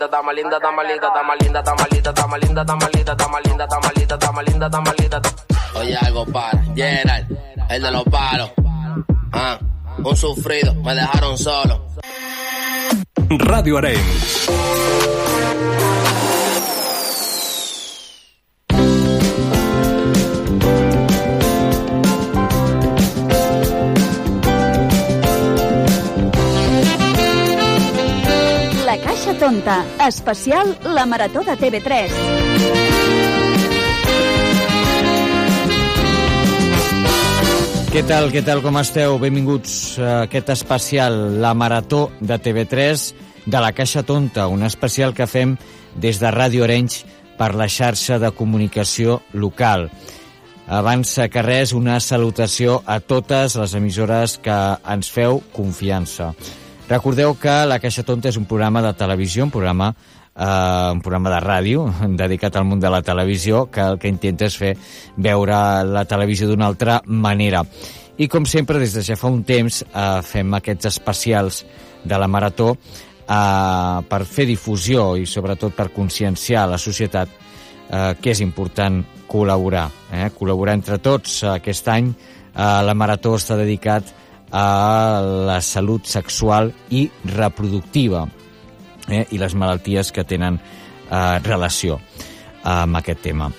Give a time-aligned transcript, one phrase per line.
[0.00, 3.66] linda, dama linda, dama linda, dama linda, dama linda, dama linda, dama linda, dama linda,
[3.66, 5.20] dama linda, dama linda, dama linda.
[5.74, 7.26] Oye, algo para, Gerald,
[7.68, 8.50] el de los palos.
[9.32, 9.58] Ah,
[10.02, 11.86] un sufrido, me dejaron solo.
[13.28, 14.48] Radio Arenys.
[29.40, 32.12] Tonta, especial La Marató de TV3.
[37.88, 39.16] Què tal, què tal, com esteu?
[39.22, 43.08] Benvinguts a aquest especial, la Marató de TV3
[43.46, 45.56] de la Caixa Tonta, un especial que fem
[45.96, 47.06] des de Ràdio Arenys
[47.40, 49.88] per la xarxa de comunicació local.
[50.68, 56.34] Abans que res, una salutació a totes les emissores que ens feu confiança.
[56.90, 59.92] Recordeu que La Caixa Tonta és un programa de televisió, un programa
[60.34, 61.84] eh, un programa de ràdio
[62.22, 64.72] dedicat al món de la televisió que el que intenta és fer
[65.14, 67.62] veure la televisió d'una altra manera.
[68.18, 71.62] I com sempre, des de ja fa un temps eh, fem aquests especials
[72.02, 78.34] de la Marató eh, per fer difusió i sobretot per conscienciar la societat eh, que
[78.34, 78.98] és important
[79.30, 79.86] col·laborar.
[80.10, 80.26] Eh?
[80.34, 81.44] Col·laborar entre tots.
[81.54, 88.24] Aquest any eh, la Marató està dedicat a la salut sexual i reproductiva
[89.08, 92.00] eh, i les malalties que tenen eh, relació
[92.64, 93.50] amb aquest tema.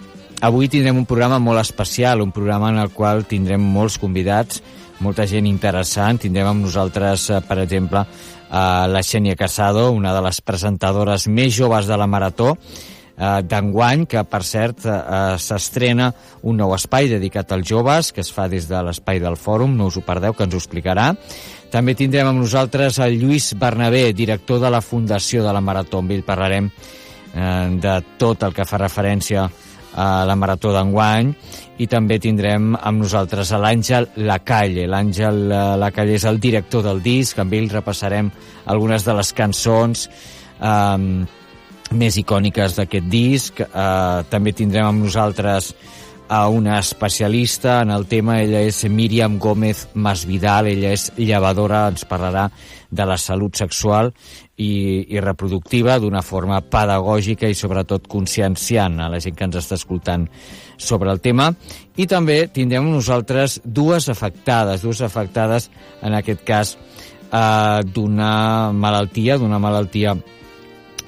[0.41, 4.61] Avui tindrem un programa molt especial, un programa en el qual tindrem molts convidats,
[5.01, 6.17] molta gent interessant.
[6.21, 11.53] Tindrem amb nosaltres, eh, per exemple, eh, la Xènia Casado, una de les presentadores més
[11.53, 12.57] joves de la Marató,
[13.17, 14.99] eh, d'enguany, que per cert eh,
[15.41, 16.11] s'estrena
[16.43, 19.89] un nou espai dedicat als joves, que es fa des de l'espai del fòrum, no
[19.91, 21.11] us ho perdeu, que ens ho explicarà.
[21.71, 26.01] També tindrem amb nosaltres el Lluís Bernabé, director de la Fundació de la Marató.
[26.03, 29.49] Amb ell parlarem eh, de tot el que fa referència
[29.91, 31.33] a la Marató d'enguany
[31.83, 34.87] i també tindrem amb nosaltres a l'Àngel Lacalle.
[34.87, 38.31] L'Àngel eh, Lacalle és el director del disc, amb ell repassarem
[38.71, 41.27] algunes de les cançons eh,
[41.91, 43.61] més icòniques d'aquest disc.
[43.61, 45.73] Eh, també tindrem amb nosaltres
[46.31, 48.39] a una especialista en el tema.
[48.41, 52.45] Ella és Míriam Gómez Masvidal, ella és llevadora, ens parlarà
[52.91, 54.13] de la salut sexual
[54.55, 59.75] i, i reproductiva d'una forma pedagògica i sobretot conscienciant a la gent que ens està
[59.75, 60.29] escoltant
[60.79, 61.51] sobre el tema.
[61.99, 65.67] I també tindrem nosaltres dues afectades, dues afectades
[65.99, 70.15] en aquest cas eh, d'una malaltia, d'una malaltia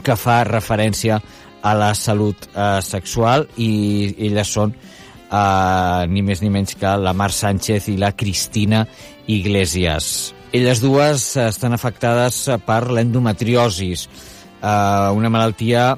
[0.03, 1.21] que fa referència
[1.63, 7.15] a la salut eh, sexual i elles són eh, ni més ni menys que la
[7.15, 8.83] Mar Sánchez i la Cristina
[9.27, 10.33] Iglesias.
[10.53, 14.07] Elles dues estan afectades per l'endometriosis,
[14.61, 15.93] eh, una malaltia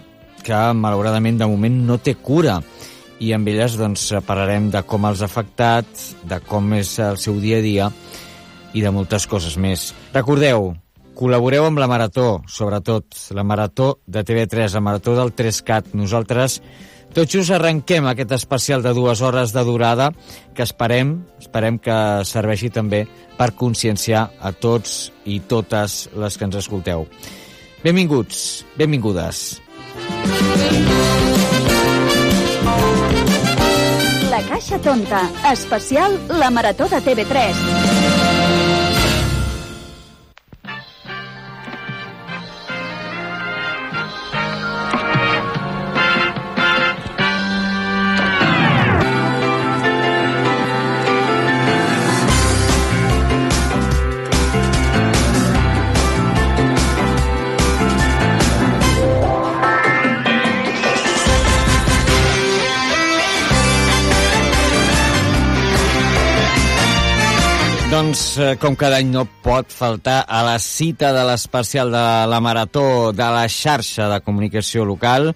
[0.45, 2.59] que malauradament de moment no té cura
[3.19, 5.87] i amb elles doncs, parlarem de com els ha afectat,
[6.27, 7.91] de com és el seu dia a dia
[8.75, 9.93] i de moltes coses més.
[10.13, 10.73] Recordeu,
[11.15, 15.95] col·laboreu amb la Marató, sobretot, la Marató de TV3, la Marató del 3CAT.
[15.95, 16.59] Nosaltres
[17.15, 20.09] tot just arrenquem aquest especial de dues hores de durada
[20.53, 21.95] que esperem, esperem que
[22.27, 23.05] serveixi també
[23.37, 27.07] per conscienciar a tots i totes les que ens escolteu.
[27.85, 29.61] Benvinguts, benvingudes.
[34.33, 35.23] La Caixa Tonta,
[35.53, 38.04] especial La Marató de TV3.
[68.35, 72.39] Doncs, eh, com cada any no pot faltar a la cita de l'especial de la
[72.43, 75.29] Marató de la xarxa de comunicació local,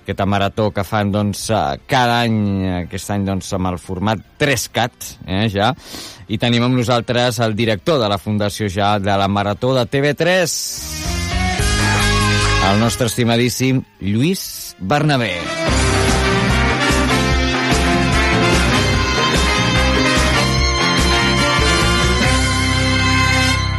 [0.00, 2.38] aquesta marató que fan doncs, eh, cada any,
[2.86, 5.74] aquest any doncs, amb el format 3CAT, eh, ja,
[6.28, 10.58] i tenim amb nosaltres el director de la Fundació ja de la Marató de TV3,
[12.72, 15.75] el nostre estimadíssim Lluís Bernabé.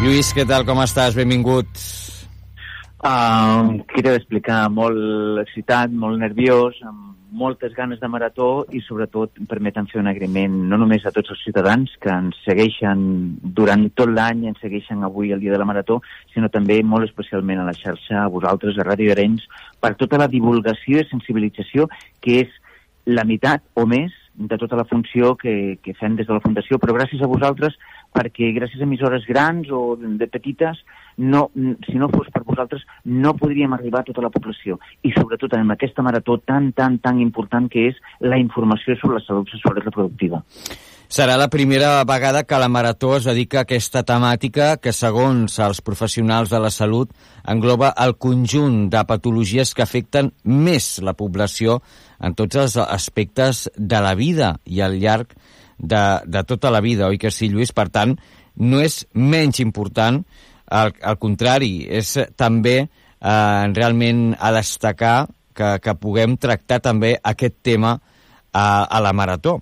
[0.07, 1.18] Lluís, què tal, com estàs?
[1.19, 1.68] Benvingut.
[3.04, 4.62] Uh, què t'he d'explicar?
[4.71, 10.54] Molt excitat, molt nerviós, amb moltes ganes de marató i sobretot permeten fer un agraïment
[10.69, 13.01] no només a tots els ciutadans que ens segueixen
[13.59, 16.00] durant tot l'any, ens segueixen avui el dia de la marató,
[16.31, 19.44] sinó també molt especialment a la xarxa, a vosaltres, a Ràdio Arenys,
[19.83, 21.89] per tota la divulgació i sensibilització
[22.24, 22.56] que és
[23.12, 26.77] la meitat o més de tota la funció que, que fem des de la Fundació,
[26.80, 27.75] però gràcies a vosaltres
[28.15, 30.80] perquè gràcies a emissores grans o de petites,
[31.18, 31.48] no,
[31.88, 34.80] si no fos per vosaltres, no podríem arribar a tota la població.
[35.04, 39.25] I sobretot en aquesta marató tan, tan, tan important que és la informació sobre la
[39.25, 40.44] salut sexual i reproductiva.
[41.07, 45.80] Serà la primera vegada que la Marató es dedica a aquesta temàtica que, segons els
[45.80, 47.13] professionals de la salut,
[47.48, 51.80] engloba el conjunt de patologies que afecten més la població
[52.19, 55.31] en tots els aspectes de la vida i al llarg
[55.78, 57.74] de, de tota la vida, oi que sí, Lluís?
[57.76, 58.18] Per tant,
[58.58, 60.24] no és menys important,
[60.68, 65.28] al, al contrari, és també eh, realment a destacar
[65.58, 67.98] que, que puguem tractar també aquest tema
[68.52, 69.60] a, a la Marató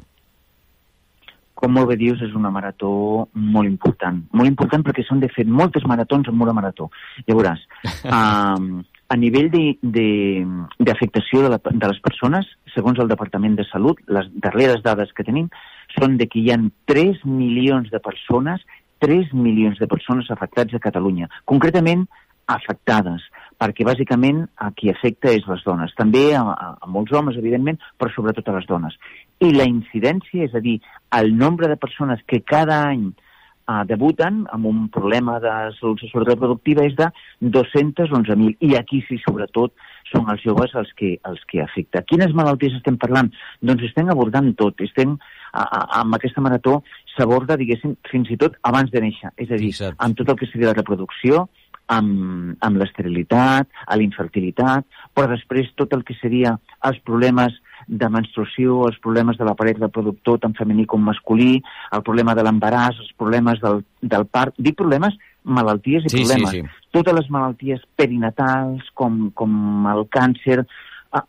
[1.55, 2.89] com molt bé dius, és una marató
[3.33, 4.19] molt important.
[4.35, 6.91] Molt important perquè s'han de fer moltes maratons en una marató.
[7.25, 7.63] Ja veuràs.
[8.05, 13.99] Um, a nivell d'afectació de, de, de, de les persones, segons el Departament de Salut,
[14.09, 15.49] les darreres dades que tenim
[15.97, 16.59] són de que hi ha
[16.91, 18.63] 3 milions de persones
[19.03, 21.27] 3 milions de persones afectats a Catalunya.
[21.45, 22.05] Concretament,
[22.51, 23.25] afectades,
[23.61, 25.93] perquè bàsicament a qui afecta és les dones.
[25.97, 28.97] També a, a, a molts homes, evidentment, però sobretot a les dones.
[29.41, 30.79] I la incidència, és a dir,
[31.19, 36.85] el nombre de persones que cada any uh, debuten amb un problema de salut reproductiva
[36.85, 37.09] és de
[37.41, 38.57] 211.000.
[38.61, 39.73] I aquí sí, sobretot,
[40.11, 42.03] són els joves els que, els que afecta.
[42.05, 43.31] Quines malalties estem parlant?
[43.65, 44.81] Doncs estem abordant tot.
[44.85, 45.17] Estem,
[45.55, 46.81] a, amb aquesta marató
[47.15, 49.31] s'aborda, diguéssim, fins i tot abans de néixer.
[49.37, 49.99] És a dir, Fixa't.
[50.03, 51.45] amb tot el que seria la reproducció,
[51.91, 56.55] amb, amb l'esterilitat, a l'infertilitat, però després tot el que seria
[56.87, 57.53] els problemes
[57.87, 61.59] de menstruació, els problemes de l'aparell reproductor tant femení com masculí,
[61.93, 64.55] el problema de l'embaràs, els problemes del, del part...
[64.57, 66.55] Dic problemes, malalties i sí, problemes.
[66.55, 66.89] Sí, sí.
[66.95, 70.63] Totes les malalties perinatals, com, com el càncer,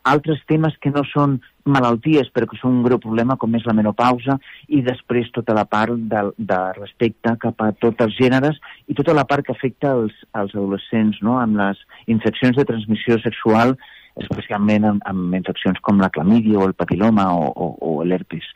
[0.08, 3.74] altres temes que no són malalties però que són un greu problema com és la
[3.76, 8.96] menopausa i després tota la part de, de respecte cap a tots els gèneres i
[8.98, 11.38] tota la part que afecta els, els adolescents no?
[11.42, 13.76] amb les infeccions de transmissió sexual
[14.22, 18.46] especialment amb, amb infeccions com la clamídia o el papiloma o, o, o l'herpes.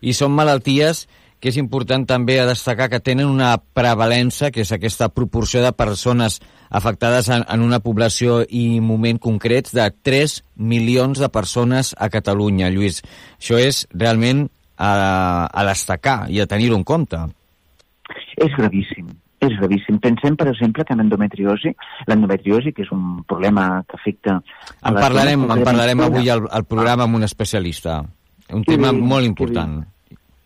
[0.00, 1.04] I són malalties
[1.40, 5.72] que és important també a destacar que tenen una prevalença, que és aquesta proporció de
[5.72, 6.38] persones
[6.68, 12.68] afectades en, en una població i moment concrets de 3 milions de persones a Catalunya,
[12.70, 13.00] Lluís.
[13.40, 14.46] Això és realment
[14.76, 14.92] a,
[15.48, 17.22] a destacar i a tenir-ho en compte.
[18.36, 19.08] És gravíssim,
[19.40, 19.96] és gravíssim.
[20.02, 21.72] Pensem, per exemple, que en endometriosi,
[22.10, 24.36] l'endometriosi, que és un problema que afecta...
[24.84, 28.02] En parlarem, en parlarem avui al, al programa amb un especialista.
[28.52, 29.80] Un tema sí, molt important.
[29.80, 29.96] Sí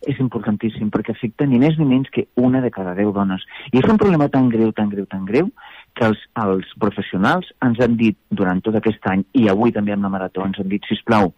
[0.05, 3.45] és importantíssim perquè afecta ni més ni menys que una de cada deu dones.
[3.71, 5.49] I és un problema tan greu, tan greu, tan greu,
[5.95, 10.05] que els, els professionals ens han dit durant tot aquest any, i avui també amb
[10.05, 11.31] la marató, ens han dit, si plau,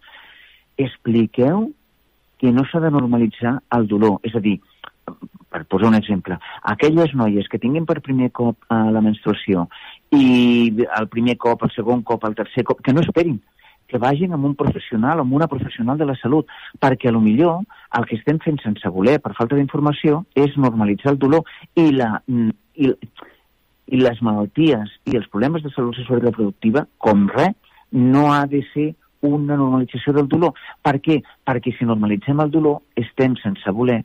[0.78, 1.68] expliqueu
[2.38, 4.18] que no s'ha de normalitzar el dolor.
[4.26, 4.58] És a dir,
[5.48, 9.66] per posar un exemple, aquelles noies que tinguin per primer cop eh, la menstruació
[10.14, 13.38] i el primer cop, el segon cop, el tercer cop, que no esperin,
[13.88, 16.46] que vagin amb un professional, amb una professional de la salut,
[16.80, 17.64] perquè a lo millor
[17.98, 22.12] el que estem fent sense voler, per falta d'informació, és normalitzar el dolor i, la,
[22.28, 22.92] i,
[23.88, 27.56] i les malalties i els problemes de salut sexual i reproductiva, com res,
[27.92, 28.90] no ha de ser
[29.24, 30.52] una normalització del dolor.
[30.84, 31.22] Per què?
[31.48, 34.02] Perquè si normalitzem el dolor estem sense voler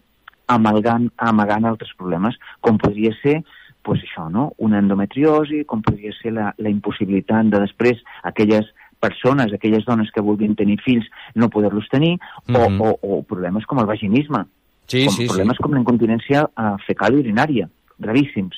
[0.51, 3.41] amalgant, amagant altres problemes, com podria ser
[3.84, 4.53] pues això, no?
[4.63, 8.69] una endometriosi, com podria ser la, la impossibilitat de després aquelles
[9.03, 12.15] persones, aquelles dones que vulguin tenir fills, no poder-los tenir,
[12.48, 12.81] mm -hmm.
[12.81, 14.45] o, o, o problemes com el vaginisme,
[14.88, 15.63] sí, com sí, problemes sí.
[15.63, 17.69] com la incontinència uh, fecal i urinària,
[18.00, 18.55] gravíssims.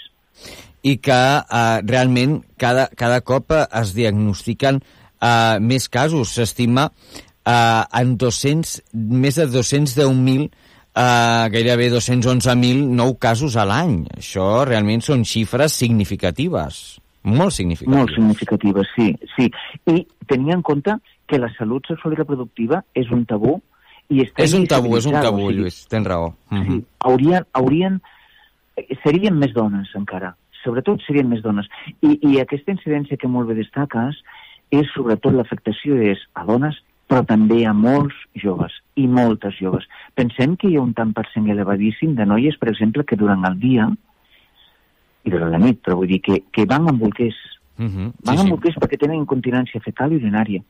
[0.83, 6.35] I que uh, realment cada, cada cop es diagnostiquen uh, més casos.
[6.35, 10.49] S'estima uh, en 200, més de 210.000
[10.95, 14.05] Uh, gairebé 211.000 nou casos a l'any.
[14.15, 17.01] Això realment són xifres significatives.
[17.25, 17.97] Molt significativa.
[17.97, 19.49] Molt significativa, sí, sí.
[19.89, 20.93] I tenir en compte
[21.25, 23.57] que la salut sexual i reproductiva és un tabú
[24.13, 26.27] i està És un tabú, és un tabú, o sigui, Lluís, tens raó.
[26.27, 26.63] Uh -huh.
[26.63, 26.85] sí, mhm.
[26.99, 28.01] haurien, haurien,
[29.03, 31.67] serien més dones encara, sobretot serien més dones.
[32.01, 34.21] I, I aquesta incidència que molt bé destaques
[34.71, 36.75] és sobretot l'afectació és a dones
[37.07, 39.85] però també a molts joves, i moltes joves.
[40.17, 43.45] Pensem que hi ha un tant per cent elevadíssim de noies, per exemple, que durant
[43.45, 43.89] el dia
[45.25, 47.35] i la nit, però vull dir que, que van bolquers.
[47.77, 48.11] Uh -huh.
[48.23, 48.49] Van sí, sí.
[48.49, 50.61] bolquers perquè tenen incontinència fecal i urinària.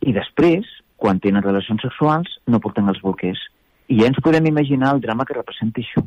[0.00, 3.38] I després, quan tenen relacions sexuals, no porten els bolquers.
[3.88, 6.06] I ja ens podem imaginar el drama que representa això.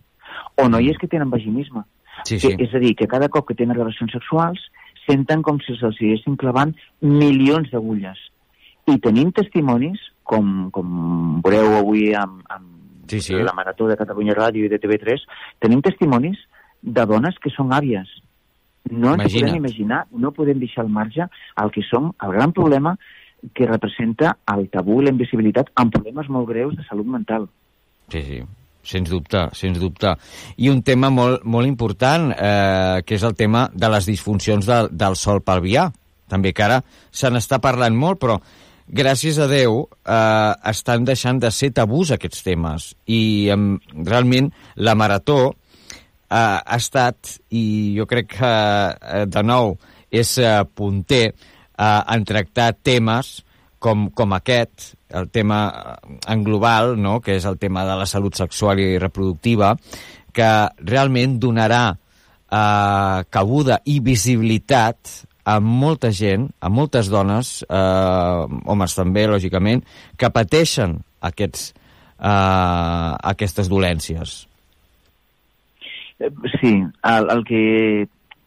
[0.55, 1.83] O noies que tenen vaginisme.
[2.23, 2.55] Sí, sí.
[2.55, 4.59] Que, és a dir, que cada cop que tenen relacions sexuals
[5.07, 8.17] senten com si se'ls estiguessin clavant milions d'agulles.
[8.87, 12.81] I tenim testimonis, com, com veureu avui amb, amb
[13.11, 13.33] Sí, sí.
[13.33, 15.19] la Marató de Catalunya Ràdio i de TV3,
[15.59, 16.37] tenim testimonis
[16.81, 18.09] de dones que són àvies.
[18.89, 19.51] No ens Imagina't.
[19.51, 21.27] podem imaginar, no podem deixar al marge
[21.61, 22.95] el que som, el gran problema
[23.53, 27.47] que representa el tabú i la invisibilitat amb problemes molt greus de salut mental.
[28.11, 28.41] Sí, sí,
[28.83, 30.15] sens dubte, sens dubte.
[30.57, 34.81] I un tema molt, molt important, eh, que és el tema de les disfuncions de,
[34.91, 35.89] del sol pelvià.
[36.31, 38.37] També que ara se n'està parlant molt, però
[38.87, 42.91] gràcies a Déu eh, estan deixant de ser tabús aquests temes.
[43.07, 43.59] I eh,
[44.05, 45.55] realment la marató
[46.31, 49.75] eh, ha estat, i jo crec que eh, de nou
[50.11, 51.33] és eh, punter eh,
[51.83, 53.39] en tractar temes
[53.81, 57.19] com, com aquest, el tema eh, en global, no?
[57.21, 59.73] que és el tema de la salut sexual i reproductiva,
[60.31, 60.51] que
[60.87, 69.25] realment donarà eh, cabuda i visibilitat a molta gent, a moltes dones, eh, homes també,
[69.27, 69.81] lògicament,
[70.17, 70.99] que pateixen
[71.31, 71.73] aquests,
[72.21, 74.50] eh, aquestes dolències.
[76.21, 76.73] Eh, Sí,
[77.03, 77.61] el, el que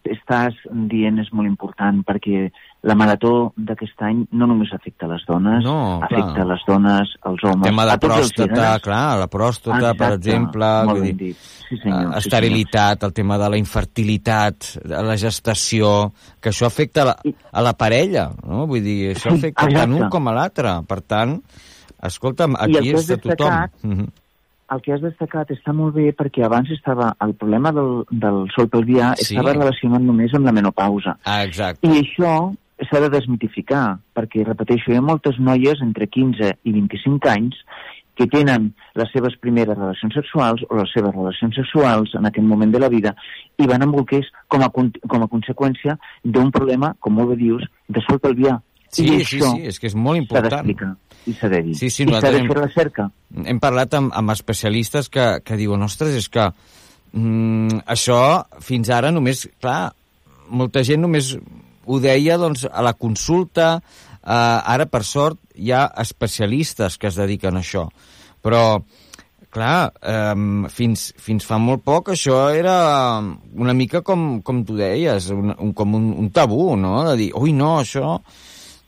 [0.05, 0.53] estàs
[0.91, 2.51] dient és molt important perquè
[2.85, 6.11] la marató d'aquest any no només afecta les dones, No, clar.
[6.11, 7.65] afecta les dones, els homes...
[7.65, 8.83] tema de a tots els pròstata, gèneres.
[8.85, 11.31] clar, la pròstata, per Exacte, exemple, molt vull dir.
[11.35, 16.67] Sí, senyor, eh, sí, esterilitat, el tema de la infertilitat, de la gestació, que això
[16.69, 17.17] afecta a la,
[17.53, 18.67] a la parella, no?
[18.69, 20.03] Vull dir, això Sí, afecta tant exacte.
[20.05, 20.75] un com a l'altre.
[20.87, 21.39] Per tant,
[22.03, 23.49] escolta'm, aquí és de tothom.
[23.49, 24.07] destacat- Mhm.
[24.75, 28.69] El que has destacat està molt bé perquè abans estava el problema del, del sol
[28.73, 29.35] pelvià Sí.
[29.35, 31.17] estava relacionat només amb la menopausa.
[31.25, 31.87] Ah, exacte.
[31.87, 32.35] I això
[32.91, 37.61] s'ha de desmitificar, perquè, repeteixo, hi ha moltes noies entre 15 i 25 anys
[38.15, 42.71] que tenen les seves primeres relacions sexuals o les seves relacions sexuals en aquest moment
[42.71, 43.15] de la vida
[43.59, 47.65] i van amb bolquers com a, com a conseqüència d'un problema, com molt bé dius,
[47.89, 48.61] de sol pelvià.
[48.95, 50.55] Sí, I sí, això sí, és que és molt s'ha important.
[50.55, 50.93] d'explicar
[51.27, 51.75] i s'ha de dir.
[51.79, 53.09] Sí, sí, I s'ha de hem- fer recerca.
[53.45, 56.49] Hem parlat amb, amb especialistes que, que diuen, ostres, és que
[57.13, 58.19] mm, això
[58.65, 59.93] fins ara només, clar,
[60.49, 61.35] molta gent només
[61.87, 63.79] ho deia doncs, a la consulta,
[64.25, 67.89] eh, ara per sort hi ha especialistes que es dediquen a això,
[68.45, 68.83] però
[69.55, 73.21] clar, eh, fins, fins fa molt poc això era
[73.55, 77.31] una mica com, com tu deies, un, un, com un, un tabú, no?, de dir,
[77.39, 78.17] ui, no, això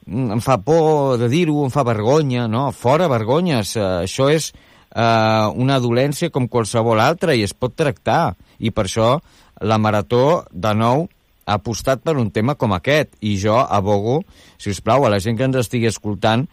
[0.06, 2.70] em fa por de dir-ho, em fa vergonya, no?
[2.72, 8.36] Fora vergonyes, eh, això és eh, una dolència com qualsevol altra i es pot tractar.
[8.58, 9.16] I per això
[9.60, 11.06] la Marató, de nou,
[11.46, 13.14] ha apostat per un tema com aquest.
[13.20, 14.22] I jo abogo,
[14.58, 16.46] si us plau, a la gent que ens estigui escoltant,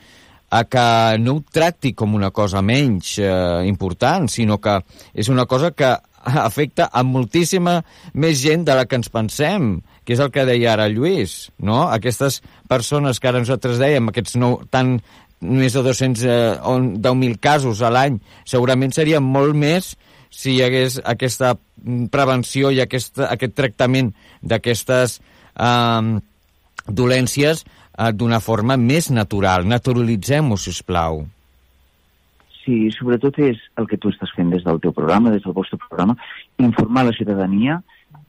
[0.54, 4.80] a que no ho tracti com una cosa menys eh, important, sinó que
[5.14, 7.82] és una cosa que afecta a moltíssima
[8.14, 11.84] més gent de la que ens pensem, que és el que deia ara Lluís, no?
[11.90, 14.98] Aquestes persones que ara nosaltres dèiem, aquests nou, tan,
[15.42, 19.96] més de 200, eh, on- 10.000 casos a l'any, segurament serien molt més
[20.30, 21.56] si hi hagués aquesta
[22.12, 25.20] prevenció i aquest, aquest tractament d'aquestes
[25.56, 26.20] eh,
[26.88, 29.68] dolències eh, d'una forma més natural.
[29.68, 31.26] Naturalitzem-ho, si us plau.
[32.64, 35.78] Sí, sobretot és el que tu estàs fent des del teu programa, des del vostre
[35.82, 36.16] programa,
[36.64, 37.82] informar la ciutadania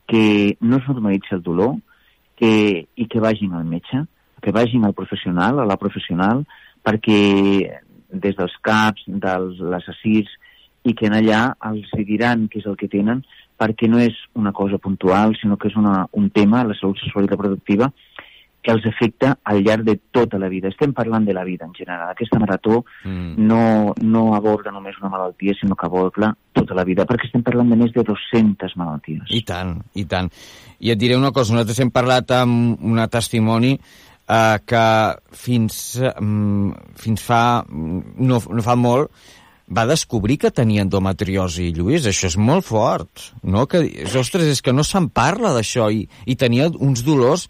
[0.06, 1.76] que no es normalitzi el dolor
[2.36, 4.04] que, i que vagin al metge,
[4.42, 6.44] que vagin al professional, a la professional,
[6.84, 7.20] perquè
[8.12, 9.88] des dels CAPs, dels les
[10.84, 13.22] i que en allà els diran què és el que tenen,
[13.56, 17.24] perquè no és una cosa puntual, sinó que és una, un tema, la salut sexual
[17.24, 17.88] i reproductiva,
[18.64, 20.70] que els afecta al llarg de tota la vida.
[20.72, 22.10] Estem parlant de la vida en general.
[22.14, 23.34] Aquesta marató Mm.
[23.46, 27.68] no, no aborda només una malaltia, sinó que aborda tota la vida, perquè estem parlant
[27.68, 29.28] de més de 200 malalties.
[29.28, 30.30] I tant, i tant.
[30.80, 34.84] I et diré una cosa, nosaltres hem parlat amb una testimoni eh, que
[35.30, 39.12] fins, mm, fins fa, mm, no, no fa molt,
[39.68, 43.66] va descobrir que tenia endometriosi, Lluís, això és molt fort, no?
[43.66, 43.84] Que,
[44.20, 47.48] ostres, és que no se'n parla d'això, i, i tenia uns dolors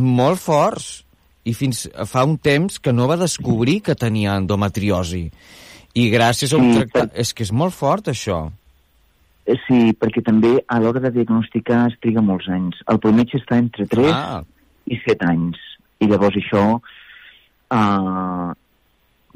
[0.00, 1.04] molt forts,
[1.46, 5.30] i fins fa un temps que no va descobrir que tenia endometriosi.
[5.96, 7.12] I gràcies a un Sí, tractat...
[7.12, 8.50] per- És que és molt fort, això.
[9.46, 12.80] Eh, Sí, perquè també a l'hora de diagnosticar es triga molts anys.
[12.90, 14.42] El prometge està entre 3 Ah,
[14.90, 15.56] i 7 anys.
[16.02, 16.64] I llavors això
[17.70, 18.52] eh,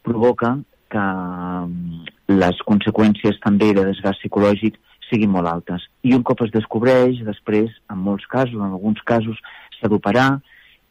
[0.02, 0.56] provoca
[0.90, 2.04] que mm,
[2.42, 4.76] les conseqüències també de desgast psicològic
[5.10, 5.84] siguin molt altes.
[6.06, 9.38] I un cop es descobreix, després, en molts casos, en alguns casos,
[9.78, 10.30] s'ha d'operar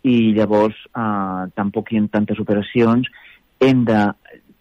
[0.08, 3.10] i llavors eh, tampoc hi ha tantes operacions,
[3.60, 4.04] hem de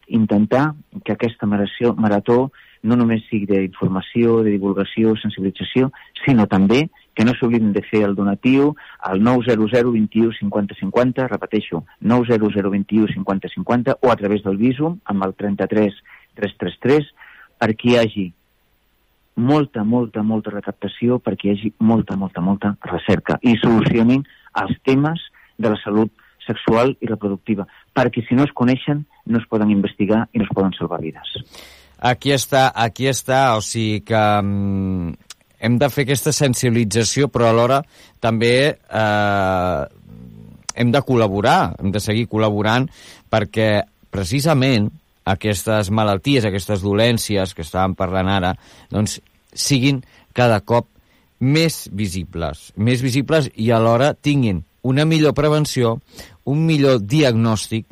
[0.09, 0.73] intentar
[1.05, 2.39] que aquesta marató, marató
[2.83, 5.91] no només sigui d'informació, de divulgació, sensibilització,
[6.25, 6.87] sinó també
[7.19, 8.71] que no s'oblidin de fer el donatiu
[9.03, 15.01] al 900 21 50 50, repeteixo, 900 21 50 50, o a través del Visum
[15.05, 15.99] amb el 33
[16.39, 17.11] 333,
[17.59, 18.27] perquè hi hagi
[19.39, 24.25] molta, molta, molta recaptació, perquè hi hagi molta, molta, molta recerca i solucionin
[24.59, 25.23] els temes
[25.59, 26.13] de la salut
[26.45, 30.55] sexual i reproductiva, perquè si no es coneixen no es poden investigar i no es
[30.55, 31.37] poden salvar vides.
[31.99, 35.15] Aquí està, aquí està, o sigui que mm,
[35.67, 37.83] hem de fer aquesta sensibilització, però alhora
[38.23, 39.83] també eh,
[40.79, 42.87] hem de col·laborar, hem de seguir col·laborant,
[43.31, 43.83] perquè
[44.15, 44.89] precisament
[45.29, 48.55] aquestes malalties, aquestes dolències que estàvem parlant ara,
[48.93, 49.19] doncs
[49.55, 50.03] siguin
[50.37, 50.89] cada cop
[51.39, 55.99] més visibles, més visibles i alhora tinguin una millor prevenció,
[56.49, 57.87] un millor diagnòstic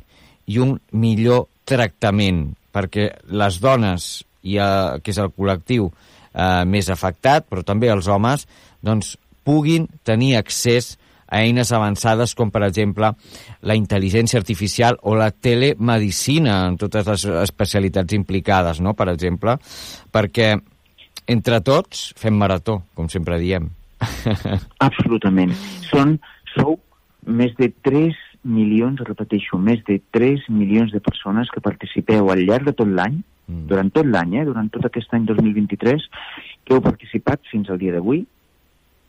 [0.46, 6.90] i un millor tractament, perquè les dones, i, eh, que és el col·lectiu eh, més
[6.90, 8.46] afectat, però també els homes,
[8.82, 9.16] doncs,
[9.46, 13.12] puguin tenir accés a eines avançades com, per exemple,
[13.62, 19.56] la intel·ligència artificial o la telemedicina en totes les especialitats implicades, no?, per exemple,
[20.12, 20.54] perquè
[21.26, 23.68] entre tots fem marató, com sempre diem.
[24.86, 25.54] Absolutament.
[25.88, 26.18] Són,
[26.54, 26.78] sou
[27.26, 28.14] més de 3
[28.46, 33.18] milions, repeteixo, més de 3 milions de persones que participeu al llarg de tot l'any
[33.18, 33.66] mm.
[33.72, 36.06] durant tot l'any, eh, durant tot aquest any 2023,
[36.64, 38.22] que heu participat fins al dia d'avui,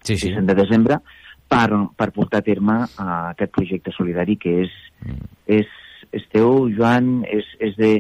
[0.08, 0.34] sí, sí.
[0.34, 1.00] de desembre,
[1.50, 4.74] per, per portar a terme uh, aquest projecte solidari que és,
[5.04, 5.28] mm.
[5.60, 5.76] és,
[6.16, 7.92] és teu, Joan, és, és de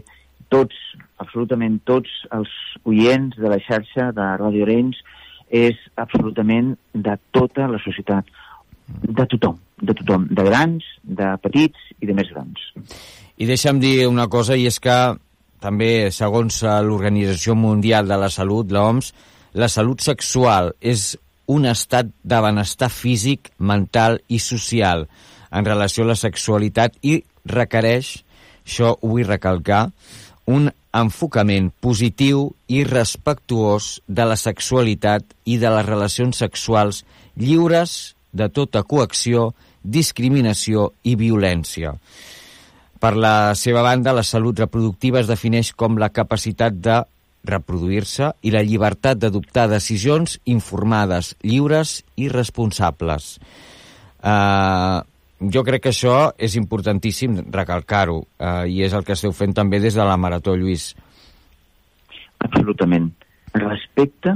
[0.54, 0.76] tots,
[1.20, 2.52] absolutament tots els
[2.88, 5.00] oients de la xarxa de Radio Orenys,
[5.48, 8.28] és absolutament de tota la societat,
[8.88, 12.68] de tothom, de tothom, de grans, de petits i de més grans.
[13.38, 14.98] I deixa'm dir una cosa, i és que
[15.64, 19.12] també, segons l'Organització Mundial de la Salut, l'OMS,
[19.58, 21.16] la salut sexual és
[21.48, 25.08] un estat de benestar físic, mental i social
[25.52, 28.18] en relació a la sexualitat i requereix,
[28.68, 29.88] això ho vull recalcar,
[30.48, 37.04] un enfocament positiu i respectuós de la sexualitat i de les relacions sexuals
[37.36, 39.52] lliures de tota coacció,
[39.84, 41.96] discriminació i violència.
[42.98, 47.04] Per la seva banda, la salut reproductiva es defineix com la capacitat de
[47.50, 53.38] reproduir-se i la llibertat d'adoptar decisions informades, lliures i responsables.
[54.18, 55.02] Uh,
[55.54, 59.80] jo crec que això és importantíssim recalcar-ho uh, i és el que esteu fent també
[59.80, 60.92] des de la Marató, Lluís.
[62.44, 63.12] Absolutament.
[63.54, 64.36] Respecte,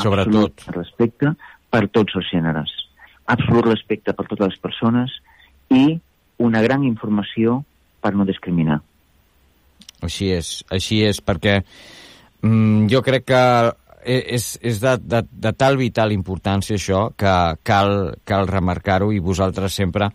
[0.00, 0.64] Sobretot.
[0.74, 1.34] respecte
[1.72, 2.72] per tots els gèneres.
[3.32, 5.12] Absolut respecte per totes les persones
[5.72, 6.00] i
[6.42, 7.62] una gran informació
[8.02, 8.80] per no discriminar.
[10.02, 11.60] Així és, així és, perquè
[12.42, 13.42] mm, jo crec que
[14.04, 19.78] és, és de, de, de tal vital importància això que cal, cal remarcar-ho i vosaltres
[19.78, 20.10] sempre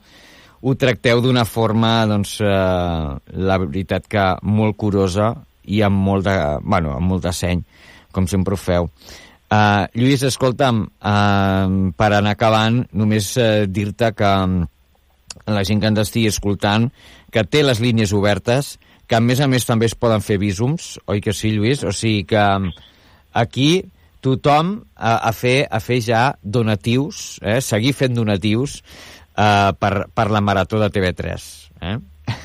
[0.62, 5.34] ho tracteu d'una forma, doncs, eh, la veritat que molt curosa
[5.68, 7.64] i amb molt de, bueno, amb molt de seny,
[8.12, 8.90] com sempre ho feu.
[9.48, 14.32] Uh, Lluís, escolta'm, uh, per anar acabant, només uh, dir-te que
[15.48, 16.90] la gent que ens estigui escoltant,
[17.32, 18.74] que té les línies obertes,
[19.08, 21.84] que a més a més també es poden fer visums, oi que sí, Lluís?
[21.88, 22.74] O sigui que mm,
[23.40, 23.70] aquí
[24.24, 27.62] tothom a, a, fer, a fer ja donatius, eh?
[27.64, 31.48] seguir fent donatius eh, per, per la marató de TV3.
[31.88, 31.98] Eh?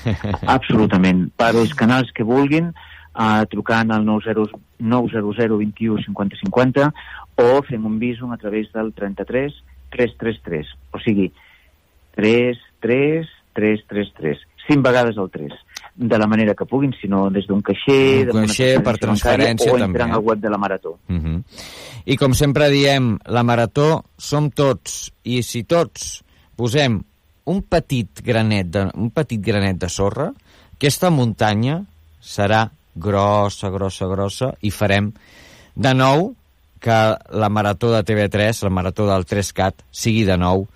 [0.57, 1.27] Absolutament.
[1.37, 6.89] Per als canals que vulguin, eh, trucant al 900, 900 21 50 50
[7.43, 9.55] o fent un visum a través del 33
[9.93, 10.67] 333.
[10.93, 11.33] O sigui,
[12.17, 14.39] 3, 3, 3, 3, 3.
[14.69, 15.53] 5 vegades el 3.
[15.95, 18.31] De la manera que puguin, sinó des d'un caixer...
[18.33, 19.85] Un caixer per transferència, o també.
[19.85, 20.97] O entrant al web de la Marató.
[21.09, 21.43] Uh -huh.
[22.05, 26.25] I com sempre diem, la Marató som tots, i si tots
[26.57, 27.03] posem
[27.45, 30.33] un petit granet de, un petit granet de sorra,
[30.75, 31.85] aquesta muntanya
[32.21, 35.13] serà grossa, grossa, grossa, i farem
[35.75, 36.35] de nou
[36.83, 36.99] que
[37.31, 40.67] la marató de TV3, la marató del 3CAT, sigui de nou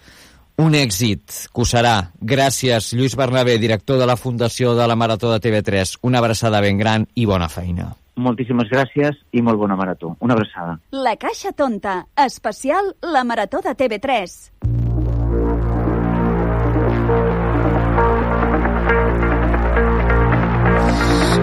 [0.57, 1.97] un èxit que ho serà.
[2.21, 5.99] Gràcies, Lluís Bernabé, director de la Fundació de la Marató de TV3.
[6.03, 7.92] Una abraçada ben gran i bona feina.
[8.16, 10.14] Moltíssimes gràcies i molt bona marató.
[10.25, 10.79] Una abraçada.
[10.90, 14.37] La Caixa Tonta, especial la Marató de TV3.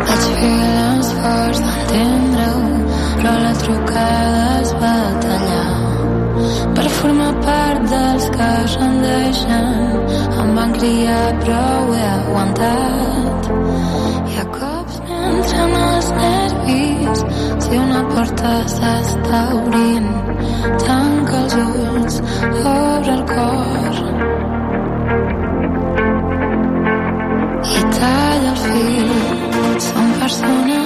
[0.03, 2.65] Vaig fer l'esforç d'entendre-ho,
[3.21, 4.95] però la trucada es va
[7.03, 9.71] formar part dels que es rendeixen.
[10.41, 13.49] Em van criar, però ho he aguantat.
[14.33, 17.25] I a cops m'he entren els nervis
[17.65, 20.07] si una porta s'està obrint.
[20.85, 22.21] Tanca els ulls,
[22.75, 23.99] obre el cor.
[27.73, 29.13] I talla el fil.
[29.89, 30.82] Són persones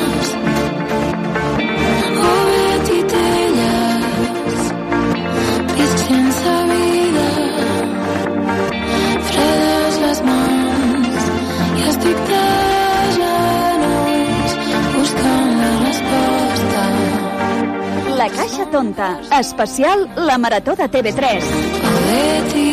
[18.28, 22.67] La Caixa Tonta, especial La Marató de TV3.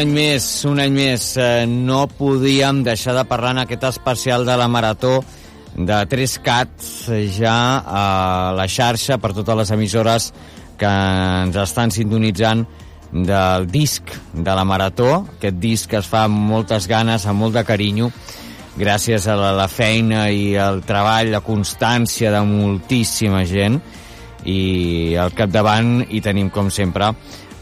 [0.00, 4.56] Any més, un any més, eh, no podíem deixar de parlar en aquest especial de
[4.56, 5.18] la Marató
[5.76, 8.04] de Tres Cats ja a
[8.56, 10.30] la xarxa per totes les emissores
[10.80, 12.64] que ens estan sintonitzant
[13.12, 17.66] del disc de la Marató, aquest disc es fa amb moltes ganes, amb molt de
[17.68, 18.08] carinyo,
[18.80, 23.80] gràcies a la, la feina i el treball, la constància de moltíssima gent,
[24.48, 27.12] i al capdavant hi tenim, com sempre,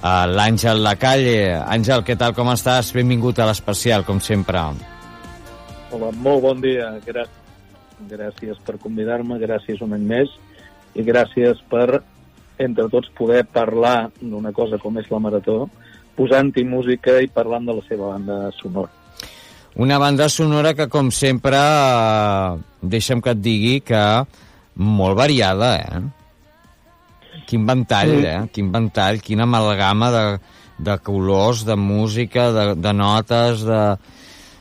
[0.02, 1.58] l'Àngel Lacalle.
[1.66, 2.92] Àngel, què tal, com estàs?
[2.94, 4.62] Benvingut a l'especial, com sempre.
[5.90, 6.94] Hola, molt bon dia.
[7.06, 7.26] Grà...
[8.08, 10.30] Gràcies per convidar-me, gràcies un any més
[10.94, 11.98] i gràcies per,
[12.62, 15.64] entre tots, poder parlar d'una cosa com és la Marató,
[16.14, 18.94] posant-hi música i parlant de la seva banda sonora.
[19.78, 24.04] Una banda sonora que, com sempre, eh, deixa'm que et digui que
[24.78, 26.00] molt variada, eh?
[27.48, 28.26] Quin ventall, Sí.
[28.28, 28.40] eh?
[28.52, 30.24] Quin ventall, quina amalgama de,
[30.84, 33.80] de colors, de música, de, de notes, de,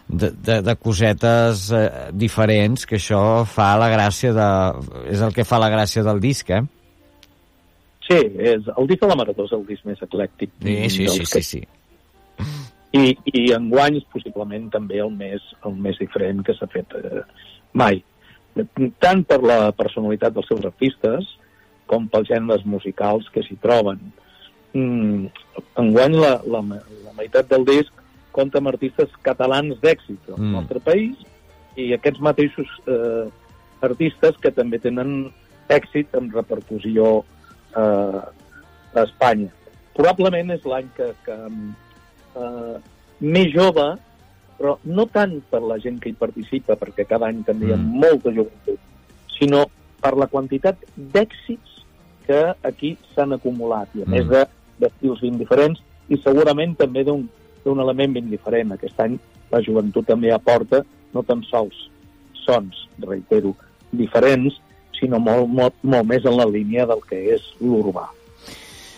[0.08, 1.84] de, de, de cosetes eh,
[2.16, 4.48] diferents, que això fa la gràcia de...
[5.12, 6.62] És el que fa la gràcia del disc, eh?
[8.08, 10.54] Sí, és, el disc de la Marató és el disc més eclèctic.
[10.64, 11.64] Sí, sí, sí, que- sí, sí.
[12.96, 17.20] I, i enguany és possiblement també el més, el més diferent que s'ha fet eh,
[17.76, 18.00] mai.
[19.04, 21.28] Tant per la personalitat dels seus artistes
[21.88, 24.00] com pels gèneres musicals que s'hi troben.
[24.76, 25.28] Mm,
[25.82, 26.62] enguany la, la,
[27.08, 27.94] la meitat del disc
[28.36, 30.52] compta amb artistes catalans d'èxit del Mm.
[30.60, 31.16] nostre país
[31.78, 33.26] i aquests mateixos eh,
[33.82, 35.32] artistes que també tenen
[35.70, 37.24] èxit amb repercussió
[37.76, 38.22] eh,
[38.94, 39.50] a Espanya.
[39.98, 41.38] Probablement és l'any que, que
[42.38, 42.76] eh,
[43.22, 43.88] més jove,
[44.58, 47.78] però no tant per la gent que hi participa, perquè cada any també hi ha
[47.78, 48.00] Mm.
[48.04, 48.80] molta joventut,
[49.38, 49.66] sinó
[50.02, 51.77] per la quantitat d'èxits
[52.28, 54.12] que aquí s'han acumulat, i a Mm.
[54.12, 54.46] més de
[54.78, 57.28] d'estils ben diferents, i segurament també d'un
[57.68, 58.72] d'un element ben diferent.
[58.72, 59.18] Aquest any
[59.52, 61.76] la joventut també aporta no tan sols
[62.46, 63.56] sons, reitero,
[63.92, 64.56] diferents,
[64.98, 68.08] sinó molt, molt, molt més en la línia del que és l'urbà.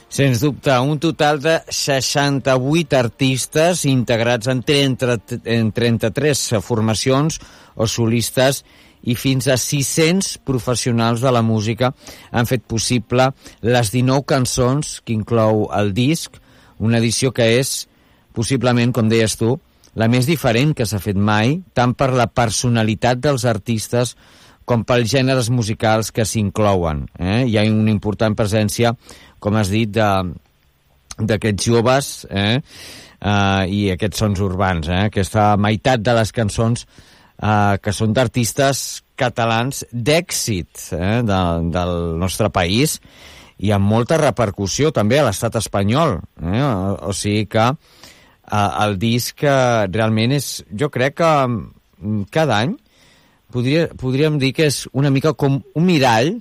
[0.10, 7.38] Sens dubte, un total de 68 artistes integrats en 30, en 33 formacions
[7.76, 8.64] o solistes
[9.04, 11.94] i fins a 600 professionals de la música
[12.32, 13.30] han fet possible
[13.62, 16.36] les 19 cançons que inclou el disc,
[16.80, 17.88] una edició que és,
[18.36, 19.58] possiblement, com deies tu,
[20.00, 24.16] la més diferent que s'ha fet mai, tant per la personalitat dels artistes
[24.70, 27.08] com pels gèneres musicals que s'inclouen.
[27.18, 27.42] Eh?
[27.50, 28.94] Hi ha una important presència,
[29.42, 29.98] com has dit,
[31.20, 32.60] d'aquests joves eh?
[33.20, 34.88] Uh, i aquests sons urbans.
[34.88, 35.08] Eh?
[35.10, 36.86] Aquesta meitat de les cançons
[37.42, 41.20] uh, que són d'artistes catalans d'èxit eh?
[41.28, 41.40] de,
[41.74, 43.00] del nostre país
[43.60, 46.20] i amb molta repercussió també a l'estat espanyol.
[46.40, 46.62] Eh?
[46.64, 50.52] O, o sigui que uh, el disc uh, realment és...
[50.72, 52.78] Jo crec que mm, cada any
[53.52, 56.38] podria, podríem dir que és una mica com un mirall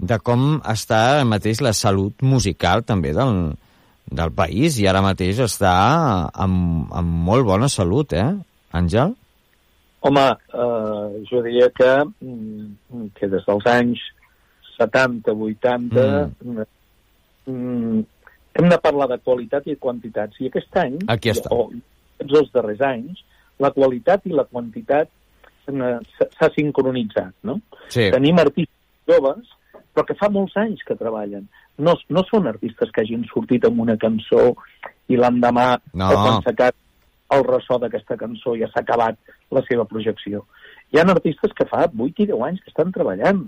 [0.00, 3.52] de com està ara mateix la salut musical també del,
[4.08, 5.72] del país i ara mateix està
[6.32, 8.30] amb, amb molt bona salut, eh,
[8.76, 9.16] Àngel?
[10.00, 11.90] Home, eh, jo diria que,
[12.24, 14.00] mm, que des dels anys
[14.78, 16.64] 70, 80, mm.
[17.50, 18.02] Mm,
[18.54, 20.40] hem de parlar de qualitat i quantitats.
[20.40, 21.52] I aquest any, Aquí està.
[21.52, 21.70] o
[22.20, 23.22] els darrers anys,
[23.60, 25.08] la qualitat i la quantitat
[25.66, 27.60] s'ha sincronitzat, no?
[27.92, 28.08] Sí.
[28.10, 28.74] Tenim artistes
[29.08, 29.50] joves,
[29.94, 31.46] però que fa molts anys que treballen.
[31.78, 34.50] No, no són artistes que hagin sortit amb una cançó
[35.08, 36.08] i l'endemà No.
[36.10, 36.76] o quan s'ha acabat
[37.36, 39.18] el ressò d'aquesta cançó ja s'ha acabat
[39.54, 40.44] la seva projecció.
[40.90, 43.46] Hi ha artistes que fa 8 i 10 anys que estan treballant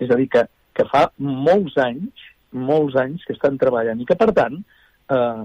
[0.00, 4.16] És a dir, que, que fa molts anys, molts anys que estan treballant i que,
[4.16, 4.56] per tant,
[5.12, 5.42] eh,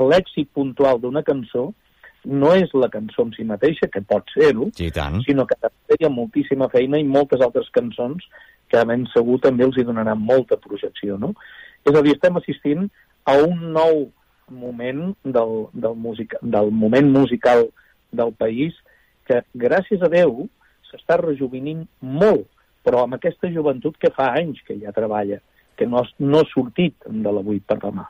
[0.00, 1.66] l'èxit puntual d'una cançó
[2.24, 5.20] no és la cançó en si mateixa, que pot ser-ho, tant.
[5.26, 8.24] sinó que també hi ha moltíssima feina i moltes altres cançons
[8.72, 11.34] que ben segur també els hi donaran molta projecció, no?
[11.84, 12.88] És a dir, estem assistint
[13.28, 14.06] a un nou
[14.50, 17.68] moment del, del, musica, del moment musical
[18.12, 18.76] del país
[19.28, 20.46] que, gràcies a Déu,
[20.90, 22.46] s'està rejuvenint molt,
[22.84, 25.40] però amb aquesta joventut que fa anys que ja treballa,
[25.78, 28.06] que no, no ha sortit de l'avui per demà.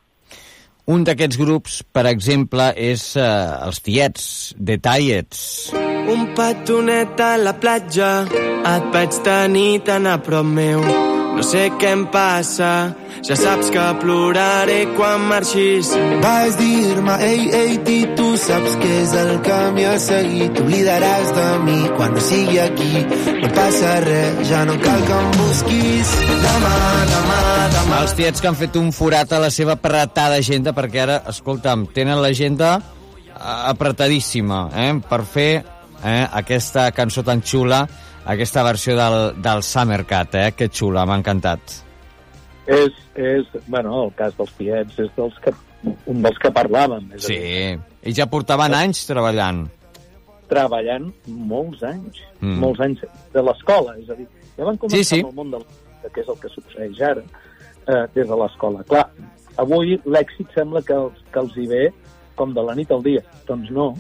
[0.91, 3.25] Un d'aquests grups, per exemple, és eh,
[3.65, 4.27] els Tiets,
[4.59, 5.41] The Tiets.
[6.13, 11.14] Un petonet a la platja, et vaig tenir tan a prop meu.
[11.35, 12.71] No sé què em passa,
[13.27, 15.91] ja saps que ploraré quan marxis.
[16.23, 20.51] Vas dir-me, ei, ei, ti, tu saps què és el camí a seguir.
[20.55, 23.03] T'oblidaràs de mi quan no sigui aquí.
[23.43, 26.15] No passa res, ja no cal que em busquis.
[26.45, 26.75] Demà,
[27.11, 27.41] demà,
[27.75, 28.01] demà...
[28.05, 31.89] Els Tiets que han fet un forat a la seva apretada agenda, perquè ara, escolta'm,
[31.97, 37.85] tenen l'agenda eh, apretadíssima, eh, per fer eh, aquesta cançó tan xula,
[38.27, 40.53] aquesta versió del, del Summercat, eh?
[40.57, 41.61] Que xula, m'ha encantat.
[42.67, 45.53] És, és, bueno, el cas dels tiets és dels que,
[46.09, 47.11] un dels que parlàvem.
[47.19, 47.37] És Sí,
[48.09, 49.67] i ja portaven anys treballant.
[50.49, 52.59] treballant molts anys, Mm.
[52.61, 53.01] molts anys
[53.33, 55.21] de l'escola, és a dir, ja van començar Sí, sí.
[55.21, 57.23] el món de la que és el que succeeix ara,
[57.89, 58.83] eh, des de l'escola.
[58.85, 59.09] Clar,
[59.57, 61.93] avui l'èxit sembla que els, que els hi ve
[62.37, 63.23] com de la nit al dia.
[63.47, 63.95] Doncs no.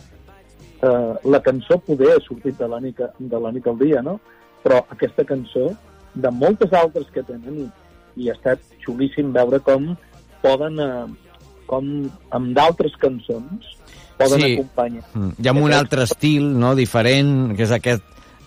[0.84, 4.18] Eh, la cançó poder ha sortit de la, nit, de la nit al dia, no?
[4.64, 5.70] Però aquesta cançó,
[6.14, 9.94] de moltes altres que tenen, i, i ha estat xulíssim veure com
[10.42, 11.38] poden, eh,
[11.70, 11.88] com
[12.36, 13.70] amb d'altres cançons,
[14.18, 14.52] poden Sí.
[14.58, 15.06] acompanyar.
[15.14, 15.30] Mm.
[15.40, 18.04] I amb un altre estil, no?, diferent, que és aquest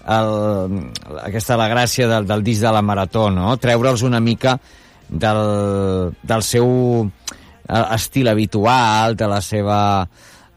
[0.07, 0.77] el,
[1.25, 3.57] aquesta la gràcia del, del disc de la Marató, no?
[3.59, 4.59] Treure'ls una mica
[5.09, 6.69] del, del seu
[7.07, 9.79] eh, estil habitual, de la seva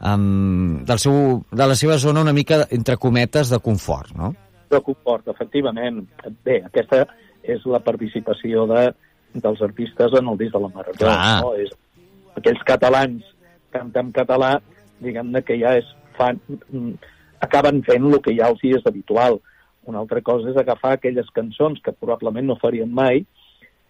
[0.03, 4.33] um, del seu, de la seva zona una mica, entre cometes, de confort, no?
[4.71, 6.01] de confort, efectivament.
[6.45, 7.03] Bé, aquesta
[7.43, 8.85] és la participació de,
[9.33, 10.99] dels artistes en el disc de la Marató.
[11.03, 11.41] Clar.
[11.43, 11.53] No?
[11.59, 11.73] És,
[12.39, 13.27] aquells catalans
[13.75, 14.53] canten en català,
[15.03, 15.87] diguem-ne que ja és
[16.17, 16.93] fan, mm,
[17.43, 19.39] acaben fent el que ja els hi és habitual.
[19.89, 23.25] Una altra cosa és agafar aquelles cançons que probablement no farien mai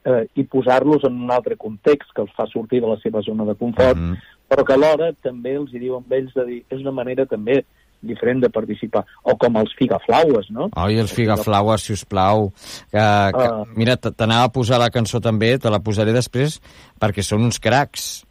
[0.05, 3.45] eh, i posar-los en un altre context que els fa sortir de la seva zona
[3.45, 4.17] de confort, Mhm.
[4.51, 7.61] Però que alhora també els hi diu amb ells de dir, és una manera també
[8.01, 10.67] diferent de participar, o com els figaflaues, no?
[10.81, 12.49] Oi, els Figaflowers, si us plau.
[12.89, 13.63] Que, que, Ah.
[13.77, 16.59] mira, t'anava a posar la cançó també, te la posaré després,
[16.99, 18.25] perquè són uns cracs.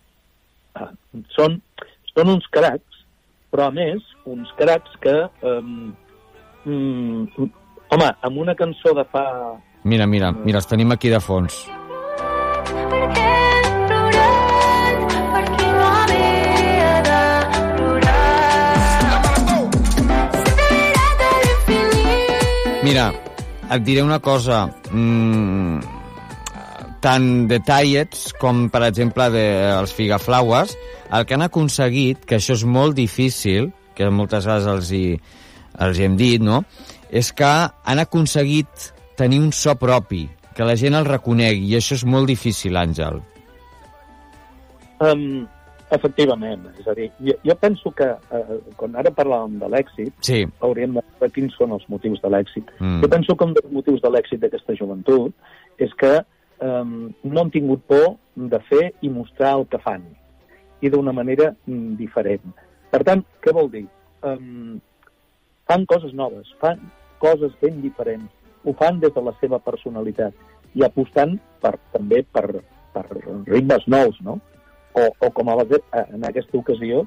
[0.74, 0.90] Ah,
[1.36, 1.60] són,
[2.12, 3.04] són uns cracs,
[3.50, 5.94] però a més, uns cracs que, um,
[6.66, 7.50] mm,
[7.94, 9.24] home, amb una cançó de fa...
[9.84, 11.64] Mira, mira, mira, els tenim aquí de fons.
[22.90, 23.12] Mira,
[23.70, 24.64] et diré una cosa.
[24.90, 25.78] Mm,
[26.98, 29.44] tant de Tallets com, per exemple, de,
[29.76, 30.72] els Figaflaues,
[31.14, 35.04] el que han aconseguit, que això és molt difícil, que moltes vegades els hi,
[35.86, 36.64] els hi hem dit, no?,
[37.14, 40.24] és que han aconseguit tenir un so propi,
[40.58, 43.22] que la gent el reconegui, i això és molt difícil, Àngel.
[44.98, 45.46] Um,
[45.90, 50.44] efectivament, és a dir, jo, jo penso que eh, quan ara parlàvem de l'èxit, Sí.
[50.60, 52.70] hauríem de veure quins són els motius de l'èxit.
[52.78, 53.00] Mm.
[53.02, 55.34] Jo penso que un dels motius de l'èxit d'aquesta joventut
[55.78, 56.20] és que
[56.60, 60.04] um, no han tingut por de fer i mostrar el que fan,
[60.80, 62.54] i d'una manera mm, diferent.
[62.90, 63.86] Per tant, què vol dir?
[64.26, 64.78] Um,
[65.68, 66.80] fan coses noves, fan
[67.20, 68.30] coses ben diferents,
[68.64, 70.34] ho fan des de la seva personalitat
[70.76, 72.62] i apostant per, també per,
[72.94, 73.04] per
[73.48, 74.38] ritmes nous, no?
[74.92, 77.04] O, o com a base, en aquesta ocasió...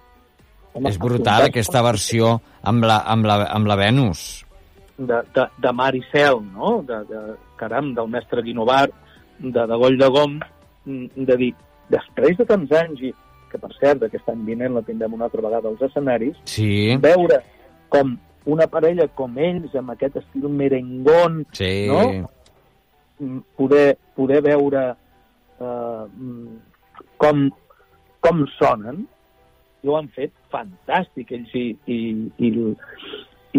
[0.73, 4.43] home, És brutal, aquesta versió amb la, amb la, amb la Venus.
[4.97, 6.81] de, de, de Mar i Cel, no?
[6.87, 7.21] De, de,
[7.59, 8.87] caram, del mestre Guinovar,
[9.39, 10.39] de, de Goll de Gom,
[10.85, 11.51] mm, de dir,
[11.91, 13.13] després de tants anys, i
[13.51, 17.41] que per cert, aquest any vinent la tindrem una altra vegada als escenaris, Sí, veure
[17.93, 18.15] com
[18.49, 21.85] una parella com ells, amb aquest estil merengón, sí.
[21.87, 22.29] no?
[23.19, 24.87] mm, poder, poder veure
[25.59, 26.55] eh, mm,
[27.21, 27.45] com,
[28.23, 29.03] com sonen,
[29.83, 31.99] i ho han fet fantàstic, ells i, i,
[32.39, 32.49] i,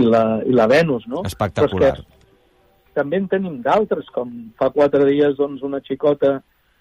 [0.00, 1.22] i, la, i la Venus, no?
[1.28, 1.92] Espectacular.
[1.92, 6.38] Però és que també en tenim d'altres, com fa quatre dies doncs, una xicota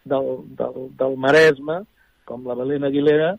[0.07, 1.81] del, del, del Maresme,
[2.29, 3.33] com la Belén Aguilera,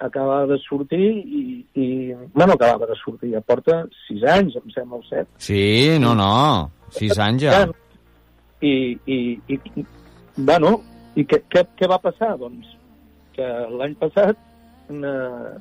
[0.00, 1.42] acaba de sortir i,
[1.76, 1.86] i...
[2.32, 5.28] Bueno, acabava de sortir, ja porta sis anys, em sembla, o set.
[5.36, 6.70] Sí, no, no.
[6.96, 7.66] Sis anys ja.
[8.64, 9.84] I, i, i, i
[10.40, 10.78] bueno,
[11.20, 12.32] i què, què, què va passar?
[12.40, 12.79] Doncs
[13.40, 13.50] que
[13.80, 14.36] l'any passat
[14.92, 15.52] eh,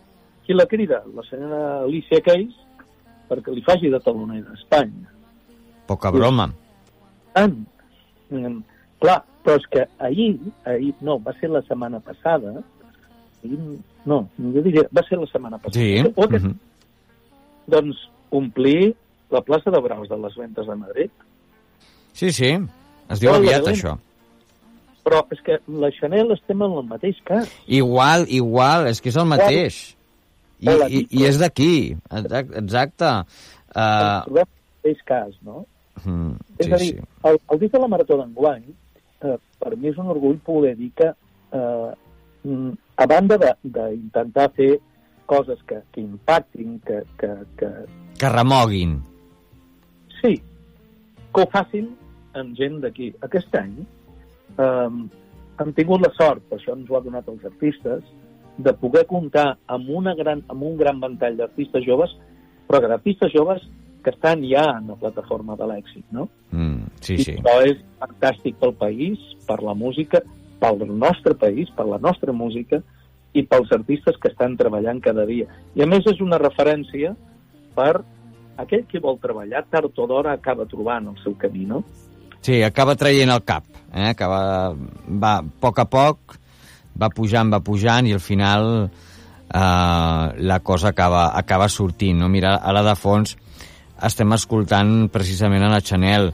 [0.45, 1.03] qui la crida?
[1.15, 2.57] La senyora Alicia Keys
[3.29, 5.13] perquè li faci de taloner d'Espanya.
[5.89, 6.49] Poca broma.
[7.35, 7.55] Tant.
[8.33, 8.59] Mm,
[9.01, 10.33] clar, però és que ahir,
[10.69, 12.55] ahir, no, va ser la setmana passada,
[13.43, 13.59] ahir,
[14.09, 15.85] no, jo diria, va ser la setmana passada.
[15.85, 16.13] Sí.
[16.15, 16.57] O aquest, mhm.
[17.69, 18.01] Doncs
[18.33, 18.95] omplir
[19.29, 21.11] la plaça de Braus de les Ventes de Madrid.
[22.17, 22.55] Sí, sí.
[23.09, 23.93] Es diu aviat, això.
[25.09, 27.49] Però és que la Chanel estem en el mateix cas.
[27.65, 29.79] Igual, igual, és que és el mateix.
[30.61, 31.73] I, i, i és d'aquí,
[32.13, 33.09] exacte.
[33.09, 33.35] Ens
[33.69, 35.59] Uh, trobem en el mateix cas, no?
[36.03, 37.03] mm, És sí, a dir, sí.
[37.29, 38.63] el, el dit de la Marató d'enguany,
[39.21, 41.11] eh, per mi és un orgull poder dir que,
[41.53, 41.91] eh,
[42.49, 44.71] mm, a banda d'intentar fer
[45.29, 47.29] coses que, que impactin, que, que,
[47.61, 47.69] que
[48.17, 48.97] Que remoguin.
[50.21, 50.33] sí,
[51.33, 51.91] que ho facin
[52.33, 53.13] amb gent d'aquí.
[53.21, 53.75] Aquest any
[54.59, 54.89] eh,
[55.59, 58.03] hem tingut la sort, això ens ho ha donat els artistes,
[58.59, 62.11] de poder comptar amb, una gran, amb un gran ventall d'artistes joves,
[62.67, 63.63] però d'artistes joves
[64.03, 66.27] que estan ja en la plataforma de l'èxit, no?
[66.51, 67.35] Mm, sí, I sí.
[67.39, 70.21] això és fantàstic pel país, per la música,
[70.59, 72.81] pel nostre país, per la nostra música
[73.33, 75.47] i pels artistes que estan treballant cada dia.
[75.75, 77.13] I a més és una referència
[77.75, 78.01] per
[78.59, 81.83] aquell que vol treballar, tard o d'hora acaba trobant el seu camí, no?
[82.41, 83.68] Sí, acaba traient el cap.
[83.93, 84.09] Eh?
[84.11, 84.73] Acaba,
[85.07, 86.37] va, a poc a poc,
[86.99, 92.19] va pujant, va pujant, i al final eh, la cosa acaba, acaba sortint.
[92.19, 92.29] No?
[92.29, 93.35] Mira, ara de fons
[94.05, 96.33] estem escoltant precisament a la Chanel eh,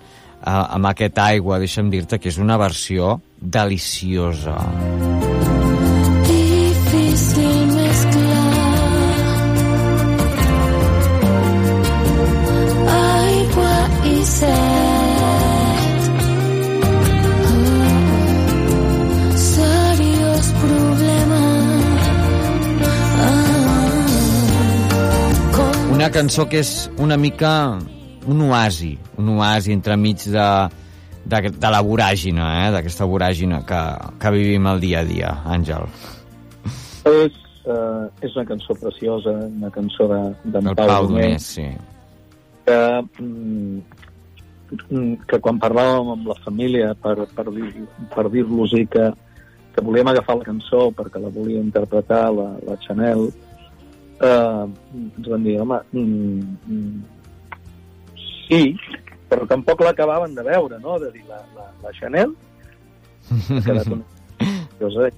[0.51, 4.59] amb aquest aigua, deixa'm dir-te que és una versió deliciosa.
[4.59, 5.14] Difícil
[26.05, 27.51] Una cançó que és una mica
[28.29, 30.43] un oasi, un oasi entremig de,
[31.25, 32.67] de, de la voràgina, eh?
[32.75, 33.79] d'aquesta voràgina que,
[34.21, 35.87] que vivim el dia a dia, Àngel.
[37.09, 41.65] És, uh, és una cançó preciosa, una cançó de, d'en El Pau, Pau Donés, sí.
[42.69, 42.77] que,
[43.23, 43.81] mm,
[44.77, 47.71] mm, que quan parlàvem amb la família per, per, dir,
[48.13, 49.09] per dir-los-hi que,
[49.73, 53.31] que volíem agafar la cançó perquè la volia interpretar la, la Chanel,
[54.21, 57.03] eh, ens van dir, home, mm, mm,
[58.47, 58.61] sí,
[59.29, 62.35] però tampoc l'acabaven de veure, no?, de dir la, la, la Chanel,
[63.31, 64.03] ha quedat una
[64.79, 65.09] cosa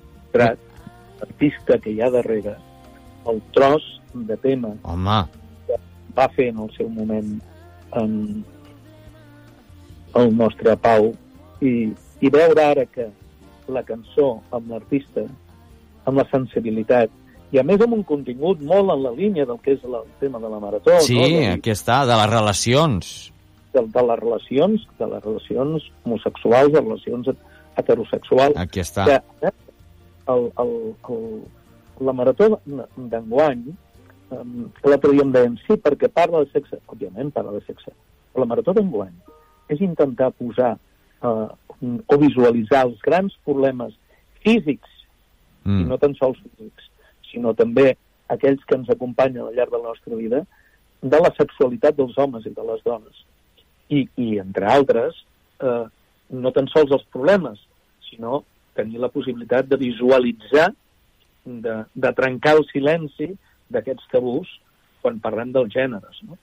[1.22, 2.56] artista que hi ha darrere,
[3.28, 3.84] el tros
[4.14, 5.18] de tema Home,
[6.18, 7.34] va fer en el seu moment
[8.00, 8.14] en
[10.16, 11.12] el nostre Pau
[11.62, 11.74] i,
[12.22, 13.10] i veure ara que
[13.74, 15.26] la cançó amb l'artista,
[16.08, 17.12] amb la sensibilitat
[17.52, 20.16] i a més amb un contingut molt en la línia del que és la, el
[20.20, 21.28] tema de la marató, sí, no?
[21.32, 23.12] de, aquí està, de les relacions.
[23.74, 27.30] de, de les relacions, de les relacions homosexuals, de relacions
[27.78, 29.06] heterosexuals, Aquí està.
[29.06, 29.52] que eh,
[30.34, 30.74] el, el,
[31.14, 31.28] el,
[32.08, 33.64] la marató d'enguany,
[34.34, 36.82] um, l'altre dia em deien, sí, perquè parla de sexe.
[36.92, 37.94] Òbviament parla de sexe.
[38.34, 39.14] Però la marató d'enguany
[39.70, 40.74] és intentar posar
[41.22, 43.94] uh, o visualitzar els grans problemes
[44.44, 44.90] físics,
[45.68, 45.82] Mm.
[45.82, 46.86] i no tan sols físics,
[47.32, 47.96] sinó també
[48.34, 50.44] aquells que ens acompanyen al llarg de la nostra vida,
[51.02, 53.24] de la sexualitat dels homes i de les dones.
[53.90, 55.22] I, i entre altres,
[55.64, 55.86] eh,
[56.44, 57.62] no tan sols els problemes,
[58.10, 58.44] sinó
[58.76, 60.72] tenir la possibilitat de visualitzar,
[61.48, 63.30] de, de trencar el silenci
[63.72, 64.50] d'aquests tabús
[65.02, 66.20] quan parlem dels gèneres.
[66.28, 66.36] No?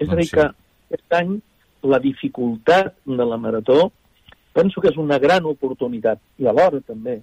[0.00, 1.36] És a Doncs dir, que aquest any
[1.82, 3.92] la dificultat de la marató
[4.54, 7.20] penso que és una gran oportunitat i alhora també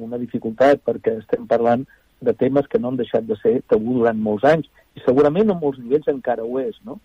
[0.00, 1.84] una dificultat perquè estem parlant
[2.24, 5.58] de temes que no han deixat de ser tabú durant molts anys i segurament a
[5.58, 6.98] molts nivells encara ho és, no?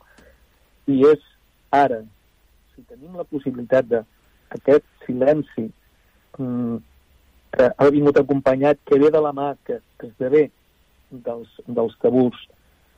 [0.90, 1.26] I és
[1.76, 2.02] ara,
[2.74, 4.04] si tenim la possibilitat de
[4.56, 5.68] aquest silenci
[6.38, 6.78] mm,
[7.56, 10.50] que ha vingut acompanyat, que ve de la mà, que, que esdevé
[11.10, 12.38] dels, dels tabús,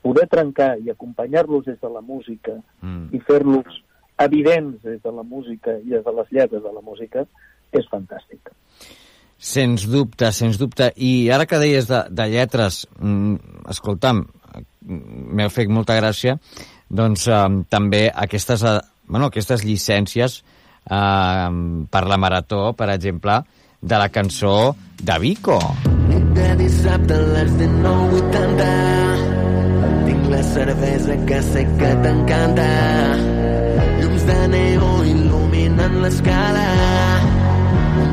[0.02, 3.14] poder trencar i acompanyar-los des de la música Mm.
[3.14, 3.84] i fer-los
[4.18, 7.26] evidents des de la música i des de les lletres de la música
[7.72, 8.52] és fantàstic.
[9.42, 10.92] Sens dubte, sens dubte.
[11.02, 14.24] I ara que deies de, de lletres, mm, escolta'm,
[14.86, 16.38] m'ha fet molta gràcia,
[16.90, 21.50] doncs eh, també aquestes, eh, bueno, aquestes llicències eh,
[21.90, 23.42] per la marató, per exemple,
[23.82, 25.60] de la cançó de Vico.
[26.12, 28.70] Nit de dissabte a les 19.80
[30.06, 32.68] Tinc la cervesa que sé que t'encanta
[34.02, 35.42] Llums de neó il·luminen
[35.82, 37.11] pujant l'escala.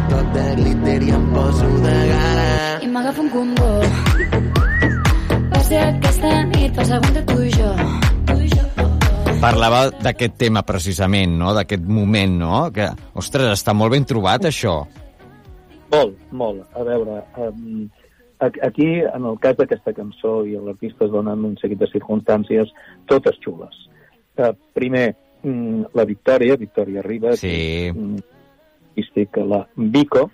[0.08, 2.46] Toc de glitter i em poso de gala.
[2.84, 3.68] I m'agafa un condó.
[5.52, 7.72] Va ser aquesta nit, per segon de tu i jo.
[8.30, 8.86] Tu i jo.
[9.42, 11.52] Parlava d'aquest tema precisament, no?
[11.56, 12.54] d'aquest moment, no?
[12.74, 12.88] Que,
[13.20, 14.80] ostres, està molt ben trobat, això.
[15.92, 16.64] Molt, molt.
[16.76, 17.86] A veure, um,
[18.40, 22.72] aquí, en el cas d'aquesta cançó i l'artista es donen un seguit de circumstàncies
[23.08, 23.84] totes xules.
[24.38, 25.06] Uh, primer,
[25.42, 27.80] mm, la Victòria, Victòria Ribas, Sí.
[28.98, 30.30] Artístic, la Vico,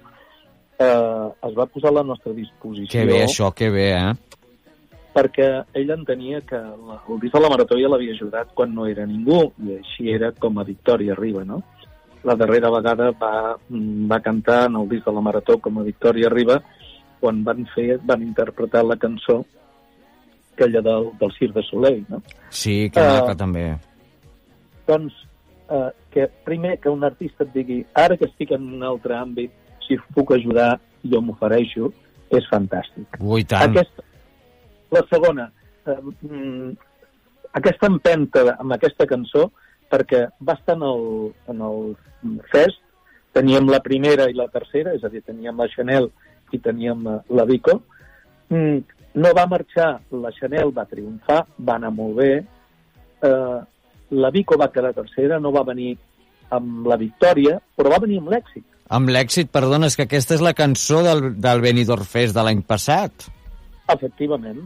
[0.78, 4.14] eh, es va posar a la nostra disposició Que bé, això, que bé, eh?
[5.14, 5.46] perquè
[5.78, 9.06] ell entenia que la, el disc de la Marató ja l'havia ajudat quan no era
[9.06, 11.60] ningú, i així era com a Victòria Riba, no?
[12.26, 15.84] La darrera vegada va, mm, va cantar en el disc de la Marató com a
[15.86, 16.58] Victòria Riba
[17.20, 19.44] quan van fer, van interpretar la cançó
[20.54, 22.20] aquella del, del Cirque de Soleil, no?
[22.50, 23.68] Sí, que maca, també.
[24.88, 25.23] Doncs
[25.70, 29.52] eh, que primer que un artista et digui ara que estic en un altre àmbit,
[29.86, 31.90] si puc ajudar, jo m'ofereixo,
[32.34, 33.18] és fantàstic.
[33.20, 33.70] Ui, tant.
[33.70, 34.04] Aquesta,
[34.94, 35.50] la segona,
[35.86, 36.70] eh, mm,
[37.60, 39.50] aquesta empenta amb aquesta cançó,
[39.90, 41.04] perquè va estar en el,
[41.52, 41.94] en el
[42.52, 42.80] fest,
[43.34, 46.10] teníem la primera i la tercera, és a dir, teníem la Chanel
[46.52, 47.80] i teníem eh, la Vico,
[48.48, 48.78] mm,
[49.14, 52.32] no va marxar, la Chanel va triomfar, va anar molt bé,
[53.28, 53.60] eh,
[54.10, 55.94] la Vico va quedar tercera, no va venir
[56.54, 58.64] amb la victòria, però va venir amb l'èxit.
[58.94, 62.60] Amb l'èxit, perdona, és que aquesta és la cançó del, del Benidorm Fest de l'any
[62.68, 63.28] passat.
[63.94, 64.60] Efectivament.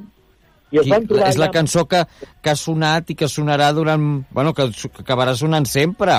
[0.74, 2.02] I es I van trobar és la cançó que,
[2.42, 4.08] que ha sonat i que sonarà durant...
[4.34, 6.18] Bueno, que, que acabarà sonant sempre.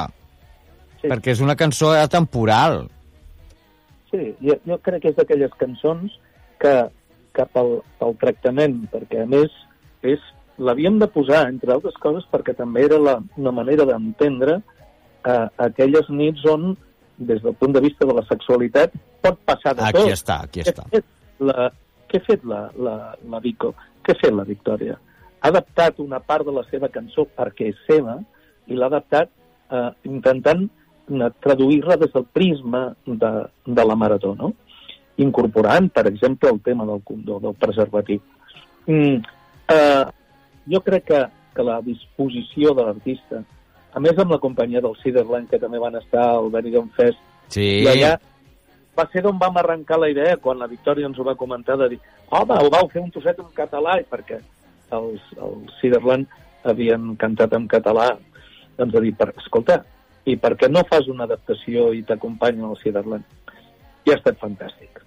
[1.01, 1.07] Sí.
[1.07, 2.87] Perquè és una cançó atemporal.
[4.09, 6.15] Sí, jo, jo crec que és d'aquelles cançons
[6.61, 6.73] que,
[7.35, 9.53] que pel, pel tractament, perquè a més
[10.07, 10.23] és
[10.59, 16.09] l'havíem de posar, entre altres coses, perquè també era la, una manera d'entendre eh, aquelles
[16.11, 16.73] nits on,
[17.17, 20.01] des del punt de vista de la sexualitat, pot passar de tot.
[20.03, 20.85] Aquí està, aquí està.
[20.91, 21.69] Què ha fet la,
[22.09, 22.95] què ha fet la, la,
[23.31, 23.73] la Vico?
[24.05, 24.95] Què ha fet la Victòria?
[25.39, 28.17] Ha adaptat una part de la seva cançó perquè és seva
[28.67, 29.31] i l'ha adaptat
[29.71, 33.31] eh, intentant eh, traduir-la des del prisma de,
[33.65, 34.53] de la marató, no?
[35.19, 38.21] incorporant, per exemple, el tema del condó, del preservatiu.
[38.87, 39.17] Mm,
[39.75, 40.05] eh,
[40.69, 41.21] jo crec que,
[41.55, 43.43] que la disposició de l'artista,
[43.93, 47.81] a més amb la companyia del Ciderland, que també van estar al Benidorm Fest, Sí.
[47.81, 48.13] i allà
[48.97, 51.89] va ser d'on vam arrencar la idea, quan la Victòria ens ho va comentar, de
[51.95, 51.99] dir,
[52.29, 54.37] home, ho vau fer un trosset en català, i perquè
[54.97, 56.27] els, els Ciderland
[56.69, 58.11] havien cantat en català,
[58.77, 59.81] doncs de dir, per, escolta,
[60.29, 63.25] i per què no fas una adaptació i t'acompanyen al Ciderland?
[64.05, 64.98] I ha estat fantàstic.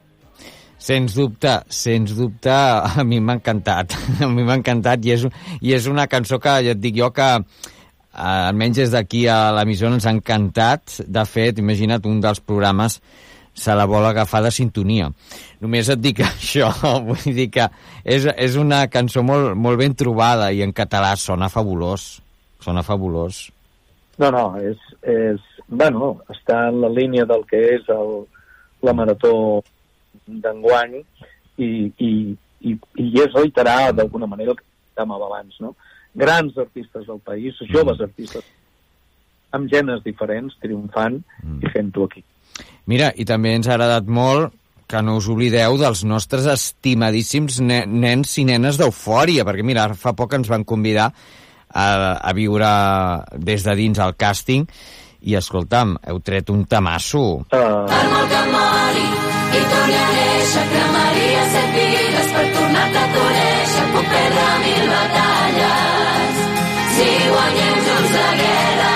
[0.82, 2.50] Sens dubte, sens dubte,
[2.98, 3.94] a mi m'ha encantat.
[4.24, 5.26] A mi m'ha encantat i és,
[5.62, 7.42] i és una cançó que ja et dic jo que eh,
[8.22, 10.98] almenys des d'aquí a l'emissora ens ha encantat.
[11.06, 12.98] De fet, imagina't, un dels programes
[13.54, 15.10] se la vol agafar de sintonia.
[15.62, 16.72] Només et dic això,
[17.06, 17.68] vull dir que
[18.02, 22.16] és, és una cançó molt, molt ben trobada i en català sona fabulós.
[22.62, 23.44] Sona fabulós.
[24.18, 28.12] No, no, és, és, bueno, està en la línia del que és el,
[28.82, 29.62] la marató
[30.26, 31.68] d'enguany i,
[31.98, 32.10] i,
[32.60, 35.74] i, i és reiterar d'alguna manera el que comentàvem abans, no?
[36.14, 38.44] Grans artistes del país, joves artistes,
[39.52, 41.20] amb genes diferents, triomfant
[41.62, 42.24] i fent-ho aquí.
[42.86, 44.52] Mira, i també ens ha agradat molt
[44.92, 50.12] que no us oblideu dels nostres estimadíssims ne nens i nenes d'Eufòria, perquè mira, fa
[50.18, 51.08] poc ens van convidar
[51.72, 51.86] a,
[52.20, 52.72] a viure
[53.38, 54.66] des de dins el càsting
[55.22, 57.24] i, escolta'm, heu tret un tamasso.
[57.48, 59.01] Uh, Per molt que mori
[59.62, 63.86] i torni a néixer, cremaria set vides per tornar-te a conèixer.
[63.92, 66.42] Puc perdre mil batalles
[66.96, 68.90] si guanyem junts la guerra.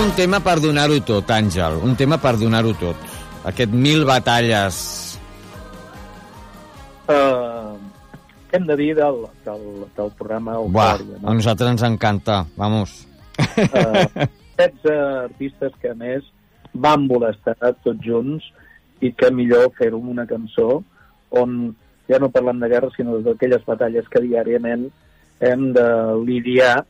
[0.00, 2.96] Un tema per donar-ho tot, Àngel, un tema per donar-ho tot.
[3.48, 4.80] Aquest mil batalles...
[7.08, 7.72] uh,
[8.50, 9.62] què hem de dir del, del,
[9.96, 11.20] del programa Buah, Eufòria?
[11.24, 12.92] a nosaltres ens encanta, vamos.
[13.40, 14.26] eh,
[14.60, 14.94] 16
[15.24, 16.26] artistes que a més
[16.72, 18.46] van voler estar tots junts
[19.00, 20.82] i que millor fer-ho amb una cançó
[21.40, 21.60] on
[22.10, 24.88] ja no parlem de guerra sinó d'aquelles batalles que diàriament
[25.40, 25.86] hem de
[26.26, 26.82] lidiar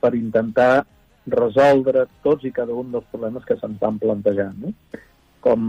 [0.00, 0.84] per intentar
[1.26, 4.54] resoldre tots i cada un dels problemes que se'ns van plantejant.
[4.62, 4.72] No?
[5.42, 5.62] Com,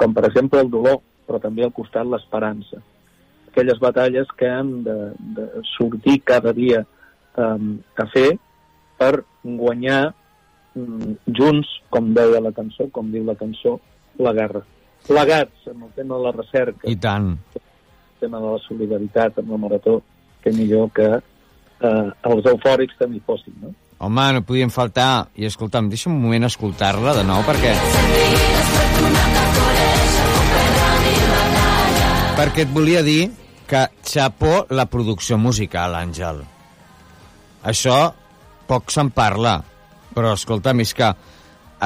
[0.00, 2.80] com per exemple el dolor, però també al costat l'esperança.
[3.50, 4.96] Aquelles batalles que hem de,
[5.36, 6.84] de sortir cada dia
[7.36, 8.30] um, a fer
[8.98, 9.12] per
[9.42, 10.14] guanyar
[10.74, 13.78] junts, com deia la cançó, com diu la cançó,
[14.18, 14.62] la guerra.
[15.06, 17.36] Plegats en el tema de la recerca, I tant.
[17.54, 20.00] el tema de la solidaritat amb la marató,
[20.42, 23.74] que millor que eh, els eufòrics també hi fossin, no?
[23.98, 25.28] Home, no podien faltar.
[25.34, 27.72] I escolta'm, deixa'm un moment escoltar-la de nou, perquè...
[32.38, 33.32] Perquè et volia dir
[33.66, 36.44] que xapó la producció musical, Àngel.
[37.66, 37.96] Això
[38.70, 39.56] poc se'n parla,
[40.18, 41.12] però escolta'm, és que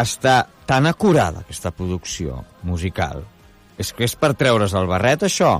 [0.00, 0.36] està
[0.68, 3.20] tan acurada aquesta producció musical.
[3.80, 5.58] És que és per treure's el barret, això.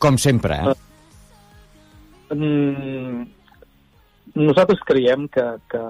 [0.00, 0.76] Com sempre, eh?
[2.32, 3.26] Mm,
[4.40, 5.82] nosaltres creiem que, que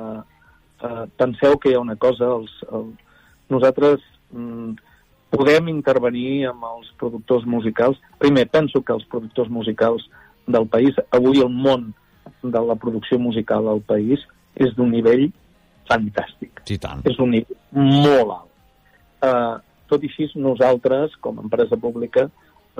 [0.89, 2.89] eh, penseu que hi ha una cosa, els, el,
[3.53, 4.73] nosaltres mm,
[5.31, 8.01] podem intervenir amb els productors musicals.
[8.19, 10.09] Primer, penso que els productors musicals
[10.51, 11.93] del país, avui el món
[12.43, 14.25] de la producció musical al país
[14.55, 15.29] és d'un nivell
[15.91, 16.63] fantàstic.
[16.69, 17.03] Sí, tant.
[17.09, 18.49] És un nivell molt alt.
[19.21, 19.57] Uh,
[19.91, 22.29] tot i així, nosaltres, com a empresa pública,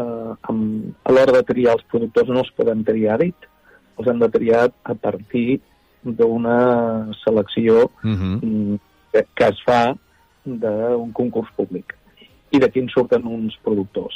[0.01, 3.49] uh, amb, a l'hora de triar els productors no els podem triar a dit,
[3.99, 5.61] els hem de triar a partir
[6.03, 8.37] d'una selecció Uh -huh.
[8.43, 8.77] mm,
[9.13, 9.95] que, que es fa
[10.45, 11.95] d'un concurs públic
[12.51, 14.15] i d'aquí en surten uns productors.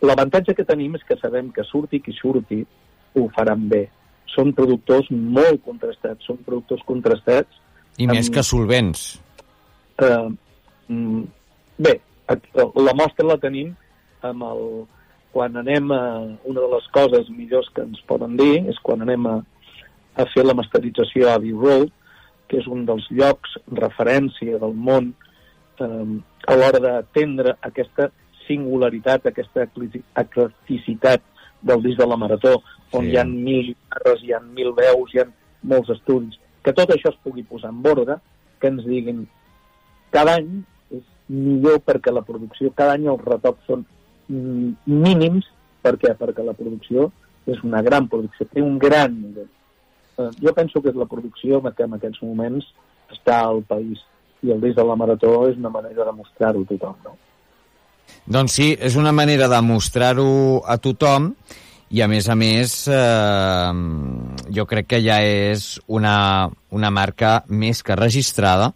[0.00, 2.66] L'avantatge que tenim és que sabem que surti qui surti
[3.14, 3.88] ho faran bé.
[4.34, 7.60] Són productors molt contrastats, són productors contrastats.
[7.98, 9.04] I més amb- que solvents.
[9.98, 10.28] Eh,
[10.88, 11.22] mm,
[11.78, 12.00] bé,
[12.86, 13.74] la mostra la tenim
[14.22, 14.64] amb el,
[15.32, 16.02] quan anem a...
[16.44, 19.36] Una de les coses millors que ens poden dir és quan anem a,
[20.16, 21.90] a fer la masterització a Abbey Road,
[22.50, 25.12] que és un dels llocs referència del món
[25.78, 26.06] eh,
[26.50, 28.10] a l'hora d'atendre aquesta
[28.46, 29.66] singularitat, aquesta
[30.18, 31.22] eclecticitat
[31.62, 33.10] del disc de la Marató, on Sí.
[33.10, 35.26] hi ha mil guitarres, hi ha mil veus, hi ha
[35.62, 38.16] molts estudis, que tot això es pugui posar en ordre,
[38.60, 39.26] que ens diguin
[40.10, 43.86] cada any és millor perquè la producció, cada any els retocs són
[44.28, 45.46] mm, mínims,
[45.82, 46.14] per què?
[46.18, 47.10] Perquè la producció
[47.46, 49.48] és una gran producció, té un gran nivell.
[50.18, 52.66] Eh, jo penso que és la producció que en aquests moments
[53.10, 54.02] està al país
[54.42, 57.16] i el disc de la Marató és una manera de mostrar-ho a tothom, no?
[58.30, 61.32] Doncs sí, és una manera de mostrar-ho a tothom
[61.90, 63.70] i a més a més eh,
[64.54, 68.70] jo crec que ja és una, una marca més que registrada,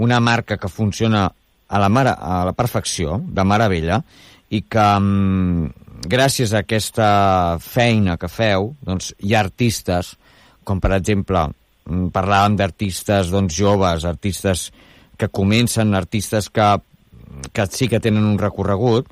[0.00, 1.26] una marca que funciona
[1.68, 4.00] a la, mare, a la perfecció, de meravella,
[4.48, 7.08] i que mm, gràcies a aquesta
[7.62, 10.14] feina que feu, doncs hi ha artistes,
[10.64, 11.48] com per exemple,
[11.88, 14.70] mm, parlàvem d'artistes doncs, joves, artistes
[15.18, 16.76] que comencen, artistes que,
[17.52, 19.08] que sí que tenen un recorregut,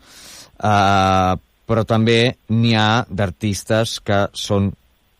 [0.59, 2.18] eh, però també
[2.53, 4.70] n'hi ha d'artistes que són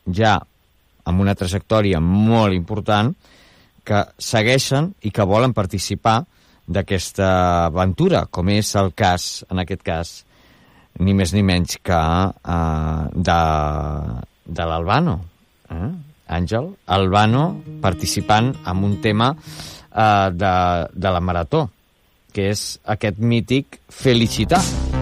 [0.05, 0.37] ja
[1.05, 3.13] amb una trajectòria molt important,
[3.85, 6.23] que segueixen i que volen participar
[6.65, 7.27] d'aquesta
[7.67, 10.15] aventura, com és el cas, en aquest cas,
[10.99, 13.39] ni més ni menys que eh, de,
[14.45, 15.19] de l'Albano.
[15.69, 15.91] Eh?
[16.25, 17.43] Àngel, Albano
[17.81, 20.53] participant en un tema eh, de,
[20.93, 21.67] de la Marató,
[22.35, 22.67] que és
[22.97, 24.61] aquest mític Felicitar.
[24.65, 24.94] Felicitat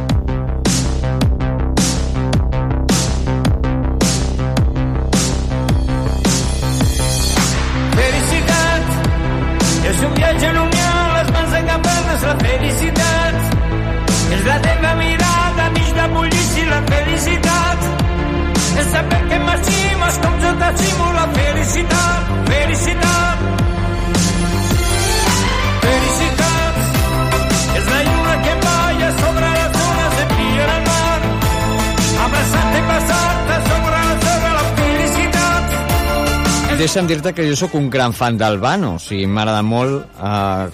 [36.84, 40.66] Deixa'm dir-te que jo sóc un gran fan d'Albano, o sigui, m'agrada molt eh,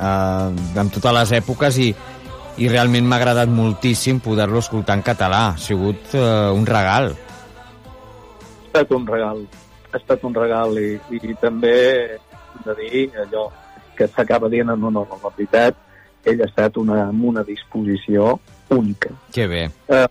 [0.00, 1.88] eh, en totes les èpoques i,
[2.64, 5.42] i realment m'ha agradat moltíssim poder-lo escoltar en català.
[5.50, 6.22] Ha sigut eh,
[6.56, 7.10] un regal.
[7.12, 9.44] Ha estat un regal,
[9.90, 11.76] ha estat un regal i, i també
[12.16, 13.50] hem de dir allò
[14.00, 15.76] que s'acaba dient en honor a la veritat,
[16.24, 18.32] ell ha estat una, amb una disposició
[18.72, 19.12] única.
[19.36, 19.66] Que bé.
[19.92, 20.06] Eh,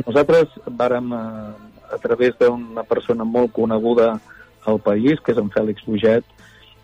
[0.00, 4.14] nosaltres vàrem, eh, a través d'una persona molt coneguda
[4.66, 6.24] al país, que és en Fèlix Buget,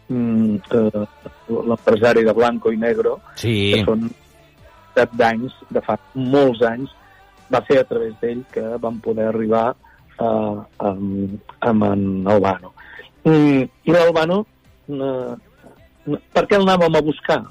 [0.08, 1.06] mm, eh,
[1.48, 3.72] l'empresari de Blanco i Negro, Sí.
[3.74, 4.10] que són
[4.94, 6.90] set d'anys, de fa molts anys,
[7.52, 9.74] va ser a través d'ell que vam poder arribar
[10.20, 12.72] eh, amb, amb en Albano.
[13.24, 14.44] I, i l'Albano,
[14.88, 15.34] eh,
[16.32, 17.42] per què el anàvem a buscar?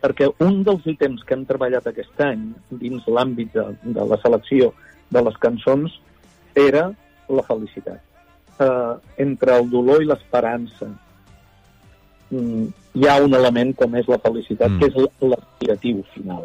[0.00, 4.72] Perquè un dels ítems que hem treballat aquest any dins l'àmbit de, de la selecció
[5.10, 5.92] de les cançons
[6.54, 6.90] era
[7.28, 8.00] la felicitat.
[8.60, 8.94] Eh,
[9.24, 10.88] entre el dolor i l'esperança
[12.30, 14.78] mm, hi ha un element com és la felicitat, Mm.
[14.78, 16.44] que és l'aspiratiu final.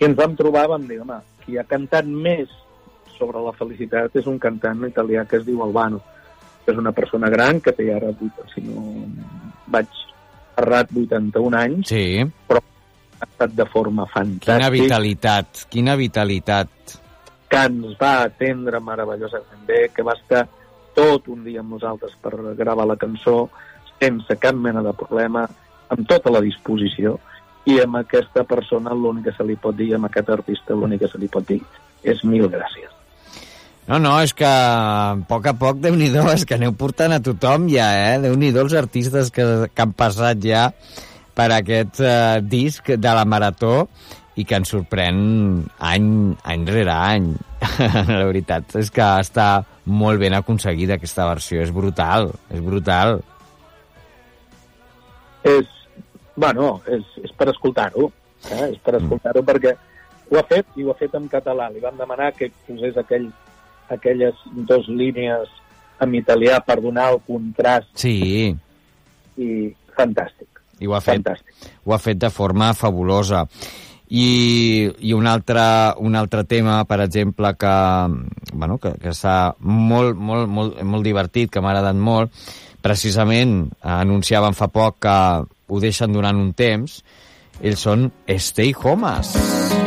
[0.00, 2.48] I ens vam trobar, vam dir, home, qui ha cantat més
[3.18, 6.00] sobre la felicitat és un cantant italià que es diu Albano,
[6.64, 8.10] que és una persona gran que té ara,
[8.54, 9.04] si no
[9.68, 9.86] vaig
[10.56, 12.24] errat, 81 anys, Sí.
[12.48, 12.60] però
[13.20, 16.68] ha estat de forma Quina fantàstica, vitalitat, quina vitalitat.
[17.48, 20.46] Que ens va atendre meravellosament bé, que va estar
[20.94, 23.48] tot un dia amb nosaltres per gravar la cançó,
[24.00, 25.44] sense cap mena de problema,
[25.92, 27.18] amb tota la disposició,
[27.64, 31.12] i amb aquesta persona l'únic que se li pot dir, amb aquest artista l'únic que
[31.12, 31.60] se li pot dir
[32.04, 32.90] és mil gràcies.
[33.88, 37.20] No, no, és que a poc a poc, déu nhi és que aneu portant a
[37.20, 38.20] tothom ja, eh?
[38.22, 40.70] déu nhi els artistes que, que han passat ja
[41.36, 43.88] per aquest eh, disc de la Marató
[44.36, 45.18] i que ens sorprèn
[45.78, 46.08] any,
[46.42, 47.28] any rere any.
[48.10, 53.20] la veritat és que està molt ben aconseguida aquesta versió, és brutal, és brutal.
[55.44, 55.66] És,
[56.36, 58.08] bueno, és, és per escoltar-ho,
[58.50, 58.70] eh?
[58.72, 59.74] és per escoltar-ho perquè
[60.32, 61.68] ho ha fet i ho ha fet en català.
[61.70, 63.28] Li vam demanar que posés aquell,
[63.92, 65.52] aquelles dues línies
[66.02, 68.50] en italià per donar el contrast Sí,
[69.38, 69.48] i
[69.94, 70.48] fantàstic.
[70.82, 71.68] i ho ha fet, Fantàstic.
[71.84, 73.44] ho ha fet de forma fabulosa.
[74.14, 74.26] I,
[75.08, 75.64] i un, altre,
[75.98, 77.74] un altre tema, per exemple, que,
[78.52, 82.44] bueno, que, que està molt, molt, molt, molt divertit, que m'ha agradat molt,
[82.84, 85.16] precisament anunciaven fa poc que
[85.66, 87.00] ho deixen durant un temps,
[87.62, 89.34] ells són Stay Homes.
[89.34, 89.83] És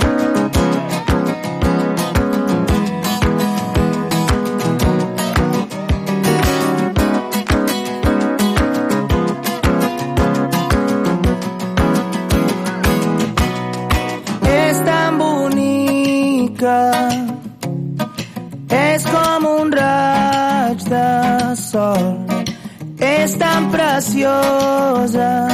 [23.97, 25.47] tan preciosa,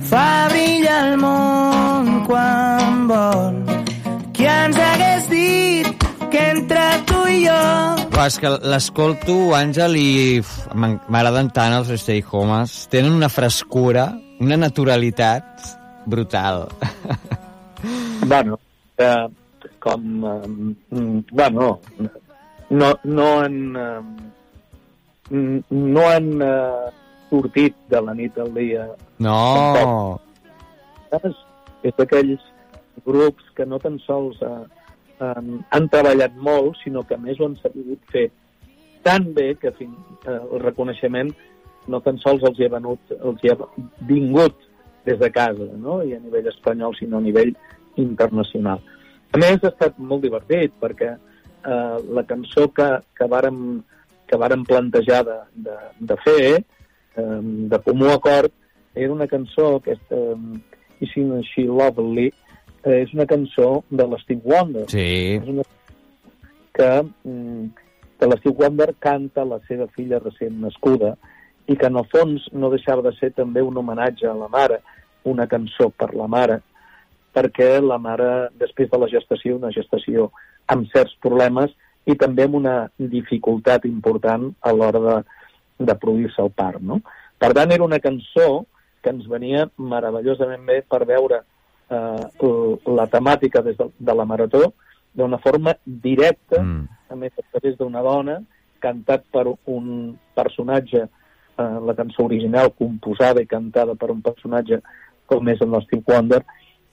[0.00, 3.60] fa brillar el món quan vol.
[4.34, 7.60] Qui ens hagués dit que entre tu i jo
[8.10, 10.42] Però és que l'escolto, Àngel, i
[10.74, 12.88] m'agraden tant els Stay Homes.
[12.90, 14.10] Tenen una frescura,
[14.40, 15.44] una naturalitat
[16.06, 16.68] brutal.
[18.22, 18.56] Bueno,
[18.96, 19.26] eh,
[19.80, 20.02] com...
[20.24, 20.46] Eh,
[20.94, 21.80] mm, bueno,
[22.70, 23.76] no, no han...
[23.76, 24.41] Eh,
[25.30, 26.90] no han eh,
[27.30, 28.86] sortit de la nit al dia.
[29.22, 30.20] No!
[31.12, 31.40] És,
[31.84, 32.44] és d'aquells
[33.06, 34.64] grups que no tan sols eh,
[35.20, 38.28] eh, han treballat molt, sinó que a més ho han sabut fer
[39.02, 39.94] tan bé que fin,
[40.26, 41.32] eh, el reconeixement
[41.90, 43.56] no tan sols els hi ha, venut, els hi ha
[44.06, 44.58] vingut
[45.06, 46.00] des de casa, no?
[46.06, 47.50] i a nivell espanyol, sinó a nivell
[47.98, 48.82] internacional.
[49.32, 53.80] A més, ha estat molt divertit, perquè eh, la cançó que, que, vàrem,
[54.32, 55.74] que vàrem plantejar de, de,
[56.08, 56.62] de fer,
[57.20, 58.48] eh, de comú acord,
[58.96, 62.30] era una cançó, aquesta eh, Isn't She Lovely,
[62.86, 64.86] eh, és una cançó de l'Steve Wonder.
[64.88, 65.36] Sí.
[65.36, 65.66] És una
[66.72, 66.88] que,
[67.20, 71.12] que l'Steve Wonder canta la seva filla recent nascuda
[71.68, 74.80] i que en el fons no deixava de ser també un homenatge a la mare,
[75.28, 76.62] una cançó per la mare,
[77.36, 80.30] perquè la mare, després de la gestació, una gestació
[80.72, 81.76] amb certs problemes
[82.06, 85.16] i també amb una dificultat important a l'hora de,
[85.86, 86.80] de produir-se el part.
[86.80, 87.00] No?
[87.38, 88.64] Per tant, era una cançó
[89.02, 91.42] que ens venia meravellosament bé per veure
[91.90, 92.48] eh,
[92.98, 94.72] la temàtica des de, de la marató
[95.12, 96.88] d'una forma directa, Mm.
[97.10, 98.40] a més a través d'una dona,
[98.80, 101.02] cantat per un personatge,
[101.58, 104.80] eh, la cançó original composada i cantada per un personatge
[105.26, 106.42] com és el Steve Wonder,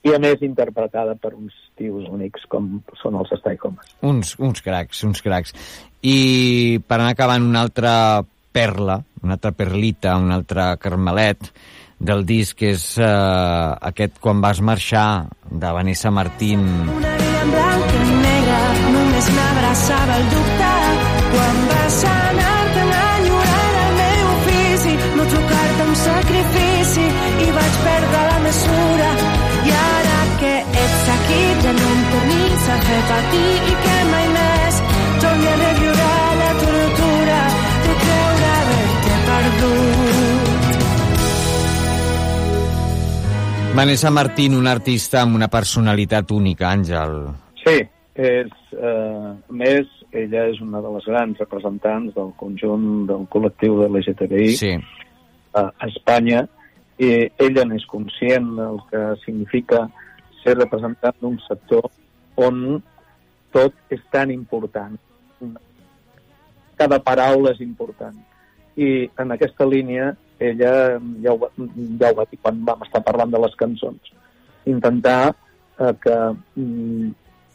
[0.06, 3.92] i a més interpretada per uns tios únics com són els Stay Homes.
[4.06, 5.54] Uns, uns cracs, uns cracs.
[6.00, 7.92] I per anar acabant una altra
[8.52, 11.52] perla, una altra perlita, un altre carmelet
[12.00, 13.06] del disc, que és eh,
[13.92, 16.64] aquest Quan vas marxar, de Vanessa Martín.
[16.88, 17.99] Una vida en
[43.80, 47.14] Vanessa Martín, una artista amb una personalitat única, Àngel.
[47.62, 47.78] Sí,
[48.12, 53.88] és, eh, més, ella és una de les grans representants del conjunt del col·lectiu de
[53.88, 54.74] l'LGTBI Sí.
[55.54, 56.46] a Espanya
[56.98, 59.88] i ella n'és conscient del que significa
[60.44, 61.88] ser representant d'un sector
[62.36, 62.82] on
[63.50, 64.98] tot és tan important.
[66.76, 68.14] Cada paraula és important.
[68.76, 70.72] I en aquesta línia ella
[71.22, 71.50] ja ho,
[72.00, 74.12] ja ho va dir quan vam estar parlant de les cançons.
[74.70, 76.16] Intentar eh, que
[76.56, 77.10] mm,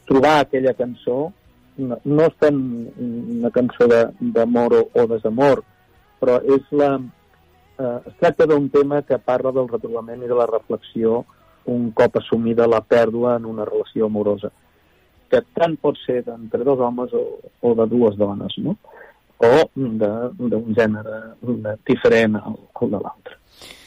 [0.06, 1.32] trobar aquella cançó
[1.76, 2.58] no, no és tant
[2.96, 5.62] una cançó d'amor o, o desamor,
[6.22, 6.94] però és la,
[7.78, 11.24] eh, es tracta d'un tema que parla del retrobament i de la reflexió
[11.66, 14.52] un cop assumida la pèrdua en una relació amorosa,
[15.28, 17.24] que tant pot ser d'entre dos homes o,
[17.60, 18.76] o de dues dones, no?
[19.38, 23.38] O d'un gènere de, diferent al, al de l'altre.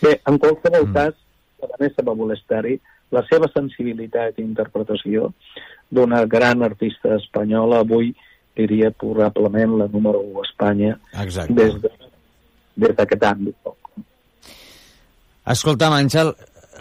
[0.01, 0.93] Bé, en qualsevol mm.
[0.95, 1.15] cas,
[1.59, 2.77] la Vanessa va voler estar-hi,
[3.15, 5.31] la seva sensibilitat i interpretació
[5.89, 8.13] d'una gran artista espanyola, avui
[8.59, 10.93] diria probablement la número 1 a Espanya
[11.23, 11.55] Exacte.
[11.55, 11.91] des de,
[12.85, 13.73] des d'aquest àmbit.
[15.49, 16.33] Escolta'm, Àngel,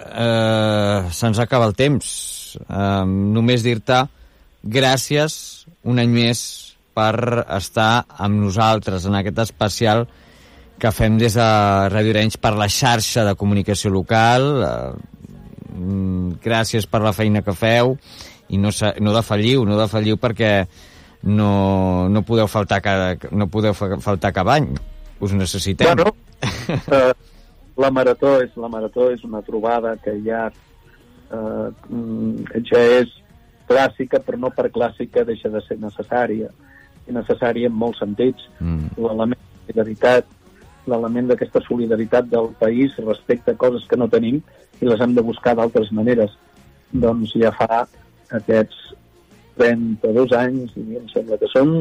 [0.04, 2.08] eh, se'ns acaba el temps.
[2.60, 4.02] Eh, només dir-te
[4.62, 6.67] gràcies un any més
[6.98, 10.08] per estar amb nosaltres en aquest especial
[10.78, 11.46] que fem des de
[11.90, 14.44] Ràdio Arenys per la xarxa de comunicació local.
[14.62, 15.32] Eh,
[15.78, 17.96] mm, gràcies per la feina que feu
[18.48, 18.70] i no,
[19.04, 20.52] no defalliu, no defalliu perquè
[21.28, 24.70] no, no podeu faltar cada, no podeu fa- faltar cap any.
[25.20, 25.90] Us necessitem.
[25.98, 26.14] Bueno,
[26.94, 27.12] eh,
[27.78, 33.10] la marató és la marató és una trobada que ja eh, mm, ja és
[33.68, 36.48] clàssica, però no per clàssica deixa de ser necessària.
[37.14, 38.48] Necessària en molts sentits.
[38.60, 38.90] Mm.
[38.98, 40.26] L'element de solidaritat,
[40.88, 44.40] l'element d'aquesta solidaritat del país respecte a coses que no tenim
[44.80, 46.34] i les hem de buscar d'altres maneres.
[46.92, 47.84] Doncs ja fa
[48.40, 48.94] aquests
[49.58, 51.80] 32 anys, i em sembla que són,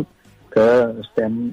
[0.52, 0.68] que
[1.04, 1.52] estem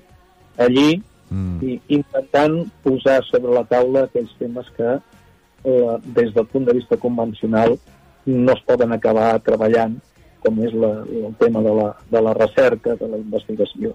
[0.59, 1.59] allí Mm.
[1.64, 6.99] i intentant posar sobre la taula aquells temes que eh, des del punt de vista
[7.01, 7.79] convencional
[8.27, 9.97] no es poden acabar treballant,
[10.45, 13.95] com és la, el tema de la, de la recerca, de la investigació,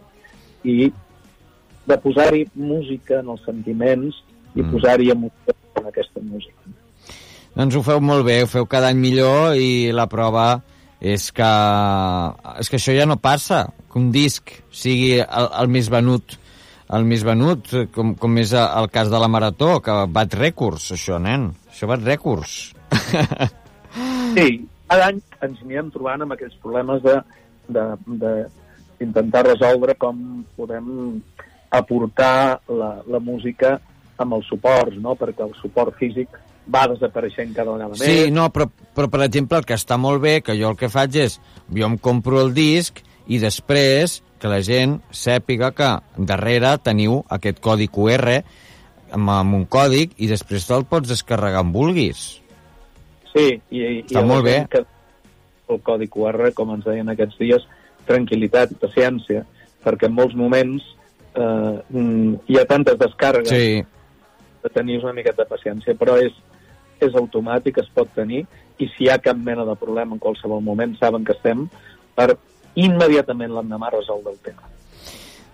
[0.65, 0.89] i
[1.89, 4.23] de posar-hi música en els sentiments
[4.55, 4.71] i Mm.
[4.73, 6.73] posar-hi emoció en aquesta música.
[7.55, 10.61] Doncs ho feu molt bé, ho feu cada any millor i la prova
[10.99, 11.49] és que,
[12.59, 16.37] és que això ja no passa, que un disc sigui el, el més venut
[16.89, 21.19] el més venut, com, com és el cas de la Marató, que bat rècords, això,
[21.21, 21.51] nen.
[21.69, 22.73] Això bat rècords.
[24.29, 27.15] Sí, cada any ens anirem trobant amb aquells problemes de,
[27.69, 27.85] de,
[28.21, 28.33] de
[29.03, 31.21] intentar resoldre com podem
[31.69, 33.77] aportar la, la música
[34.19, 35.15] amb els suports, no?
[35.15, 36.33] perquè el suport físic
[36.69, 38.03] va desapareixent cada vegada més.
[38.03, 40.91] Sí, no, però, però per exemple, el que està molt bé, que jo el que
[40.91, 46.75] faig és, jo em compro el disc i després que la gent sàpiga que darrere
[46.83, 48.39] teniu aquest codi QR
[49.15, 52.39] amb, amb un còdic i després te'l pots descarregar en vulguis.
[53.33, 54.61] Sí, i, i Està molt bé.
[54.71, 54.83] Que
[55.69, 57.65] el codi QR, com ens deien aquests dies,
[58.09, 59.43] tranquil·litat i paciència,
[59.85, 60.85] perquè en molts moments
[61.37, 61.75] eh,
[62.49, 63.83] hi ha tantes descàrregues Sí,
[64.63, 66.33] de tenir una miqueta de paciència, però és,
[66.99, 68.43] és automàtic, es pot tenir,
[68.79, 71.67] i si hi ha cap mena de problema en qualsevol moment, saben que estem
[72.15, 72.33] per
[72.79, 74.67] immediatament l'endemà resoldre el tema.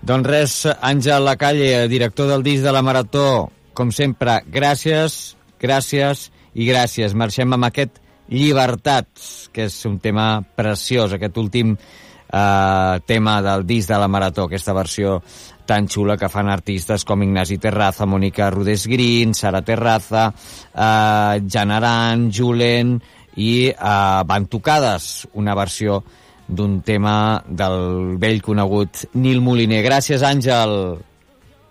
[0.06, 6.68] doncs res, Àngel Lacalle, director del disc de la Marató, com sempre, gràcies, gràcies i
[6.70, 7.14] gràcies.
[7.18, 7.98] Marxem amb aquest
[8.30, 14.48] Llibertats, que és un tema preciós, aquest últim eh, tema del disc de la Marató,
[14.50, 15.20] aquesta versió
[15.66, 20.28] tan xula que fan artistes com Ignasi Terraza, Mònica Rodés Green, Sara Terraza,
[20.74, 23.00] eh, Jan Aran, Julen
[23.36, 26.04] i eh, Van Tocades, una versió
[26.48, 29.82] d'un tema del vell conegut Nil Moliner.
[29.86, 31.02] Gràcies, Àngel.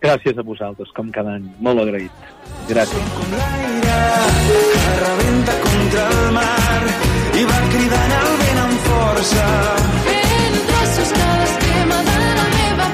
[0.04, 1.44] Gràcies a vosaltres, com cada any.
[1.64, 2.24] Molt agraït.
[2.68, 3.12] Gràcies.
[4.54, 6.82] que rebenta contra el mar
[7.40, 9.46] i va cridant el vent amb força.
[10.08, 10.58] Fent
[12.40, 12.88] la meva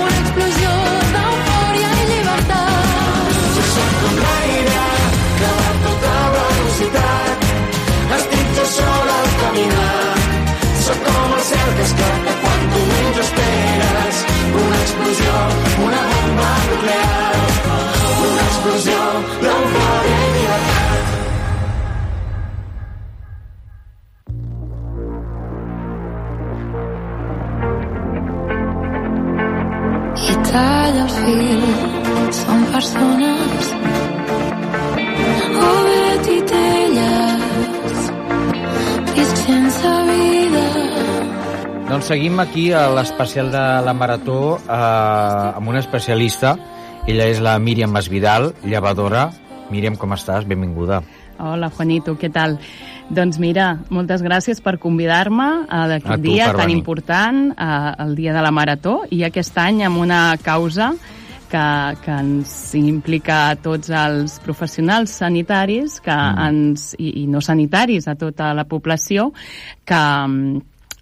[0.00, 1.12] una explosió i
[4.00, 4.80] com l'aire
[8.10, 9.92] va caminar.
[10.88, 14.26] Soc com el cel que esclata quan tu menys esperes.
[14.64, 15.73] Una explosió,
[16.34, 17.34] bomba nuclear.
[18.26, 18.98] Una explosió
[19.42, 21.04] d'eufòria i llibertat.
[30.24, 31.64] I talla el fil,
[32.42, 33.64] són persones
[41.94, 44.70] Doncs seguim aquí a l'especial de la Marató eh,
[45.54, 46.56] amb una especialista.
[47.06, 49.28] Ella és la Míriam Masvidal, llevadora.
[49.70, 50.42] Míriam, com estàs?
[50.42, 51.04] Benvinguda.
[51.38, 52.56] Hola, Juanito, què tal?
[53.14, 56.80] Doncs mira, moltes gràcies per convidar-me a A d'aquest tu dia tan venir.
[56.80, 60.96] important, eh, el dia de la Marató, i aquest any amb una causa
[61.48, 66.48] que, que ens implica a tots els professionals sanitaris que Mm.
[66.48, 69.32] ens, i, i no sanitaris, a tota la població,
[69.84, 70.02] que,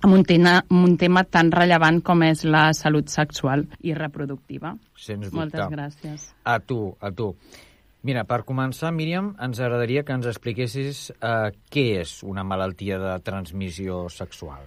[0.03, 4.75] amb un, tema, amb un tema tan rellevant com és la salut sexual i reproductiva.
[4.99, 5.39] Sens dubte.
[5.39, 6.27] Moltes gràcies.
[6.45, 7.33] A tu, a tu.
[8.03, 13.13] Mira, per començar, Míriam, ens agradaria que ens expliquessis eh, què és una malaltia de
[13.23, 14.67] transmissió sexual.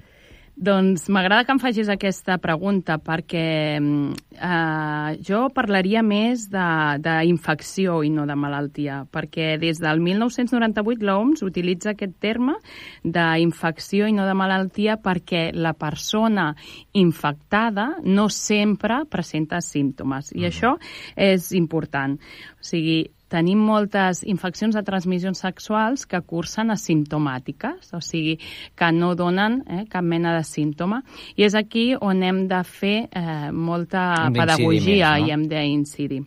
[0.55, 8.11] Doncs m'agrada que em facis aquesta pregunta perquè mm, eh, jo parlaria més d'infecció i
[8.13, 12.55] no de malaltia, perquè des del 1998 l'OMS utilitza aquest terme
[13.03, 16.53] d'infecció i no de malaltia perquè la persona
[16.93, 20.77] infectada no sempre presenta símptomes i això
[21.19, 22.15] és important.
[22.15, 23.01] O sigui,
[23.35, 28.37] tenim moltes infeccions de transmissions sexuals que cursen asimptomàtiques, o sigui,
[28.77, 31.01] que no donen eh, cap mena de símptoma.
[31.35, 35.27] I és aquí on hem de fer eh, molta Hem pedagogia més, no?
[35.27, 36.23] i hem d'incidir.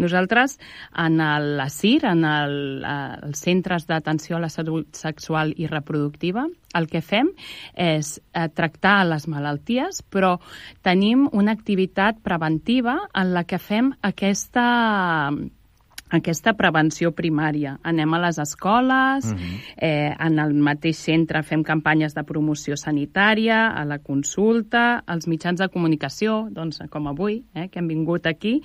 [0.00, 0.58] Nosaltres,
[0.96, 2.54] en el, la CIR, en el,
[2.84, 6.46] eh, els Centres d'Atenció a la Salut Sexual i Reproductiva,
[6.76, 7.30] el que fem
[7.72, 10.36] és eh, tractar les malalties, però
[10.86, 14.66] tenim una activitat preventiva en la que fem aquesta
[16.10, 17.78] aquesta prevenció primària.
[17.82, 19.60] Anem a les escoles, Mhm.
[19.76, 25.58] eh, en el mateix centre fem campanyes de promoció sanitària, a la consulta, als mitjans
[25.58, 28.62] de comunicació, doncs, com avui, eh, que hem vingut aquí,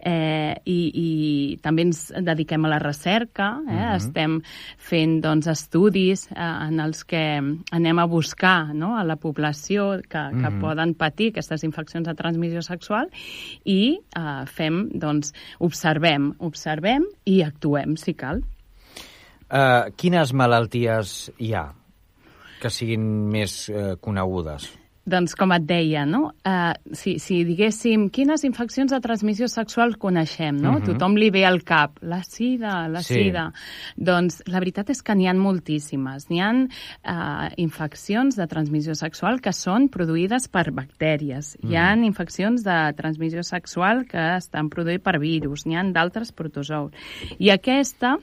[0.00, 3.96] eh, i, i també ens dediquem a la recerca, eh, Mhm.
[3.96, 4.42] estem
[4.78, 7.40] fent doncs, estudis eh, en els que
[7.72, 10.60] anem a buscar no, a la població que, que Mhm.
[10.60, 13.10] poden patir aquestes infeccions de transmissió sexual
[13.64, 18.42] i eh, fem, doncs, observem, observem i actuem, si cal.
[19.48, 21.72] Uh, quines malalties hi ha
[22.60, 24.77] que siguin més uh, conegudes?
[25.08, 26.34] Doncs, com et deia, no?
[26.44, 30.74] Uh, si, si diguéssim, quines infeccions de transmissió sexual coneixem, no?
[30.76, 30.84] Mhm.
[30.90, 31.96] Tothom li ve al cap.
[32.02, 33.14] La sida, la Sí.
[33.14, 33.46] sida.
[33.96, 36.28] Doncs la veritat és que n'hi ha moltíssimes.
[36.28, 41.56] N'hi ha uh, infeccions de transmissió sexual que són produïdes per bactèries.
[41.64, 45.64] Hi ha infeccions de transmissió sexual que estan produïdes per virus.
[45.66, 46.92] N'hi ha d'altres protozous.
[47.38, 48.18] I aquesta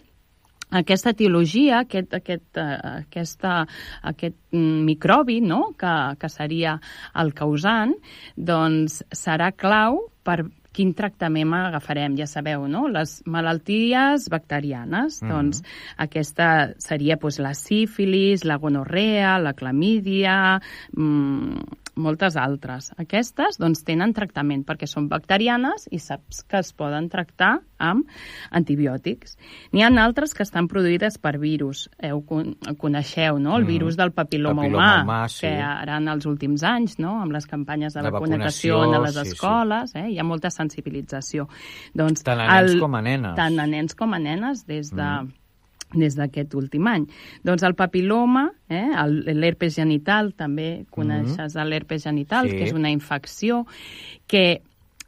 [0.72, 3.68] aquesta etiologia, aquest, aquest, uh, aquesta,
[4.01, 6.80] aquest mm, microbi, no?, que, que seria
[7.16, 7.93] el causant,
[8.36, 10.43] doncs serà clau per
[10.76, 12.89] quin tractament agafarem, ja sabeu, no?
[12.91, 15.30] Les malalties bacterianes, Mhm.
[15.32, 15.61] doncs
[15.97, 20.59] aquesta seria doncs, la sífilis, la gonorrea, la clamídia,
[20.97, 22.91] mm, moltes altres.
[22.98, 28.06] Aquestes doncs, tenen tractament perquè són bacterianes i saps que es poden tractar amb
[28.52, 29.38] antibiòtics.
[29.74, 31.89] N'hi ha altres que estan produïdes per virus.
[32.00, 33.68] Heu, con- coneixeu, no?, el Mhm.
[33.68, 35.41] virus del papiloma, Papiloma humà, humà, sí.
[35.41, 39.16] que ara en els últims anys, no?, amb les campanyes de, vacunació, vacunació, a les
[39.16, 39.30] sí, sí.
[39.32, 41.48] escoles, eh, hi ha molta sensibilització.
[41.93, 43.36] Doncs, Tant a nens com a nenes.
[43.36, 45.04] Tant a nens com a nenes des de...
[45.04, 45.32] Mm.
[45.96, 47.08] Des d'aquest últim any.
[47.43, 52.52] Doncs el papiloma, eh, el- l'herpes genital, també coneixes l'herpes genital, Mm-hmm.
[52.52, 52.58] Sí.
[52.58, 53.66] que és una infecció
[54.28, 54.62] que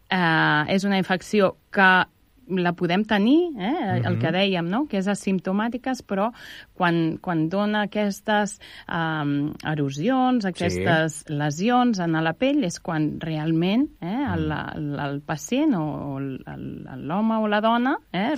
[0.10, 2.06] eh, és una infecció que
[2.50, 4.20] la podem tenir, eh, el Mhm.
[4.22, 4.86] que dèiem, no?
[4.88, 6.32] que és asimptomàtiques, però
[6.74, 14.26] quan, quan dona aquestes um, erosions, aquestes lesions en la pell, és quan realment eh,
[14.34, 18.38] el, el, el pacient o l'home o la dona eh,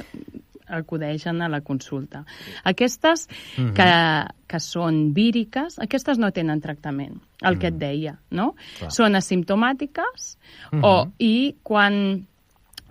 [0.69, 2.25] acudeixen a la consulta.
[2.63, 3.73] Aquestes Mhm.
[3.73, 8.55] que, que són víriques, aquestes no tenen tractament, el que et deia, no?
[8.79, 8.91] Clar.
[8.91, 10.37] Són asimptomàtiques
[10.71, 10.83] Mhm.
[10.83, 12.25] o, i quan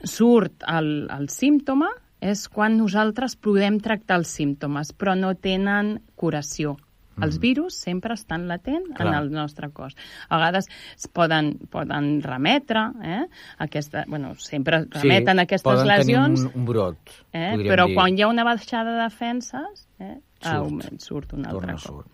[0.04, 1.88] surt el, el símptoma
[2.20, 6.76] és quan nosaltres podem tractar els símptomes, però no tenen curació.
[7.22, 9.08] Els virus sempre estan latent Clar.
[9.08, 9.96] en el nostre cos.
[10.28, 13.24] A vegades es poden, poden remetre, eh?
[13.58, 16.98] Aquesta, bueno, sempre remeten aquestes poden lesions, tenir un, un brot,
[17.32, 17.56] eh?
[17.66, 17.94] però dir.
[17.94, 20.18] quan hi ha una baixada de defenses, eh?
[20.40, 20.54] Surt.
[20.54, 21.80] augment, surt un altre Torna, cop.
[21.82, 22.06] surt.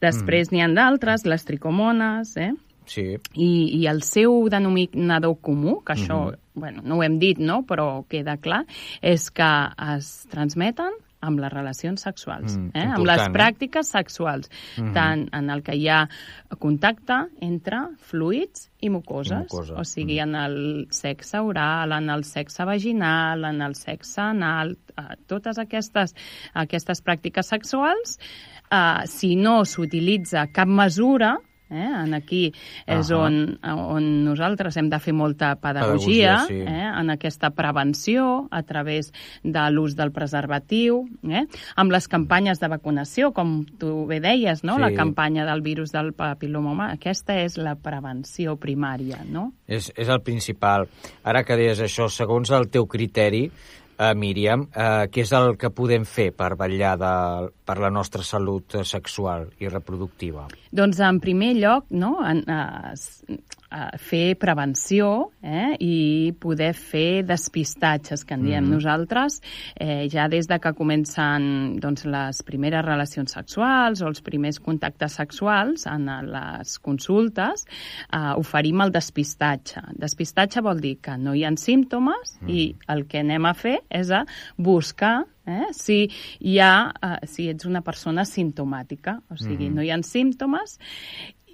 [0.00, 2.52] Després n'hi ha d'altres, les tricomones, eh?
[2.90, 3.04] Sí.
[3.38, 6.38] I, I el seu denominador comú, que això, Mhm.
[6.54, 8.64] bueno, no ho hem dit, no?, però queda clar,
[9.02, 9.50] és que
[9.94, 10.90] es transmeten
[11.20, 12.86] amb les relacions sexuals, Mm, eh?
[12.94, 13.30] amb les eh?
[13.32, 14.92] pràctiques sexuals, Mhm.
[14.94, 16.08] tant en el que hi ha
[16.58, 22.24] contacte entre fluids i mucoses, I mucosa, o sigui, en el sexe oral, en el
[22.24, 26.14] sexe vaginal, en el sexe anal, eh, totes aquestes,
[26.54, 28.18] aquestes pràctiques sexuals,
[28.70, 31.36] eh, si no s'utilitza cap mesura,
[31.70, 31.86] Eh?
[32.02, 32.52] En aquí
[32.86, 33.26] és Ahà.
[33.26, 36.60] on, on nosaltres hem de fer molta pedagogia, Pedagogia, sí.
[36.66, 36.90] eh?
[37.00, 39.12] en aquesta prevenció a través
[39.42, 41.46] de l'ús del preservatiu, eh?
[41.76, 44.76] amb les campanyes de vacunació, com tu bé deies, no?
[44.76, 44.82] Sí.
[44.82, 46.90] la campanya del virus del papiloma humà.
[46.96, 49.50] Aquesta és la prevenció primària, no?
[49.66, 50.88] És, és el principal.
[51.24, 53.46] Ara que deies això, segons el teu criteri,
[54.00, 57.10] Uh, Míriam, uh, què és el que podem fer per vetllar de,
[57.68, 60.46] per la nostra salut eh, sexual i reproductiva?
[60.72, 63.36] Doncs, en primer lloc, no, en, eh,
[63.70, 68.70] eh, fer prevenció eh, i poder fer despistatges, que en diem Mhm.
[68.74, 69.40] nosaltres,
[69.76, 75.12] eh, ja des de que comencen doncs, les primeres relacions sexuals o els primers contactes
[75.12, 77.66] sexuals en les consultes,
[78.12, 79.80] eh, oferim el despistatge.
[79.96, 84.10] Despistatge vol dir que no hi ha símptomes i el que anem a fer és
[84.10, 84.24] a
[84.58, 86.08] buscar eh, si
[86.40, 89.74] hi ha, eh, si ets una persona simptomàtica, o sigui, Mhm.
[89.74, 90.78] no hi ha símptomes,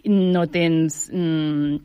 [0.04, 1.10] no tens...
[1.12, 1.76] Mm,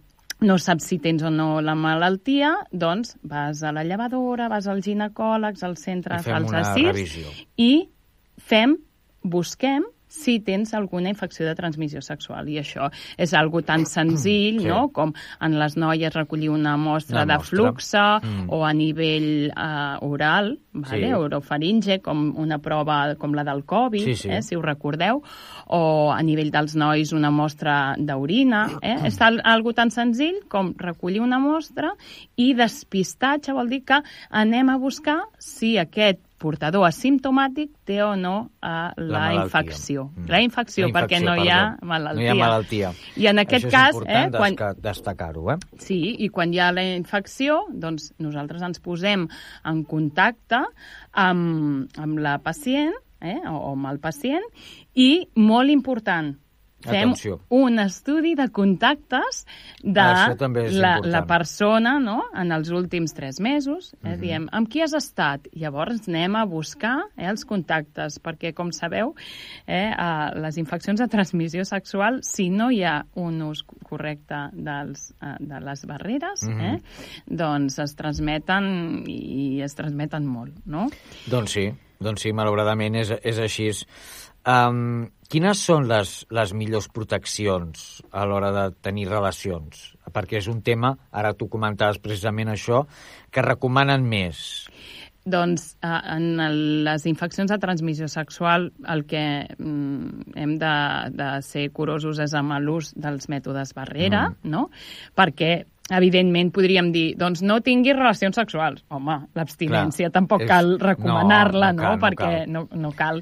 [0.42, 4.86] no saps si tens o no la malaltia, doncs vas a la llevadora, vas als
[4.88, 7.34] ginecòlegs, al centre I fem fals una assist revisió.
[7.62, 7.74] i
[8.42, 8.78] fem,
[9.22, 12.50] busquem si tens alguna infecció de transmissió sexual.
[12.52, 14.68] I això és algo tan senzill, Sí.
[14.68, 17.58] no?, com en les noies recollir una mostra Una de mostra.
[17.58, 18.50] fluxa Mm.
[18.50, 21.08] o a nivell eh, oral, vale?
[21.08, 21.14] Sí.
[21.14, 24.30] orofaringe, com una prova com la del Covid, Sí, sí.
[24.30, 25.22] Eh, si ho recordeu,
[25.68, 28.68] o a nivell dels nois una mostra d'orina.
[28.82, 28.98] Eh?
[29.06, 31.94] és tal, algo tan senzill com recollir una mostra
[32.36, 38.34] i despistatge vol dir que anem a buscar si aquest portador asimptomàtic té o no
[38.60, 39.44] eh, la, malaltia.
[39.46, 40.08] infecció.
[40.16, 40.26] Mm.
[40.34, 41.88] La infecció, La perquè no hi ha perdó.
[41.94, 42.18] malaltia.
[42.18, 42.92] No hi ha malaltia.
[43.22, 45.58] I en aquest Això és cas, important eh, quan, destacar-ho, eh?
[45.86, 49.28] Sí, i quan hi ha la infecció, doncs nosaltres ens posem
[49.70, 50.64] en contacte
[51.14, 54.46] amb, amb la pacient, eh, o, o amb el pacient,
[54.98, 56.34] i, molt important,
[56.82, 57.40] fem Atenció.
[57.50, 59.46] un estudi de contactes
[59.84, 60.36] de Ah,
[60.72, 62.24] la, la persona no?
[62.36, 63.94] en els últims tres mesos.
[64.04, 64.16] Eh?
[64.16, 64.20] Mhm.
[64.22, 65.48] Diem, amb qui has estat?
[65.54, 69.14] Llavors anem a buscar eh, els contactes, perquè, com sabeu,
[69.68, 75.12] eh, eh, les infeccions de transmissió sexual, si no hi ha un ús correcte dels,
[75.22, 76.62] eh, de les barreres, Mhm.
[76.62, 76.82] eh,
[77.28, 80.88] doncs es transmeten i es transmeten molt, no?
[81.30, 83.70] Doncs sí, doncs sí, malauradament és, és així.
[84.42, 89.92] Um, quines són les, les millors proteccions a l'hora de tenir relacions?
[90.12, 92.86] Perquè és un tema, ara tu comentaves precisament això,
[93.32, 94.66] que recomanen més.
[95.22, 100.74] Doncs eh, en les infeccions de transmissió sexual el que mm, hem de,
[101.14, 104.50] de ser curosos és amb l'ús dels mètodes barrera, Mm.
[104.50, 104.64] no?
[105.16, 108.84] Perquè evidentment podríem dir, doncs no tinguis relacions sexuals.
[108.90, 111.90] Home, l'abstinència tampoc és- cal recomanar-la, no, no?
[111.90, 112.52] no no Perquè cal.
[112.52, 113.22] no, no cal.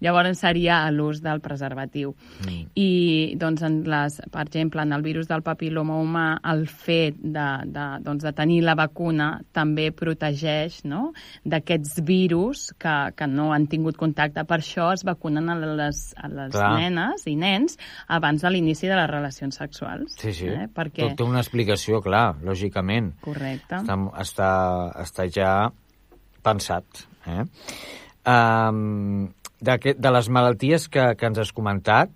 [0.00, 2.14] Llavors seria l'ús del preservatiu.
[2.44, 2.66] Mm.
[2.78, 2.90] I,
[3.38, 7.86] doncs, en les, per exemple, en el virus del papiloma humà, el fet de, de,
[8.04, 11.12] doncs, de tenir la vacuna també protegeix no?
[11.44, 14.44] d'aquests virus que, que no han tingut contacte.
[14.48, 16.72] Per això es vacunen a les, a les Clar.
[16.78, 20.14] nenes i nens abans de l'inici de les relacions sexuals.
[20.20, 20.46] Sí, sí.
[20.46, 20.68] Eh?
[20.74, 21.08] Perquè...
[21.10, 23.12] Tot té una explicació, clar, lògicament.
[23.24, 23.82] Correcte.
[23.82, 24.50] Està, està,
[25.04, 25.52] està ja
[26.44, 27.04] pensat.
[27.28, 27.44] Eh?
[28.28, 29.28] Um,
[29.60, 32.12] de, de les malalties que, que ens has comentat,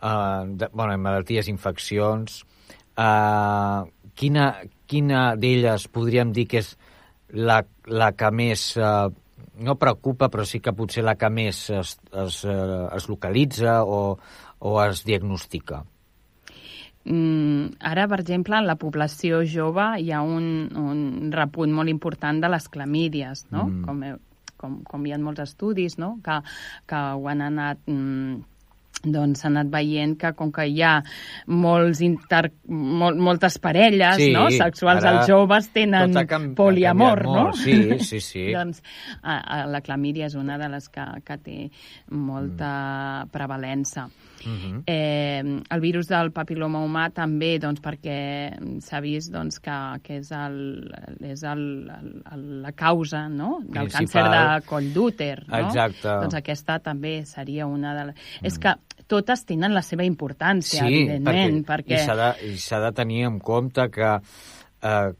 [0.00, 2.42] uh, de, bueno, malalties, infeccions,
[2.98, 4.48] uh, quina,
[4.88, 6.74] quina d'elles podríem dir que és
[7.32, 9.08] la, la que més, uh,
[9.56, 14.00] no preocupa, però sí que potser la que més es, es, es localitza o,
[14.60, 15.82] o es diagnostica?
[17.06, 22.40] Mm, ara, per exemple, en la població jove hi ha un, un repunt molt important
[22.42, 23.68] de les clamídies, no?
[23.70, 23.84] Mm.
[23.86, 24.02] Com,
[24.58, 26.16] com, com hi ha molts estudis, no?
[26.26, 26.40] Que,
[26.90, 27.82] que ho han anat...
[27.86, 28.42] Mm,
[29.06, 30.94] doncs s'ha anat veient que com que hi ha
[31.52, 34.46] molts inter, mol, moltes parelles Sí, no?
[34.50, 36.24] sexuals, els joves tenen ha
[36.56, 37.44] poliamor, no?
[37.54, 38.46] sí, sí, sí.
[38.56, 38.80] doncs
[39.22, 41.58] a, a, la clamídia és una de les que, que té
[42.10, 42.72] molta
[43.26, 43.30] Mm.
[43.36, 44.08] prevalença.
[44.46, 44.82] Mhm.
[44.86, 48.18] Eh, el virus del papiloma humà també, doncs, perquè
[48.84, 49.76] s'ha vist doncs, que,
[50.06, 50.58] que és, el,
[51.26, 53.58] és el, el, la causa no?
[53.64, 53.98] del Principal.
[53.98, 55.36] càncer de coll d'úter.
[55.48, 55.62] No?
[55.66, 56.08] Exacte.
[56.08, 58.16] Doncs aquesta també seria una de les...
[58.16, 58.46] Mm.
[58.52, 58.74] És que
[59.10, 62.02] totes tenen la seva importància, Sí, evidentment, perquè, perquè...
[62.54, 65.12] i s'ha de, de tenir en compte que eh,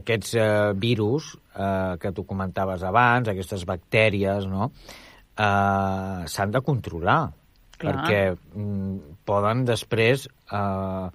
[0.00, 0.46] aquests eh,
[0.80, 4.70] virus eh, que tu comentaves abans, aquestes bactèries, no?,
[5.36, 7.20] eh, s'han de controlar,
[7.76, 7.92] Clar.
[7.92, 11.06] perquè mm, poden després eh,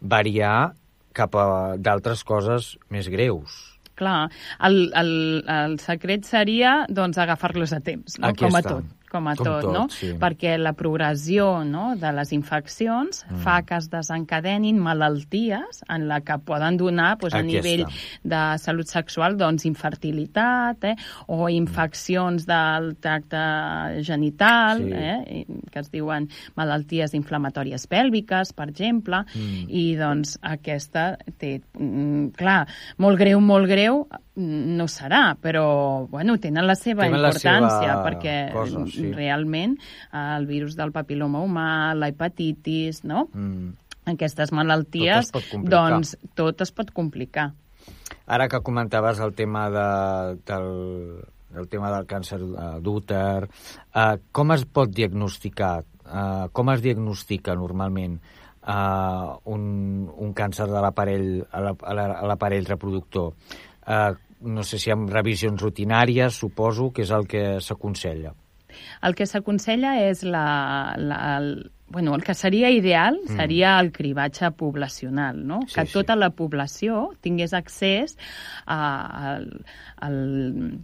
[0.00, 0.72] variar
[1.16, 1.46] cap a
[1.80, 3.58] d'altres coses més greus.
[4.00, 4.30] Clar,
[4.64, 5.12] el, el,
[5.50, 8.30] el secret seria doncs, agafar-los a temps, no?
[8.30, 8.86] Aquí com a tot.
[9.10, 9.88] Com a Com tot, tot, no?
[9.90, 10.12] sí.
[10.20, 13.36] Perquè la progressió no, de les infeccions Mm.
[13.42, 17.84] fa que es desencadenin malalties en la que poden donar doncs, a nivell
[18.22, 20.96] de salut sexual doncs, infertilitat eh,
[21.26, 24.92] o infeccions del tracte genital, Sí.
[24.92, 29.66] eh, que es diuen malalties inflamatòries pèlviques, per exemple, Mm.
[29.68, 32.66] i doncs aquesta té, mm, clar,
[32.98, 34.06] molt greu, molt greu,
[34.36, 39.10] no serà, però bueno, tenen la seva Tenen la importància seva perquè cosa, sí.
[39.12, 43.28] realment eh, el virus del papiloma humà, la hepatitis, no?
[43.34, 43.72] Mm.
[44.10, 47.50] aquestes malalties, Tot doncs tot es pot complicar.
[48.26, 49.84] Ara que comentaves el tema de,
[50.46, 51.20] del,
[51.58, 53.48] el tema del càncer eh, d'úter,
[53.94, 55.82] eh, com es pot diagnosticar?
[56.10, 58.16] Eh, com es diagnostica normalment
[58.66, 63.34] eh, un, un càncer de l'aparell la- la- a l'aparell reproductor?
[63.90, 68.30] Eh, no sé si amb revisions rutinàries, suposo que és el que s'aconsella.
[69.02, 71.48] El que s'aconsella és la, la, el,
[71.90, 73.36] bueno, el que seria ideal Mm.
[73.36, 75.58] seria el cribatge poblacional, no?
[75.66, 75.92] Sí, que sí.
[75.92, 78.16] tota la població tingués accés
[78.66, 78.78] a,
[79.34, 79.64] al,
[80.00, 80.78] al,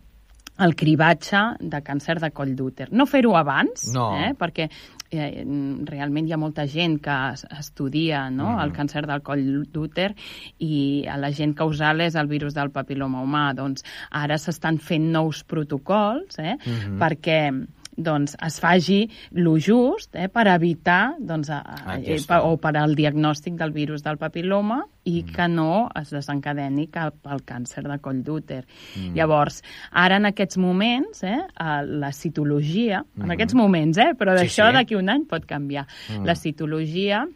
[0.58, 2.88] al cribatge de càncer de coll d'úter.
[2.92, 4.10] No fer-ho abans, No.
[4.18, 4.32] eh?
[4.38, 4.68] perquè
[5.10, 5.44] eh,
[5.84, 8.50] realment hi ha molta gent que es- estudia no?
[8.56, 8.60] Mhm.
[8.64, 10.14] el càncer del coll d'úter
[10.58, 13.54] i l'agent causal és el virus del papiloma humà.
[13.54, 16.56] Doncs ara s'estan fent nous protocols eh?
[16.64, 16.98] Mhm.
[16.98, 17.66] perquè
[17.96, 22.36] doncs, es faci lo just eh, per evitar doncs, a, a, Aquí eh, està.
[22.36, 25.32] pa- o per al diagnòstic del virus del papiloma i Mm.
[25.32, 28.66] que no es desencadeni cap al càncer de coll d'úter.
[28.96, 29.14] Mm.
[29.14, 33.30] Llavors, ara en aquests moments, eh, a la citologia, en Mhm.
[33.30, 34.74] aquests moments, eh, però Sí, d'això sí.
[34.74, 35.86] d'aquí un any pot canviar.
[36.10, 36.24] Mm.
[36.26, 37.26] La citologia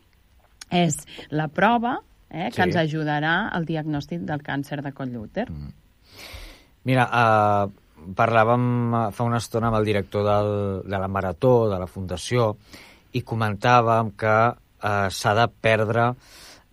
[0.70, 0.96] és
[1.30, 2.00] la prova
[2.32, 2.62] eh, que Sí.
[2.62, 5.48] ens ajudarà al diagnòstic del càncer de coll d'úter.
[6.84, 7.04] Mira,
[7.66, 7.70] uh,
[8.16, 10.52] parlàvem eh, fa una estona amb el director del,
[10.86, 12.54] de la Marató, de la Fundació,
[13.12, 16.04] i comentàvem que uh, s'ha de perdre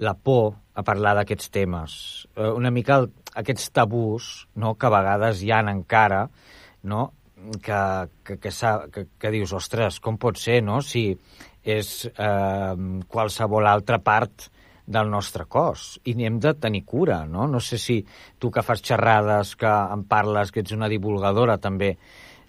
[0.06, 1.94] la por a parlar d'aquests temes.
[2.38, 3.10] Uh, una mica el,
[3.42, 6.28] aquests tabús no, que a vegades hi han encara,
[6.84, 7.12] no?
[7.62, 7.82] que,
[8.24, 8.52] que, que,
[8.94, 11.10] que, que dius, ostres, com pot ser, no?, si
[11.68, 12.76] és eh,
[13.12, 14.48] qualsevol altra part
[14.88, 17.46] del nostre cos i n'hem de tenir cura, no?
[17.52, 18.00] No sé si
[18.40, 21.98] tu que fas xerrades, que en parles, que ets una divulgadora també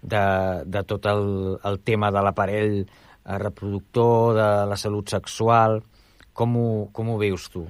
[0.00, 0.24] de,
[0.64, 5.80] de tot el, el tema de l'aparell eh, reproductor, de la salut sexual,
[6.32, 7.66] com ho, com ho veus tu?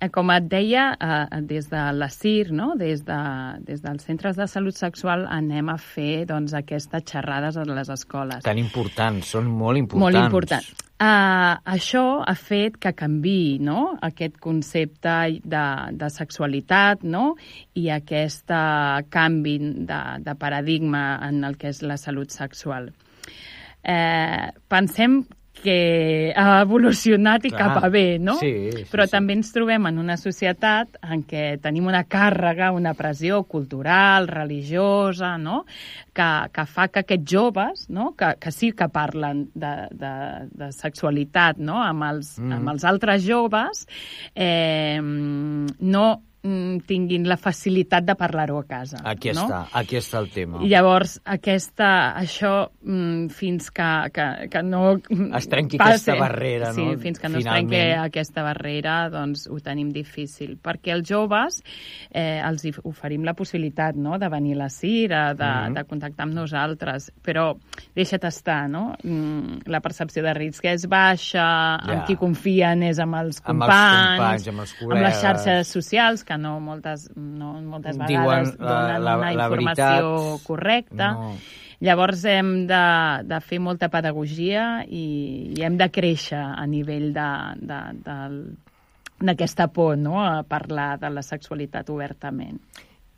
[0.00, 2.72] Eh, Com et deia, eh, des de la CIR, no?
[2.80, 3.22] des, de,
[3.62, 8.42] des dels centres de salut sexual, anem a fer doncs, aquestes xerrades a les escoles.
[8.42, 10.08] Tan importants, són molt importants.
[10.08, 10.89] Molt important.
[11.00, 13.94] Uh, això ha fet que canvi no?
[14.04, 15.62] aquest concepte de,
[15.96, 17.38] de sexualitat no?
[17.72, 19.54] i aquest uh, canvi
[19.88, 22.90] de, de paradigma en el que és la salut sexual.
[23.80, 25.22] Eh, pensem
[25.52, 27.58] que ha evolucionat i Clar.
[27.74, 28.36] cap a bé, no?
[28.40, 29.12] Sí, sí, Però sí.
[29.12, 35.34] també ens trobem en una societat en què tenim una càrrega, una pressió cultural, religiosa,
[35.36, 35.64] no?
[36.14, 38.14] que, que fa que aquests joves, no?
[38.16, 40.14] que, que sí que parlen de, de,
[40.54, 41.82] de sexualitat no?
[41.82, 42.52] amb, els, Mm.
[42.56, 43.86] amb els altres joves,
[44.34, 49.00] eh, no tinguin la facilitat de parlar-ho a casa.
[49.04, 49.44] Aquí no?
[49.44, 50.62] està, aquí està el tema.
[50.64, 54.96] I llavors, aquesta, això, mm, fins que, que, que no...
[55.36, 56.96] Es trenqui passi- aquesta barrera, sí, no?
[57.02, 57.72] fins que no Finalment.
[57.72, 60.56] es trenqui aquesta barrera, doncs ho tenim difícil.
[60.62, 61.60] Perquè els joves
[62.10, 65.68] eh, els oferim la possibilitat no?, de venir a la CIRA, de, mm.
[65.68, 65.74] -hmm.
[65.74, 67.54] de contactar amb nosaltres, però
[67.94, 68.96] deixa't estar, no?
[69.02, 71.78] Mm, La percepció de risc és baixa, Ja.
[71.92, 75.68] amb qui confien és amb els Amb els companys, companys, amb els amb les xarxes
[75.68, 80.46] socials, que no moltes, no, moltes Diuen vegades la- donen la- una la informació veritat.
[80.46, 81.10] correcta.
[81.18, 81.34] No.
[81.80, 82.80] Llavors hem de,
[83.24, 88.42] de fer molta pedagogia i, i hem de créixer a nivell de- de- del-
[89.20, 90.22] d'aquesta por no?
[90.24, 92.60] a parlar de la sexualitat obertament.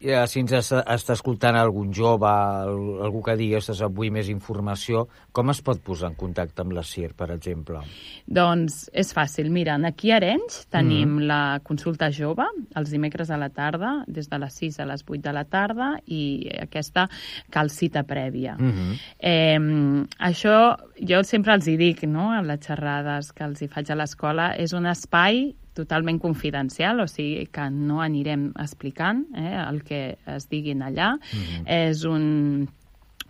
[0.02, 4.28] Ja, si ens està, està escoltant algun jove, al- algú que digui, ostres, avui més
[4.28, 7.78] informació, com es pot posar en contacte amb la CIR, per exemple?
[8.26, 9.48] Doncs és fàcil.
[9.50, 11.26] Mira, aquí a Arenys tenim Mhm.
[11.28, 12.44] la consulta jove
[12.74, 16.00] els dimecres a la tarda, des de les 6 a les 8 de la tarda,
[16.06, 17.08] i aquesta
[17.50, 18.56] cal cita prèvia.
[18.58, 18.98] Mhm.
[19.20, 19.58] Eh,
[20.18, 23.94] això jo sempre els hi dic, no?, a les xerrades que els hi faig a
[23.94, 30.02] l'escola, és un espai totalment confidencial, o sigui que no anirem explicant eh, el que
[30.26, 31.14] es diguin allà.
[31.32, 31.66] Mhm.
[31.66, 32.68] És un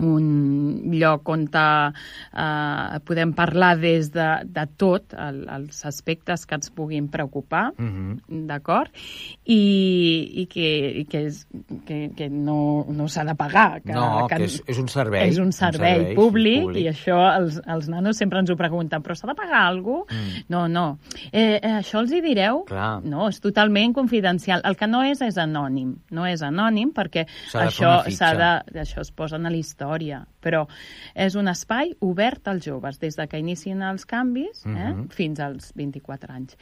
[0.01, 1.47] un lloc on
[1.93, 8.47] eh, podem parlar des de, de tot, el, els aspectes que ens puguin preocupar, Mhm.
[8.49, 8.91] d'acord?
[9.45, 9.61] I,
[10.43, 10.69] i, que,
[11.03, 11.47] i que, és,
[11.87, 13.83] que, que no, no s'ha de pagar.
[13.83, 16.85] Que, No, que és- és un servei, És un un servei, servei públic, públic.
[16.85, 20.15] i això els, els nanos sempre ens ho pregunten, però s'ha de pagar alguna cosa?
[20.15, 20.45] Mm.
[20.49, 20.99] No, no.
[21.33, 22.65] Eh, eh, això els hi direu?
[22.65, 23.03] Clar.
[23.05, 24.63] No, és totalment confidencial.
[24.65, 25.97] El que no és és anònim.
[26.11, 28.05] No és anònim perquè això
[28.39, 30.67] de, això es posa a l'històric història, però
[31.15, 35.09] és un espai obert als joves, des de que inicien els canvis eh, Mhm.
[35.11, 36.57] fins als 24 anys.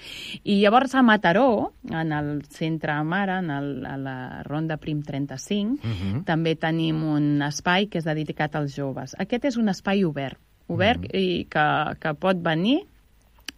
[0.45, 5.79] I llavors a Mataró, en el centre Mare, en el, a la Ronda Prim 35,
[5.83, 6.25] Mhm.
[6.25, 9.15] també tenim un espai que és dedicat als joves.
[9.19, 10.39] Aquest és un espai obert,
[10.69, 12.87] obert i que, que pot venir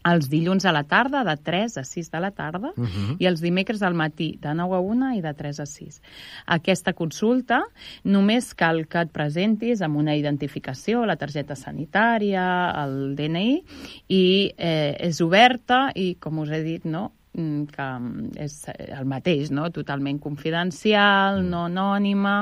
[0.05, 3.17] els dilluns a la tarda, de 3 a 6 de la tarda, Mhm.
[3.19, 6.01] i els dimecres al matí, de 9 a 1 i de 3 a 6.
[6.47, 7.63] Aquesta consulta
[8.05, 13.65] només cal que et presentis amb una identificació, la targeta sanitària, el DNI,
[14.09, 19.51] i eh, és oberta i, com us he dit, no?, que mm, és el mateix,
[19.55, 19.71] no?
[19.73, 22.35] totalment confidencial, no anònima,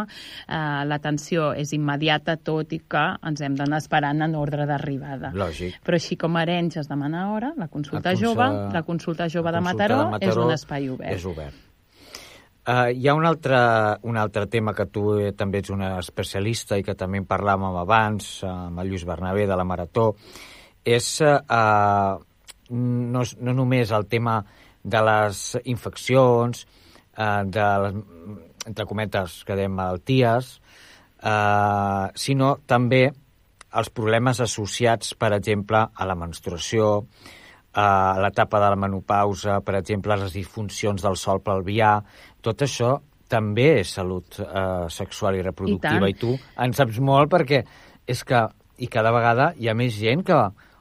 [0.48, 5.32] eh, l'atenció és immediata, tot i que ens hem d'anar esperant en ordre d'arribada.
[5.36, 5.80] Lògic.
[5.86, 8.82] Però així com a Arenys has de demanar hora, la consulta La consa- jove, la
[8.82, 11.12] consulta jove La de consulta Mataró, de Mataró és un espai obert.
[11.12, 11.66] És obert.
[12.60, 13.58] Uh, hi ha un altre,
[14.02, 17.78] un altre tema que tu eh, també ets una especialista i que també en parlàvem
[17.80, 20.10] abans uh, amb el Lluís Bernabé de la Marató,
[20.84, 22.20] és uh,
[22.70, 24.44] no, no només el tema
[24.82, 26.65] de les infeccions,
[27.19, 27.98] uh, de les,
[28.70, 30.55] entre cometes, que dèiem malalties,
[31.24, 33.09] uh, sinó també
[33.70, 37.05] els problemes associats, per exemple, a la menstruació,
[37.78, 42.01] a l'etapa de la menopausa, per exemple, les disfuncions del sol pelvià,
[42.43, 42.97] tot això
[43.31, 46.09] també és salut eh, sexual i reproductiva.
[46.09, 47.62] I I, tu en saps molt perquè
[48.11, 48.43] és que,
[48.82, 50.39] i cada vegada hi ha més gent que,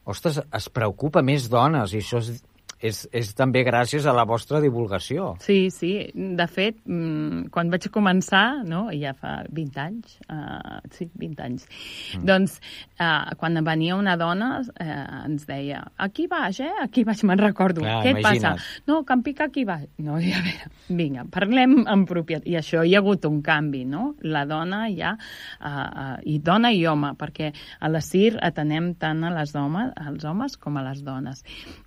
[0.10, 2.42] ostres, es preocupa més dones, i això és,
[2.80, 5.34] és, és també gràcies a la vostra divulgació.
[5.44, 5.92] Sí, sí.
[6.14, 11.68] De fet, mm, quan vaig començar, no, ja fa 20 anys, uh, sí, 20 anys,
[12.16, 12.26] mm.
[12.28, 12.60] doncs
[13.00, 16.72] uh, quan venia una dona uh, ens deia aquí baix, eh?
[16.86, 17.84] Aquí baix, me'n recordo.
[17.84, 18.60] Clar, Què et imagina't.
[18.60, 18.84] passa?
[18.88, 19.90] No, que em pica aquí baix.
[20.00, 22.48] No, i a veure, vinga, parlem en propietat.
[22.50, 24.14] I això hi ha hagut un canvi, no?
[24.24, 25.16] La dona ja,
[25.60, 29.92] uh, uh, i dona i home, perquè a la CIR atenem tant a les homes,
[30.00, 31.44] als homes com a les dones.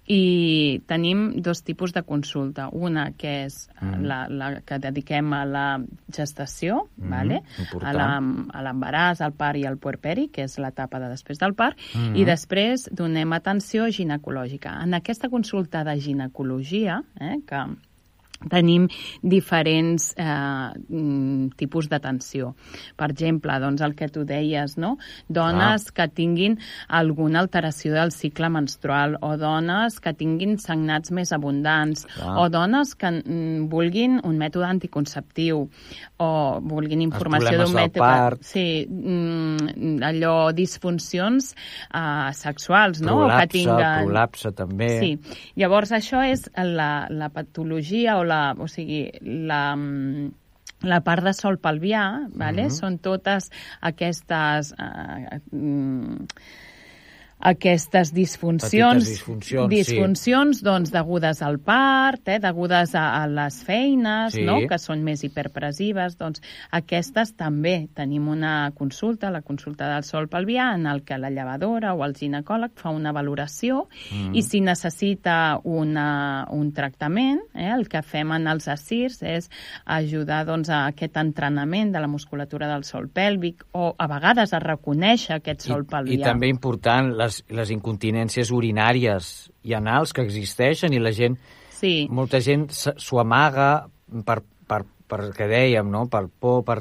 [0.07, 2.69] I tenim dos tipus de consulta.
[2.73, 4.01] Una que és mm.
[4.03, 5.66] la, la que dediquem a la
[6.12, 7.43] gestació, Mhm, vale?
[7.59, 8.51] important.
[8.53, 12.16] a l'embaràs, al part i al puerperi, que és l'etapa de després del part, Mhm.
[12.16, 14.83] i després donem atenció ginecològica.
[14.83, 17.65] En aquesta consulta de ginecologia, eh, que
[18.51, 18.89] tenim
[19.23, 22.52] diferents eh, mm, tipus d'atenció.
[22.97, 24.97] Per exemple, doncs el que tu deies, no?
[25.28, 26.59] Dones que tinguin
[26.89, 32.36] alguna alteració del cicle menstrual o dones que tinguin sagnats més abundants Clar.
[32.40, 35.66] o dones que mm, vulguin un mètode anticonceptiu
[36.23, 38.02] o vulguin informació d'un mètode...
[38.02, 38.43] part.
[38.47, 39.52] Sí, mm,
[40.09, 43.17] allò, disfuncions eh, sexuals, no?
[43.17, 44.07] O Prolapse, que tinguen...
[44.07, 44.93] prolapse també.
[45.01, 50.31] Sí, llavors això és la, la patologia o la, o sigui, la, mm,
[50.89, 52.69] la part de sol pelvià, vale?
[52.69, 52.77] Mhm.
[52.77, 53.51] són totes
[53.93, 54.75] aquestes...
[54.79, 56.29] Eh, mm,
[57.43, 59.77] aquestes disfuncions, Petites disfuncions, sí.
[59.77, 64.44] disfuncions doncs, degudes al part, eh, degudes a, a les feines, Sí.
[64.47, 64.60] no?
[64.70, 70.70] que són més hiperpressives, doncs aquestes també tenim una consulta, la consulta del sol pelvià,
[70.77, 74.35] en el que la llevadora o el ginecòleg fa una valoració Mm.
[74.36, 79.51] i si necessita una, un tractament, eh, el que fem en els assirs és
[79.85, 84.60] ajudar doncs, a aquest entrenament de la musculatura del sol pèlvic o a vegades a
[84.62, 86.20] reconèixer aquest sol pelvià.
[86.20, 89.33] I també important, les, les incontinències urinàries
[89.67, 91.39] i anals que existeixen i la gent,
[91.73, 92.09] sí.
[92.11, 93.87] molta gent s'ho amaga
[94.27, 96.07] per, per, per què dèiem, no?
[96.13, 96.81] per por, per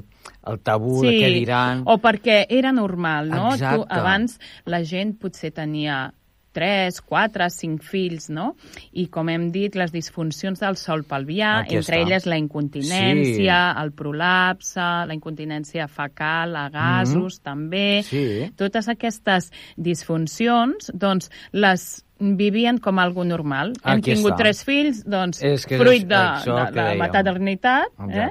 [0.49, 1.85] el tabú de què diran.
[1.85, 3.51] o perquè era normal, no?
[3.55, 3.83] Exacte.
[3.83, 6.07] Tu, abans la gent potser tenia
[6.53, 8.55] 3, 4, 5 fills, no?
[8.91, 12.01] I com hem dit, les disfuncions del sol pelvià, Aquí entre està.
[12.05, 17.43] elles la incontinència, el prolapse, la incontinència fecal, a gasos, Mhm.
[17.43, 18.03] també.
[18.03, 18.51] Sí.
[18.55, 22.05] Totes aquestes disfuncions, doncs, les
[22.37, 23.73] vivien com algo normal.
[23.83, 24.41] Hem Aquí tingut està.
[24.43, 28.29] tres fills, doncs, És que fruit de, de, de la maternitat, eh?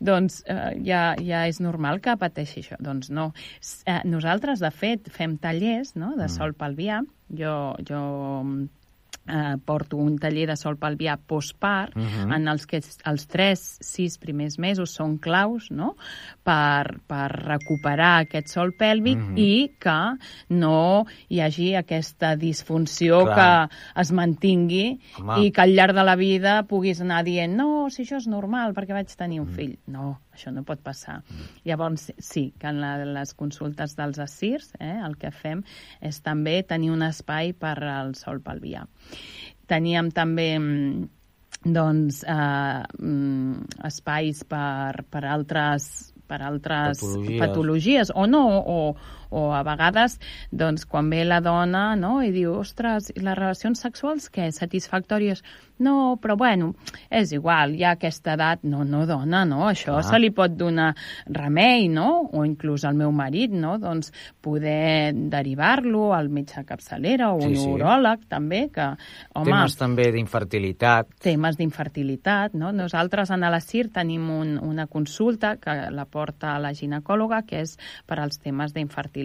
[0.00, 2.78] Doncs eh, ja, ja és normal que pateixi això.
[2.82, 3.32] Doncs no.
[3.86, 7.02] Eh, nosaltres, de fet, fem tallers no, de sol pelvià.
[7.32, 7.56] Jo,
[7.88, 8.00] jo
[9.28, 12.32] eh, porto un taller de sol pelvià postpart, Mhm.
[12.32, 15.96] en els que els 3-6 primers mesos són claus no?
[16.42, 19.38] per, per recuperar aquest sol pèlvic Mhm.
[19.38, 20.18] i que
[20.48, 23.68] no hi hagi aquesta disfunció Clar.
[23.68, 25.44] que es mantingui Home.
[25.46, 28.74] i que al llarg de la vida puguis anar dient no, si això és normal
[28.74, 29.78] perquè vaig tenir un fill.
[29.86, 31.20] No, això no pot passar.
[31.68, 35.62] Llavors, sí, que en la, les consultes dels assirs eh, el que fem
[36.00, 38.86] és també tenir un espai per al sol pelvià.
[39.70, 41.08] Teníem també mm,
[41.64, 47.40] doncs, eh, mm, espais per, per altres per altres Patologies.
[47.42, 48.78] patologies o no, o,
[49.32, 50.18] o a vegades
[50.52, 55.42] doncs, quan ve la dona no, i diu, ostres, i les relacions sexuals què, satisfactòries?
[55.82, 56.74] No, però bueno,
[57.10, 60.04] és igual, ja a aquesta edat, no, no dona, no, això Clar.
[60.06, 60.92] se li pot donar
[61.26, 62.28] remei, no?
[62.30, 63.74] O inclús al meu marit, no?
[63.82, 64.12] Doncs
[64.44, 67.70] poder derivar-lo al metge capçalera o un Sí, sí.
[67.72, 68.92] uròleg, també, que,
[69.34, 69.50] home...
[69.50, 71.10] Temes també d'infertilitat.
[71.22, 72.54] temes d'infertilitat.
[72.54, 72.70] No?
[72.72, 77.76] Nosaltres a la CIR tenim un, una consulta que la porta la ginecòloga, que és
[78.06, 79.21] per als temes d'infertilitat.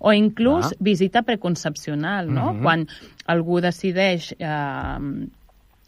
[0.00, 0.76] O inclús Ah.
[0.80, 2.52] visita preconcepcional, no?
[2.54, 2.62] Mhm.
[2.62, 2.86] Quan
[3.26, 4.98] algú decideix eh,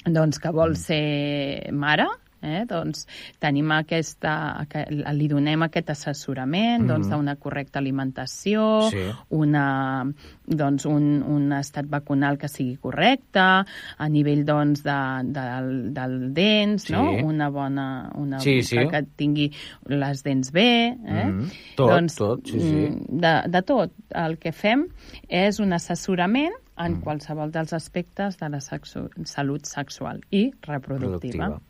[0.05, 2.07] doncs que vol ser mare,
[2.43, 3.06] eh, doncs
[3.39, 7.15] tenim aquesta, que li donem aquest assessorament doncs, Mhm.
[7.16, 8.98] d'una correcta alimentació, Sí.
[9.31, 10.05] una,
[10.47, 16.85] doncs, un, un estat vacunal que sigui correcte, a nivell doncs, de, del, del dents,
[16.85, 16.93] Sí.
[16.93, 17.10] no?
[17.24, 18.77] una bona una Sí, que, sí.
[18.89, 19.52] que tingui
[19.86, 20.89] les dents bé.
[20.89, 21.24] Eh?
[21.27, 21.51] Mhm.
[21.77, 22.89] Tot, tot, sí, sí.
[22.90, 23.93] mm, De, de tot.
[24.15, 24.86] El que fem
[25.28, 27.01] és un assessorament en Mm.
[27.02, 31.60] qualsevol dels aspectes de la sexu salut sexual i reproductiva.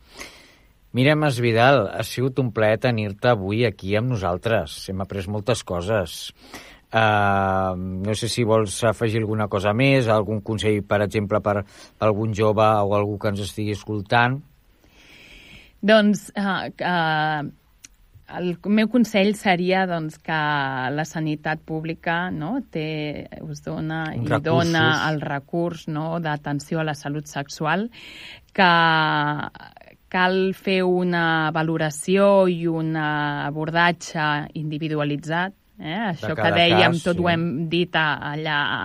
[0.92, 0.96] Productiva.
[0.96, 4.88] Mirem, Vidal, ha sigut un plaer tenir-te avui aquí amb nosaltres.
[4.88, 6.32] Hem après moltes coses.
[6.90, 11.64] Uh, no sé si vols afegir alguna cosa més, algun consell, per exemple, per
[12.00, 14.40] algun jove o algú que ens estigui escoltant.
[15.82, 17.44] Doncs uh, uh,
[18.38, 20.38] el meu consell seria doncs, que
[20.92, 24.44] la sanitat pública no, té, us dona i recursos.
[24.48, 27.90] dona el recurs no, d'atenció a la salut sexual,
[28.56, 28.72] que
[30.12, 34.28] cal fer una valoració i un abordatge
[34.60, 35.94] individualitzat Eh?
[36.10, 37.22] Això que dèiem, cas, tot sí.
[37.22, 38.80] ho hem dit a, allà a,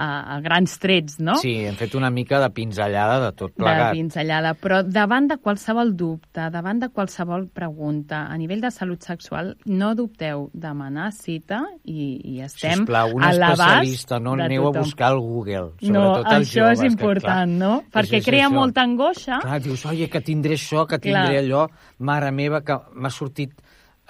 [0.00, 1.34] a grans trets, no?
[1.42, 3.92] Sí, hem fet una mica de pinzellada de tot de plegat.
[3.98, 9.52] pinzellada, però davant de qualsevol dubte, davant de qualsevol pregunta, a nivell de salut sexual,
[9.68, 14.70] no dubteu demanar cita i, i estem Sisplau, un a l'abast especialista, no de aneu
[14.70, 15.74] a buscar al Google.
[15.82, 17.74] No, sobretot els això joves, és important, que, no?
[17.92, 18.56] Perquè és crea això.
[18.56, 19.42] molta angoixa.
[19.44, 21.26] Clar, dius, oi, que tindré això, que Clar.
[21.26, 21.66] tindré allò,
[22.00, 23.52] mare meva, que m'ha sortit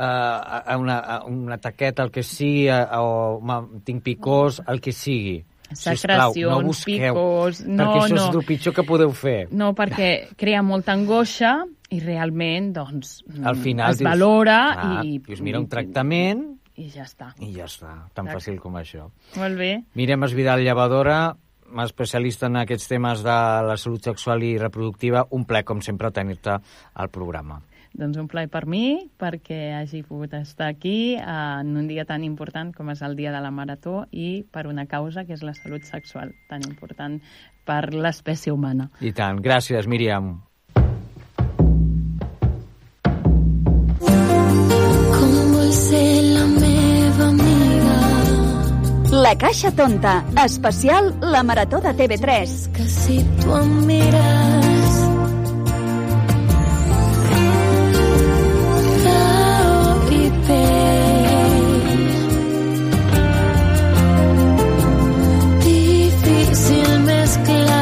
[0.03, 4.95] a una, a una taqueta, el que sigui, a, o ma, tinc picors, el que
[4.97, 5.41] sigui.
[5.73, 8.25] Sisplau, no busqueu, picors, no, perquè això no.
[8.27, 9.39] és el pitjor que podeu fer.
[9.57, 11.55] No, perquè crea molta angoixa
[11.93, 15.19] i realment, doncs, Al final es dius, valora clar, i...
[15.27, 16.45] dius, mira, un tractament
[16.77, 17.33] I ja està.
[17.41, 18.37] i ja està, tan Exacte.
[18.37, 19.09] fàcil com això.
[19.41, 19.73] Molt bé.
[19.99, 21.19] Mirem Esvidal Llevadora,
[21.83, 23.37] especialista en aquests temes de
[23.69, 25.27] la salut sexual i reproductiva.
[25.33, 26.59] Un ple, com sempre, tenir-te
[26.93, 27.63] al programa.
[27.93, 32.73] Doncs un plaer per mi, perquè hagi pogut estar aquí en un dia tan important
[32.75, 35.85] com és el dia de la marató i per una causa que és la salut
[35.85, 37.21] sexual, tan important
[37.69, 38.89] per l'espècie humana.
[39.01, 39.43] I tant.
[39.45, 40.33] Gràcies, Míriam.
[45.13, 48.01] Com vull ser la meva amiga
[49.23, 50.17] La Caixa Tonta,
[50.47, 52.59] especial La Marató de TV3.
[52.73, 54.62] que si tu em mires
[66.53, 67.81] difícil més clar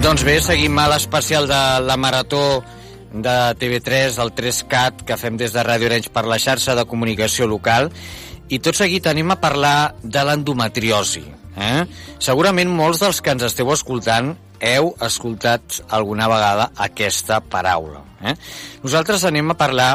[0.00, 2.62] Doncs bé, seguim a l'especial de la Marató
[3.12, 7.46] de TV3, el 3CAT, que fem des de Ràdio Orenys per la xarxa de comunicació
[7.50, 7.90] local.
[8.48, 11.24] I tot seguit anem a parlar de l'endometriosi.
[11.52, 11.84] Eh?
[12.16, 14.32] Segurament molts dels que ens esteu escoltant
[14.72, 18.00] heu escoltat alguna vegada aquesta paraula.
[18.24, 18.34] Eh?
[18.80, 19.92] Nosaltres anem a parlar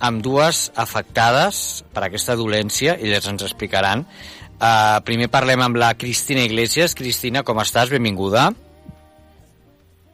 [0.00, 4.06] amb dues afectades per aquesta dolència, elles ens explicaran.
[4.60, 6.92] Uh, primer parlem amb la Cristina Iglesias.
[6.94, 7.88] Cristina, com estàs?
[7.88, 8.50] Benvinguda.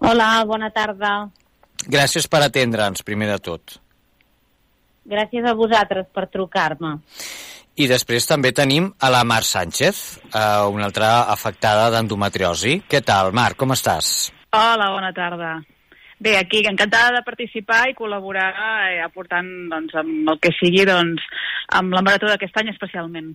[0.07, 1.17] Hola, bona tarda.
[1.91, 3.77] Gràcies per atendre'ns, primer de tot.
[5.07, 6.97] Gràcies a vosaltres per trucar-me.
[7.77, 12.81] I després també tenim a la Mar Sánchez, eh, una altra afectada d'endometriosi.
[12.89, 14.31] Què tal, Mar, com estàs?
[14.57, 15.59] Hola, bona tarda.
[16.19, 21.27] Bé, aquí encantada de participar i col·laborar eh, aportant doncs, amb el que sigui doncs,
[21.77, 23.35] amb la marató d'aquest any especialment.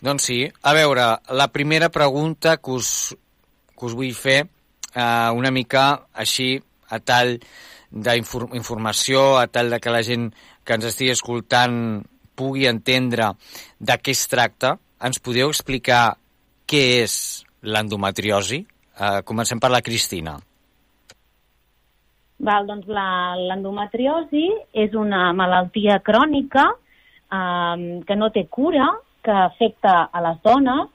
[0.00, 0.38] Doncs sí.
[0.62, 3.16] A veure, la primera pregunta que us,
[3.76, 4.40] que us vull fer,
[4.94, 6.54] eh, una mica així,
[6.88, 7.36] a tall
[7.90, 10.30] d'informació, a tall de que la gent
[10.64, 11.76] que ens estigui escoltant
[12.38, 13.32] pugui entendre
[13.78, 16.16] de què es tracta, ens podeu explicar
[16.70, 17.14] què és
[17.62, 18.62] l'endometriosi?
[18.64, 20.38] Eh, comencem per la Cristina.
[22.40, 28.88] Val, doncs l'endometriosi és una malaltia crònica eh, que no té cura,
[29.24, 30.88] que afecta a les dones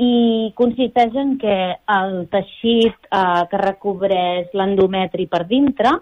[0.00, 1.56] i consisteix en que
[1.94, 5.92] el teixit eh, que recobreix l'endometri per dintre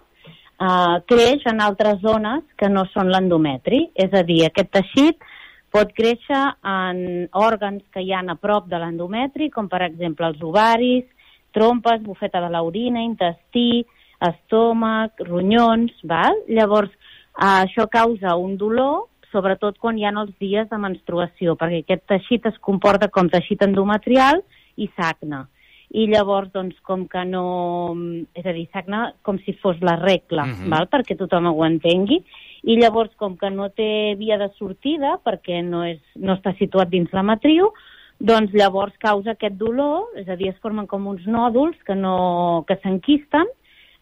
[0.59, 3.89] eh, creix en altres zones que no són l'endometri.
[3.95, 5.29] És a dir, aquest teixit
[5.75, 10.43] pot créixer en òrgans que hi ha a prop de l'endometri, com per exemple els
[10.43, 11.05] ovaris,
[11.53, 13.85] trompes, bufeta de l'orina, intestí,
[14.25, 16.43] estómac, ronyons, val?
[16.49, 21.83] Llavors, eh, això causa un dolor, sobretot quan hi ha els dies de menstruació, perquè
[21.85, 24.43] aquest teixit es comporta com teixit endometrial
[24.77, 25.47] i sagna.
[25.91, 27.95] I llavors, doncs, com que no...
[28.37, 30.69] És a dir, sagna com si fos la regla, Mhm.
[30.69, 30.89] val?
[30.93, 32.23] perquè tothom ho entengui.
[32.65, 36.91] I llavors, com que no té via de sortida, perquè no, és, no està situat
[36.91, 37.73] dins la matriu,
[38.21, 42.65] doncs llavors causa aquest dolor, és a dir, es formen com uns nòduls que, no,
[42.67, 43.47] que s'enquisten,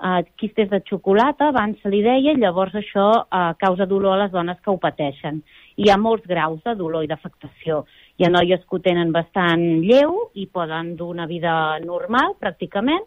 [0.03, 4.23] eh, quistes de xocolata, abans se li deia, i llavors això eh, causa dolor a
[4.25, 5.43] les dones que ho pateixen.
[5.77, 7.85] Hi ha molts graus de dolor i d'afectació.
[8.17, 11.53] Hi ha noies que ho tenen bastant lleu i poden dur una vida
[11.85, 13.05] normal, pràcticament,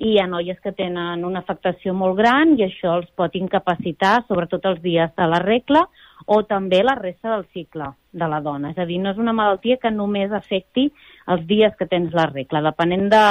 [0.00, 4.20] i hi ha noies que tenen una afectació molt gran i això els pot incapacitar,
[4.28, 5.82] sobretot els dies de la regla
[6.26, 8.70] o també la resta del cicle de la dona.
[8.70, 10.86] És a dir, no és una malaltia que només afecti
[11.28, 12.62] els dies que tens la regla.
[12.70, 13.26] Depenent de,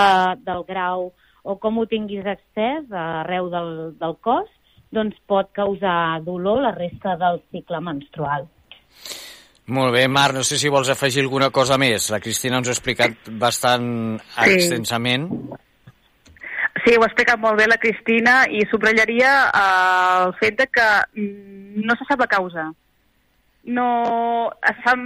[0.45, 1.09] del grau
[1.43, 4.49] o com ho tinguis accés arreu del, del cos,
[4.91, 8.47] doncs pot causar dolor la resta del cicle menstrual.
[9.69, 12.07] Molt bé, Marc, no sé si vols afegir alguna cosa més.
[12.09, 14.55] La Cristina ens ho ha explicat bastant Sí.
[14.55, 15.27] extensament.
[16.83, 20.87] Sí, ho ha explicat molt bé la Cristina i subratllaria eh, el fet de que
[21.21, 22.65] mm, no se sap la causa.
[23.69, 23.87] No,
[24.65, 25.03] es fan,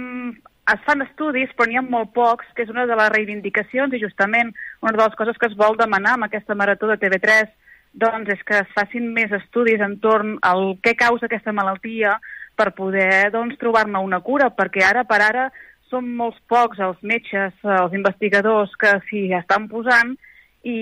[0.72, 4.00] es fan estudis, però n'hi ha molt pocs, que és una de les reivindicacions i
[4.00, 7.52] justament una de les coses que es vol demanar amb aquesta marató de TV3
[7.94, 12.16] doncs és que es facin més estudis entorn al què causa aquesta malaltia
[12.58, 15.48] per poder doncs, trobar-ne una cura, perquè ara per ara
[15.90, 20.14] són molts pocs els metges, els investigadors que s'hi estan posant
[20.64, 20.78] i,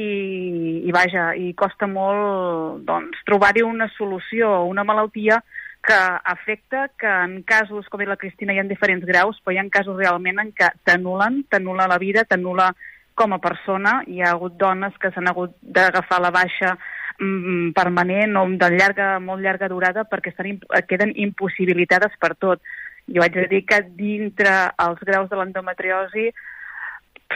[0.87, 5.43] i vaja, i costa molt doncs, trobar-hi una solució a una malaltia
[5.83, 9.69] que afecta que en casos, com la Cristina, hi ha diferents graus, però hi ha
[9.71, 12.71] casos realment en què t'anulen, t'anula la vida, t'anula
[13.19, 13.99] com a persona.
[14.07, 16.77] Hi ha hagut dones que s'han hagut d'agafar la baixa
[17.19, 22.63] mm, permanent o de llarga, molt llarga durada perquè estan, queden impossibilitades per tot.
[23.11, 24.55] Jo haig de dir que dintre
[24.87, 26.31] els graus de l'endometriosi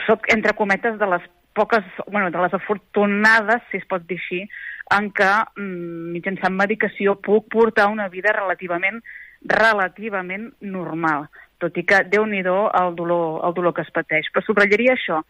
[0.05, 4.43] soc, entre cometes, de les poques, bueno, de les afortunades, si es pot dir així,
[4.95, 9.01] en què mm, mitjançant medicació puc portar una vida relativament
[9.47, 11.27] relativament normal,
[11.61, 14.29] tot i que déu nhi el dolor, el dolor que es pateix.
[14.33, 15.21] Però subratllaria això,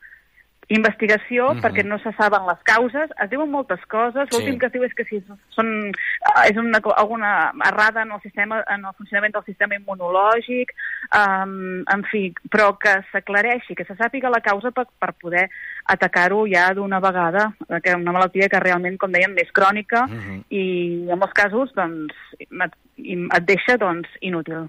[0.69, 1.61] investigació, Mhm.
[1.61, 4.59] perquè no se saben les causes, es diuen moltes coses, l'últim Sí.
[4.59, 5.23] que es diu és que si
[5.55, 10.71] són, eh, és una, alguna errada en el, sistema, en el funcionament del sistema immunològic,
[11.15, 15.49] um, en fi, però que s'aclareixi, que se sàpiga la causa per, per poder
[15.85, 20.07] atacar-ho ja d'una vegada, que una malaltia que realment, com dèiem, és crònica
[20.49, 24.67] i en molts casos doncs, et, et deixa doncs, inútil.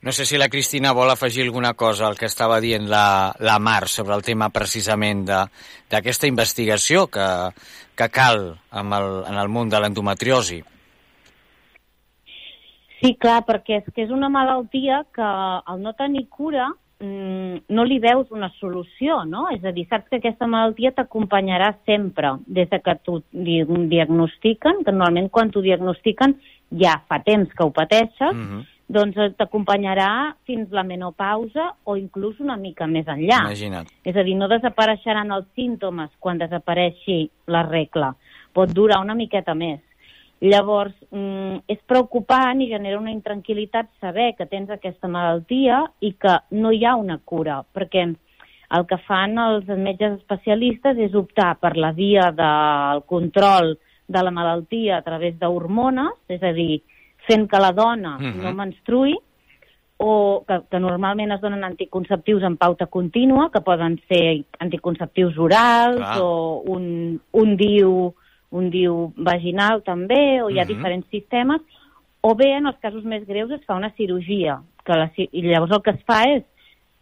[0.00, 3.58] No sé si la Cristina vol afegir alguna cosa al que estava dient la, la
[3.58, 5.44] Mar sobre el tema precisament de-
[5.90, 7.26] d'aquesta investigació que,
[7.98, 10.60] que cal amb el, en el món de l'endometriosi.
[13.00, 16.66] Sí, clar, perquè és que és una malaltia que al no tenir cura
[16.98, 19.46] mm, no li veus una solució, no?
[19.54, 23.60] És a dir, saps que aquesta malaltia t'acompanyarà sempre des de que t'ho di
[23.92, 26.34] diagnostiquen, que normalment quan t'ho diagnostiquen
[26.82, 28.66] ja fa temps que ho pateixes, Mhm.
[28.88, 33.42] Doncs t'acompanyarà fins la menopausa o inclús una mica més enllà.
[33.44, 33.90] Imagina't.
[34.04, 38.14] És a dir, no desapareixeran els símptomes quan desapareixi la regla.
[38.56, 39.82] Pot durar una miqueta més.
[40.40, 46.38] Llavors, mm, és preocupant i genera una intranquil·litat saber que tens aquesta malaltia i que
[46.50, 48.06] no hi ha una cura, perquè
[48.70, 53.74] el que fan els metges especialistes és optar per la via del control
[54.06, 56.82] de la malaltia a través d'hormones, és a dir,
[57.28, 58.42] fent que la dona Mhm.
[58.42, 59.16] no menstruï,
[60.00, 65.96] o que, que normalment es donen anticonceptius en pauta contínua, que poden ser anticonceptius orals
[65.98, 66.20] Clar.
[66.22, 68.14] o un, un diu
[68.50, 70.68] un diu vaginal també, o hi ha Mhm.
[70.68, 71.60] diferents sistemes,
[72.22, 75.72] o bé en els casos més greus es fa una cirurgia, que la, i llavors
[75.72, 76.44] el que es fa és,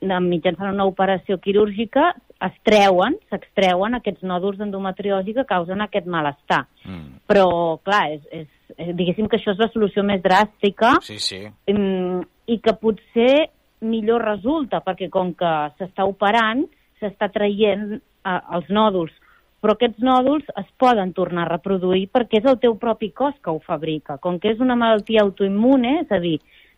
[0.00, 2.14] de- mitjançant una operació quirúrgica,
[2.46, 6.66] es treuen, s'extreuen aquests nòduls d'endometriosi que causen aquest malestar.
[6.84, 7.20] Mm.
[7.26, 11.40] Però, clar, és, és, és, diguéssim que això és la solució més dràstica Sí, sí.
[11.72, 12.20] mm,
[12.52, 13.48] i que potser
[13.80, 16.66] millor resulta, perquè com que s'està operant,
[17.00, 19.12] s'està traient eh, els nòduls,
[19.60, 23.50] però aquests nòduls es poden tornar a reproduir perquè és el teu propi cos que
[23.50, 24.18] ho fabrica.
[24.18, 26.36] Com que és una malaltia autoimmune, és a dir,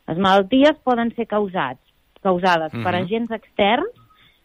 [0.08, 1.82] les malalties poden ser causats,
[2.22, 3.04] causades per Mhm.
[3.04, 3.88] agents externs,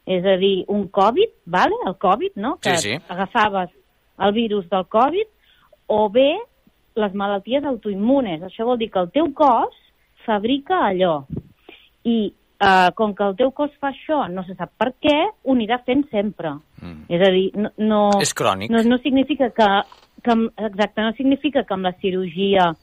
[0.05, 1.75] és a dir, un Covid, vale?
[1.85, 2.57] el Covid, no?
[2.61, 3.03] que Sí, sí.
[3.07, 3.69] agafaves
[4.19, 5.27] el virus del Covid,
[5.87, 6.37] o bé
[6.95, 8.41] les malalties autoimmunes.
[8.41, 9.73] Això vol dir que el teu cos
[10.25, 11.25] fabrica allò.
[12.03, 15.53] I eh, com que el teu cos fa això, no se sap per què, ho
[15.53, 16.53] anirà fent sempre.
[16.81, 17.05] Mm.
[17.09, 18.69] És a dir, no, no, És crònic.
[18.71, 19.67] no, no significa que,
[20.23, 20.31] que,
[20.65, 22.73] exacte, no significa que amb la cirurgia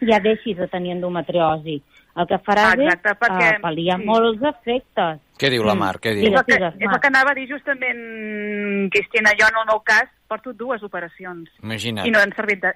[0.00, 1.80] ja deixis de tenir endometriosi.
[2.18, 4.04] El que faràs Exacte, és perquè- eh, pal·liar sí.
[4.08, 5.20] molts efectes.
[5.38, 5.78] Què diu la Mm.
[5.78, 5.94] Mar?
[6.02, 6.34] Què És diu?
[6.34, 9.30] el, que, és el que anava a dir justament, Cristina.
[9.38, 11.48] Jo, en el meu cas, porto dues operacions.
[11.62, 12.06] Imagina't.
[12.06, 12.72] I no han servit de,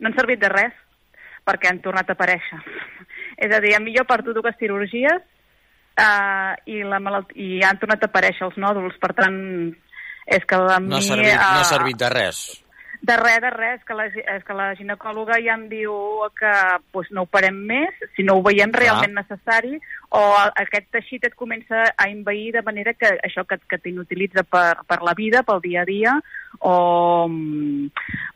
[0.00, 0.72] no han servit de res,
[1.44, 2.60] perquè han tornat a aparèixer.
[3.44, 5.22] és a dir, a mi jo porto dues cirurgies
[5.98, 8.98] uh, i, la malalt i han tornat a aparèixer els nòduls.
[9.00, 9.74] Per tant,
[10.26, 10.88] és que a mi...
[10.92, 12.61] No ha servit, no ha eh, servit de res.
[13.02, 15.92] De res, de res, és que la, és que la ginecòloga ja em diu
[16.38, 16.52] que
[16.94, 19.80] pues, no ho parem més, si no ho veiem realment necessari,
[20.14, 20.20] o
[20.62, 25.00] aquest teixit et comença a envair de manera que això que, que t'inutilitza per, per
[25.02, 26.14] la vida, pel dia a dia,
[26.62, 26.76] o,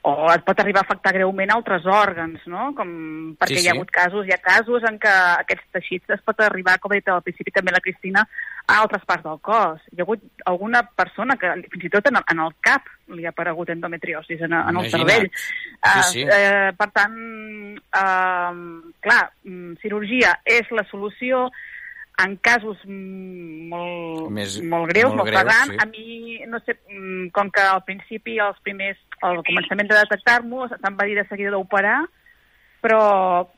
[0.02, 2.72] o et pot arribar a afectar greument altres òrgans, no?
[2.74, 2.90] Com,
[3.38, 3.78] perquè Sí, hi ha sí.
[3.78, 5.14] hagut casos, hi ha casos en què
[5.44, 8.26] aquests teixits es pot arribar, com ha dit al principi també la Cristina,
[8.66, 9.80] a altres parts del cos.
[9.92, 12.82] Hi ha hagut alguna persona que fins i tot en, el- en el cap
[13.14, 15.28] li ha aparegut endometriosis, en, en el cervell.
[15.30, 16.22] Sí, sí.
[16.22, 17.14] Eh, eh, per tant,
[17.78, 21.50] eh, clar, mm, cirurgia és la solució
[22.18, 25.70] en casos mm, molt, Més- molt greus, molt molt, pagant.
[25.70, 25.76] sí.
[25.78, 30.66] A mi, no sé, mm, com que al principi, els primers, al començament de detectar-m'ho,
[30.68, 32.00] se'm va dir de seguida d'operar,
[32.86, 33.00] però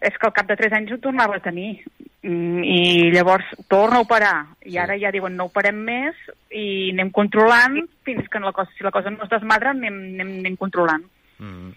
[0.01, 1.83] és que al cap de 3 anys ho tornava a tenir.
[2.25, 4.39] Mm, I llavors torna a operar.
[4.67, 6.17] I ara ja diuen no operem més
[6.51, 7.77] i anem controlant
[8.09, 11.05] fins que la cosa, si la cosa no es desmadra anem, anem, anem controlant.
[11.39, 11.77] Mm.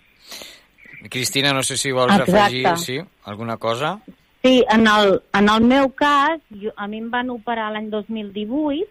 [1.12, 2.40] Cristina, no sé si vols Exacte.
[2.40, 4.00] afegir sí, alguna cosa.
[4.44, 8.88] Sí, en el, en el meu cas, jo, a mi em van operar l'any 2018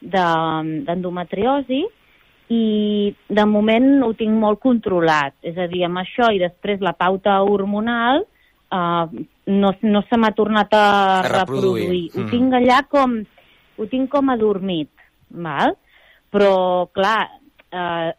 [0.00, 1.84] de- d'endometriosi
[2.52, 5.34] i de moment ho tinc molt controlat.
[5.42, 8.24] És a dir, amb això i després la pauta hormonal
[8.72, 10.84] eh, no, no se m'ha tornat a,
[11.20, 11.86] A reproduir.
[11.88, 12.10] reproduir.
[12.16, 12.30] Ho Mm.
[12.30, 13.14] tinc allà com,
[13.78, 14.90] ho tinc com adormit,
[15.30, 15.76] val?
[16.32, 17.28] però clar,
[17.70, 18.12] eh,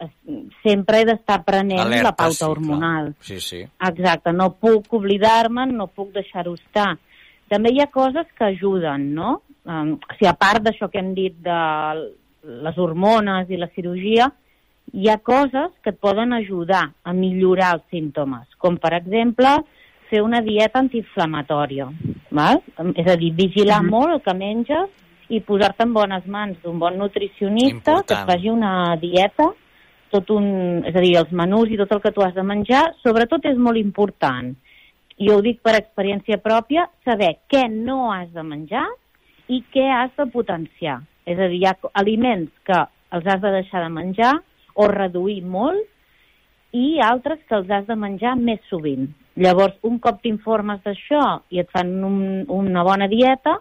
[0.62, 2.50] sempre he d'estar prenent Alerta, la pauta sí, clar.
[2.52, 3.08] hormonal.
[3.20, 3.62] Sí, sí.
[3.88, 6.92] Exacte, no puc oblidar-me'n, no puc deixar-ho estar.
[7.50, 9.40] També hi ha coses que ajuden, no?
[9.66, 11.58] Um, si a part d'això que hem dit de
[12.44, 14.30] les hormones i la cirurgia,
[14.92, 19.56] hi ha coses que et poden ajudar a millorar els símptomes, com per exemple
[20.10, 21.88] fer una dieta antiinflamatòria,
[22.30, 22.60] val?
[22.94, 23.90] és a dir, vigilar Mhm.
[23.90, 24.90] molt el que menges
[25.30, 28.26] i posar-te en bones mans d'un bon nutricionista que et Important.
[28.30, 29.52] faci una dieta
[30.10, 32.94] tot un, és a dir, els menús i tot el que tu has de menjar,
[33.02, 34.54] sobretot és molt important.
[35.18, 38.86] I ho dic per experiència pròpia, saber què no has de menjar
[39.48, 41.00] i què has de potenciar.
[41.24, 42.84] És a dir, hi ha aliments que
[43.14, 44.34] els has de deixar de menjar
[44.74, 49.06] o reduir molt i altres que els has de menjar més sovint.
[49.38, 51.22] Llavors, un cop t'informes d'això
[51.54, 52.18] i et fan un,
[52.50, 53.56] una bona dieta,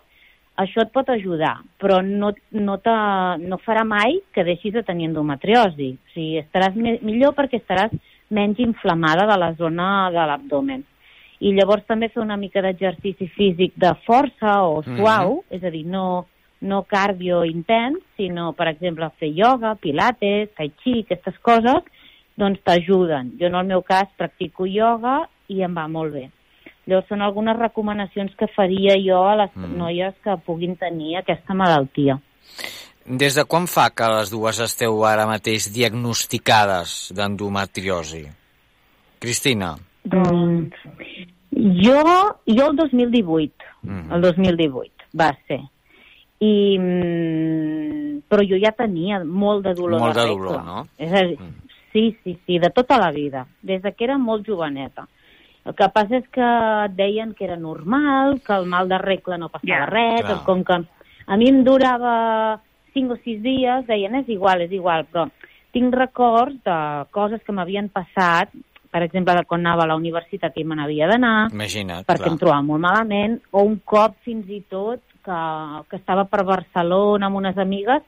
[0.62, 2.94] això et pot ajudar, però no, no, te,
[3.42, 5.94] no farà mai que deixis de tenir endometriosi.
[5.94, 7.94] O sigui, estaràs me, millor perquè estaràs
[8.34, 10.84] menys inflamada de la zona de l'abdomen.
[11.44, 15.84] I llavors també fer una mica d'exercici físic de força o suau, és a dir,
[15.90, 16.26] no,
[16.64, 21.84] no cardio intens, sinó, per exemple, fer ioga, pilates, tai chi, aquestes coses,
[22.40, 23.36] doncs t'ajuden.
[23.40, 25.20] Jo en el meu cas practico ioga
[25.52, 26.30] i em va molt bé.
[26.88, 29.78] Llavors són algunes recomanacions que faria jo a les Mm.
[29.78, 32.20] noies que puguin tenir aquesta malaltia.
[33.06, 38.26] Des de quan fa que les dues esteu ara mateix diagnosticades d'endometriosi?
[39.20, 39.76] Cristina.
[40.04, 40.76] Doncs
[41.52, 42.04] jo,
[42.48, 44.12] jo el 2018, Mhm.
[44.14, 45.60] el 2018 va ser.
[46.44, 50.36] I, mm, però jo ja tenia molt de dolor Molt de regla.
[50.36, 50.86] dolor, no?
[50.98, 51.38] És a dir,
[51.94, 55.08] sí, sí, sí, de tota la vida, des de que era molt joveneta.
[55.64, 59.38] El que passa és que et deien que era normal, que el mal de regla
[59.38, 60.40] no passava Ja, res, clar.
[60.40, 60.82] que com que
[61.28, 62.60] a mi em durava
[62.94, 65.30] 5 o 6 dies, deien és igual, és igual, però
[65.72, 66.78] tinc records de
[67.16, 68.52] coses que m'havien passat,
[68.92, 71.48] per exemple, de quan anava a la universitat i me n'havia d'anar,
[72.06, 72.34] perquè clar.
[72.34, 75.40] em trobava molt malament, o un cop fins i tot que,
[75.90, 78.02] que estava per Barcelona amb unes amigues,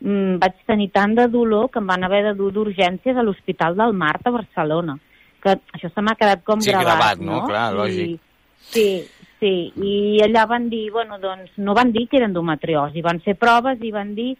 [0.00, 3.76] mm, vaig tenir tant de dolor que em van haver de dur d'urgències a l'Hospital
[3.76, 4.98] del Mar a Barcelona.
[5.42, 7.40] Que això se m'ha quedat com Sí, gravat, gravat, no?
[7.40, 7.46] no?
[7.46, 8.20] Clar, I- lògic.
[8.66, 9.04] Sí,
[9.38, 13.36] sí, i allà van dir, bueno, doncs no van dir que era endometriosi, van fer
[13.38, 14.32] proves i van dir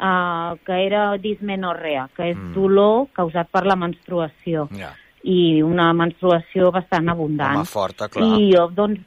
[0.00, 2.54] uh, que era dismenorrea, que és Mm.
[2.54, 4.92] dolor causat per la menstruació Ja.
[5.24, 7.56] i una menstruació bastant abundant.
[7.56, 8.24] Home, forta, clar.
[8.38, 9.00] I jo, doncs,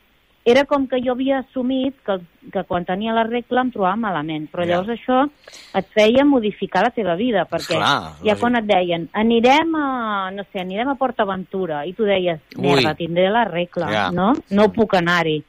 [0.43, 2.15] era com que jo havia assumit que,
[2.51, 4.72] que quan tenia la regla em trobava malament, però Ja.
[4.80, 5.30] llavors això
[5.77, 10.43] et feia modificar la teva vida, perquè Clar, ja quan et deien anirem a, no
[10.51, 14.09] sé, anirem a Port Aventura, i tu deies, merda, tindré la regla, Ja.
[14.11, 14.34] no?
[14.49, 15.43] No puc anar-hi.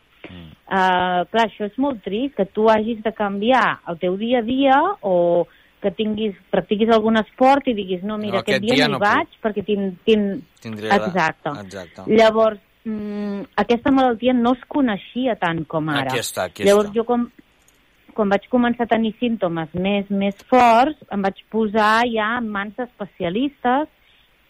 [0.73, 4.43] Uh, clar, això és molt trist, que tu hagis de canviar el teu dia a
[4.43, 5.47] dia o
[5.82, 9.01] que tinguis, practiquis algun esport i diguis, no, mira, No, aquest, aquest dia, dia no
[9.02, 10.43] vaig perquè tin, tin...
[10.62, 11.51] Tindré la- Exacte.
[11.64, 12.05] Exacte.
[12.06, 16.11] Llavors, mm, aquesta malaltia no es coneixia tant com ara.
[16.11, 16.97] Aquí està, aquí Llavors, està.
[17.01, 17.27] jo com,
[18.15, 22.77] quan vaig començar a tenir símptomes més, més forts, em vaig posar ja en mans
[22.77, 23.89] d'especialistes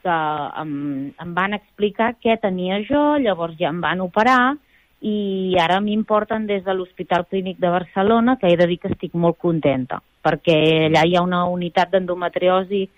[0.03, 0.19] que
[0.61, 4.57] em, em van explicar què tenia jo, llavors ja em van operar
[5.03, 9.15] i ara m'importen des de l'Hospital Clínic de Barcelona, que he de dir que estic
[9.15, 12.89] molt contenta, perquè allà hi ha una unitat d'endometriosi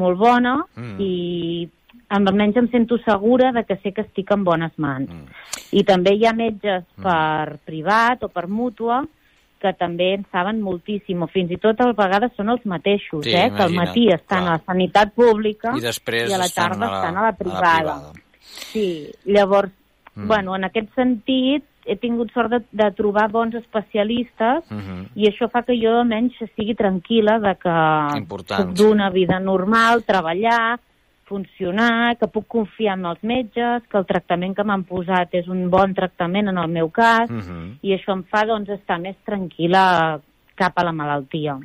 [0.00, 0.96] molt bona Mm.
[1.00, 1.68] i
[2.08, 5.10] almenys em sento segura de que sé que estic en bones mans.
[5.72, 7.02] I també hi ha metges Mm.
[7.02, 9.04] per privat o per mútua
[9.60, 13.30] que també en saben moltíssim, o fins i tot a vegades són els mateixos, Sí,
[13.30, 13.50] eh?
[13.54, 14.48] que al matí estan clar.
[14.48, 17.20] a la sanitat pública I després i a la estan tarda a la- estan a
[17.20, 17.78] la a la privada.
[17.78, 18.12] privada.
[18.40, 19.70] Sí, llavors,
[20.14, 20.22] Mm.
[20.22, 20.26] mm.
[20.28, 25.06] bueno, en aquest sentit he tingut sort de, de trobar bons especialistes Mhm.
[25.14, 29.38] i això fa que jo almenys estigui tranquil·la de que Important, puc dur una vida
[29.40, 30.78] normal, treballar,
[31.30, 35.68] funcionar, que puc confiar en els metges, que el tractament que m'han posat és un
[35.70, 37.78] bon tractament en el meu cas, Mhm.
[37.86, 40.20] i això em fa doncs, estar més tranquil·la
[40.58, 41.56] cap a la malaltia.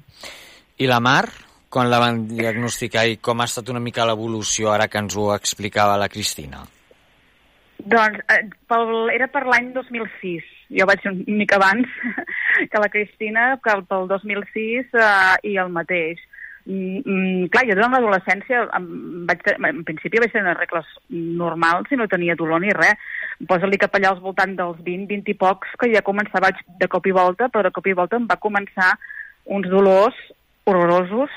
[0.78, 1.26] I la Mar,
[1.70, 5.34] quan la van diagnosticar i com ha estat una mica l'evolució ara que ens ho
[5.36, 6.64] explicava la Cristina?
[7.86, 10.44] Doncs eh, pel, era per l'any 2006.
[10.76, 11.88] Jo vaig una mica abans
[12.72, 16.22] que la Cristina, que pel 2006 eh, i el mateix.
[16.66, 18.64] Mm, mm, clar, jo durant l'adolescència,
[19.30, 22.98] vaig, en principi vaig tenir unes regles normals i no tenia dolor ni res.
[23.48, 26.50] Posa-li cap allà als voltant dels 20, 20 i pocs, que ja començava
[26.82, 28.96] de cop i volta, però de cop i volta em va començar
[29.46, 30.18] uns dolors
[30.66, 31.30] horrorosos,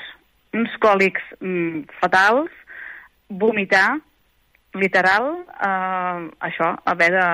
[0.57, 2.49] uns còlics mm, fatals,
[3.29, 3.99] vomitar,
[4.73, 5.31] literal,
[5.61, 7.27] eh, això, haver de,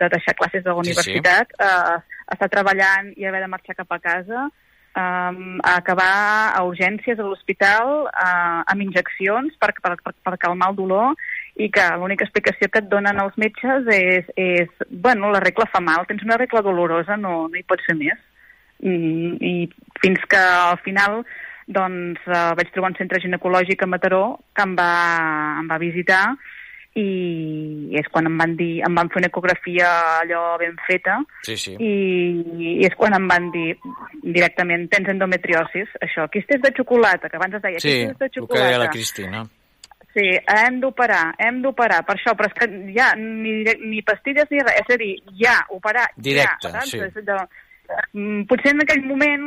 [0.00, 1.16] de deixar classes de la Sí, sí.
[1.16, 2.00] universitat, eh,
[2.36, 4.50] estar treballant i haver de marxar cap a casa,
[4.96, 10.72] eh, a acabar a urgències a l'hospital eh, amb injeccions per, per, per, per calmar
[10.72, 11.14] el dolor
[11.60, 15.82] i que l'única explicació que et donen els metges és, és bueno, la regla fa
[15.84, 18.18] mal, tens una regla dolorosa, no, no hi pots fer més.
[18.80, 19.54] Mm, I
[20.00, 21.20] fins que al final
[21.70, 24.24] doncs eh, vaig trobar un centre ginecològic a Mataró
[24.56, 24.92] que em va,
[25.60, 26.24] em va visitar
[27.00, 29.88] i és quan em van dir, em van fer una ecografia
[30.20, 31.74] allò ben feta Sí, sí.
[31.78, 31.92] i,
[32.60, 33.70] i és quan em van dir
[34.22, 38.30] directament tens endometriosis, això, quistes de xocolata, que abans es deia Sí, quistes de el
[38.30, 38.66] que xocolata.
[38.68, 39.44] deia la Cristina.
[40.10, 42.66] Sí, hem d'operar, hem d'operar, per això, però és que
[42.96, 46.90] ja ni, ni pastilles ni res, és a dir, ja, operar, Directe, ja, saps?
[46.90, 46.98] sí.
[47.06, 47.44] És allò,
[48.48, 49.44] potser en aquell moment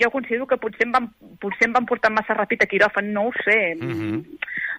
[0.00, 1.08] jo considero que potser em van,
[1.40, 4.24] potser em van portar massa ràpid a quiròfan, no ho sé, Mhm.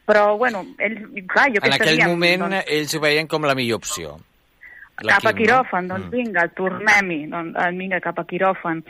[0.06, 3.44] però bueno, ells, clar, jo què En aquell sabia, moment doncs, ells ho veien com
[3.44, 4.18] la millor opció.
[5.02, 5.64] La cap a quim, no?
[5.64, 6.12] quiròfan, doncs Mm.
[6.12, 8.84] vinga, tornem-hi, doncs eh, vinga, cap a quiròfan.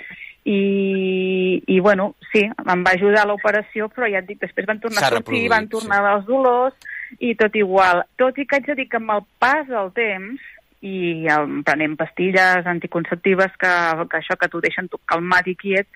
[0.45, 4.79] I, I, bueno, sí, em va ajudar a l'operació, però ja et dic, després van
[4.79, 6.73] tornar a sortir, van tornar els dolors,
[7.19, 8.03] i tot igual.
[8.17, 10.41] Tot i que haig de dir que amb el pas del temps,
[10.83, 13.73] i el, prenent pastilles anticonceptives que,
[14.11, 15.87] que això que t'ho deixen calmat i quiet,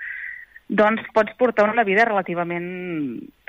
[0.68, 2.70] doncs pots portar una vida relativament...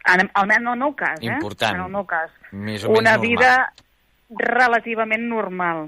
[0.09, 1.29] En, almenys en el meu cas, eh?
[1.29, 1.75] Important.
[1.77, 2.31] En el meu cas.
[2.51, 3.27] Més o menys Una normal.
[3.27, 3.51] vida
[4.39, 5.83] relativament normal.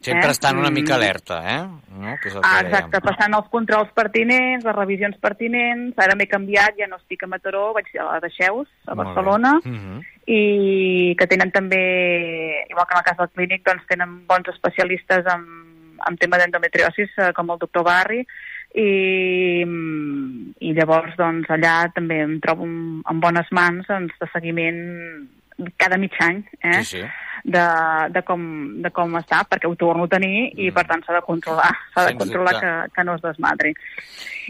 [0.00, 0.32] Sempre eh?
[0.32, 0.74] estan una Mm.
[0.74, 1.66] mica alerta, eh?
[1.92, 2.16] No?
[2.22, 2.66] Que és el que Ah, dèiem.
[2.72, 7.26] exacte, passant els controls pertinents, les revisions pertinents, ara m'he canviat, ja no estic a
[7.26, 9.08] Mataró, vaig a la de Xeus, a Molt.
[9.08, 10.00] Barcelona, Mhm.
[10.26, 15.26] i que tenen també, igual que en el cas del clínic, doncs tenen bons especialistes
[15.26, 15.44] en,
[16.08, 18.26] en tema d'endometriosis, eh, com el doctor Barri,
[18.74, 19.60] i,
[20.60, 25.28] i llavors doncs, allà també em trobo en bones mans doncs, de seguiment
[25.76, 26.82] cada mig any, eh?
[26.84, 27.04] Sí, sí.
[27.44, 27.62] de,
[28.12, 28.42] de, com,
[28.84, 32.04] de com està, perquè ho torno a tenir i per tant s'ha de controlar, s'ha
[32.10, 33.72] de controlar que, que no es desmadri.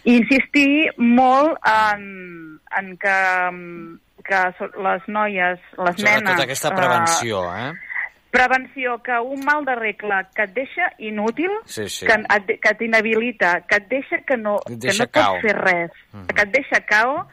[0.05, 3.19] I insistir molt en, en que,
[4.27, 4.43] que
[4.89, 6.27] les noies, les nenes...
[6.27, 7.71] Sobretot aquesta eh, prevenció, eh?
[8.31, 12.07] prevenció, que un mal de regla que et deixa inútil, Sí, sí.
[12.07, 15.57] que, et, que t'inhabilita, que et deixa que no, Et que deixa no pots fer
[15.59, 16.27] res, Mhm.
[16.31, 17.29] que et deixa cao,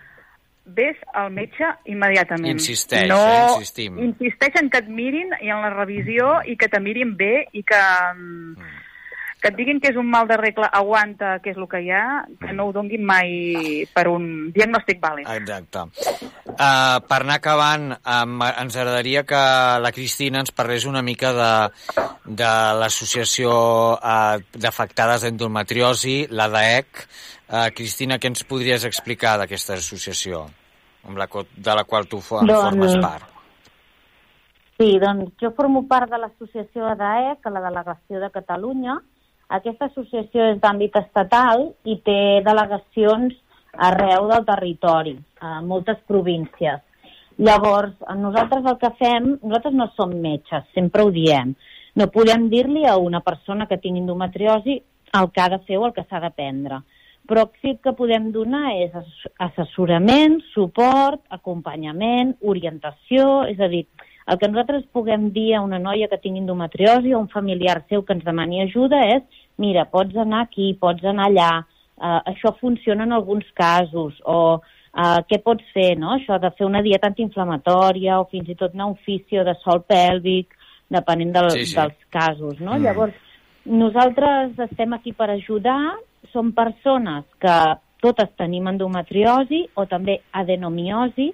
[0.75, 2.57] ves al metge immediatament.
[2.59, 3.53] Insisteix, no, eh?
[3.55, 3.99] Insistim.
[4.03, 7.63] Insisteix en que et mirin i en la revisió i que te mirin bé i
[7.63, 7.81] que,
[8.15, 8.73] mm,
[9.47, 11.91] que et diguin que és un mal de regla, aguanta, que és el que hi
[11.95, 15.29] ha, que no ho donguin mai per un diagnòstic vàlid.
[15.37, 15.85] Exacte.
[16.57, 19.39] Uh, per anar acabant, um, ens agradaria que
[19.83, 21.51] la Cristina ens parlés una mica de,
[22.27, 22.51] de
[22.81, 23.53] l'associació
[23.95, 27.07] uh, d'afectades d'endometriosi, la DAEC.
[27.47, 30.43] Uh, Cristina, què ens podries explicar d'aquesta associació
[31.07, 33.35] amb la, de la qual tu Doncs- formes part?
[34.77, 38.99] Sí, doncs jo formo part de l'associació ADAEC, a la delegació de Catalunya.
[39.47, 43.35] Aquesta associació és d'àmbit estatal i té delegacions
[43.87, 46.81] arreu del territori, a moltes províncies.
[47.37, 51.53] Llavors, nosaltres el que fem, nosaltres no som metges, sempre ho diem.
[51.95, 54.81] No podem dir-li a una persona que tingui endometriosi
[55.17, 56.81] el que ha de fer o el que s'ha de prendre.
[57.27, 63.85] Però sí que podem donar és ass- assessorament, suport, acompanyament, orientació, és a dir,
[64.27, 68.03] el que nosaltres puguem dir a una noia que tingui endometriosi o un familiar seu
[68.03, 69.23] que ens demani ajuda és
[69.57, 71.51] mira, pots anar aquí, pots anar allà,
[71.97, 76.13] uh, això funciona en alguns casos, o uh, què pots fer, no?
[76.15, 79.57] Això de fer una dieta antiinflamatòria o fins i tot anar a un fisio de
[79.63, 80.53] sol pèlvic,
[80.93, 81.79] depenent del, Sí, sí.
[81.79, 82.77] dels casos, no?
[82.77, 82.85] Mm.
[82.85, 83.17] Llavors,
[83.67, 85.97] nosaltres estem aquí per ajudar,
[86.31, 87.57] som persones que
[88.03, 91.31] totes tenim endometriosi o també adenomiosi,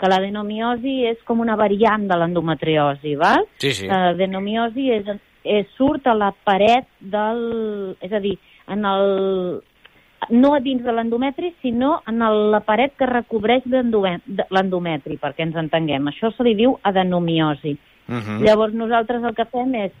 [0.00, 3.46] que l'adenomiosi és com una variant de l'endometriosi, val?
[3.62, 3.88] Sí, sí.
[3.88, 5.08] L'adenomiosi és,
[5.44, 7.96] és, surt a la paret del...
[8.04, 8.36] És a dir,
[8.72, 9.06] en el,
[10.30, 15.56] no a dins de l'endometri, sinó en el, la paret que recobreix l'endometri, perquè ens
[15.60, 16.10] entenguem.
[16.12, 17.76] Això se li diu adenomiosi.
[18.06, 18.42] Mhm.
[18.44, 19.94] Llavors nosaltres el que fem és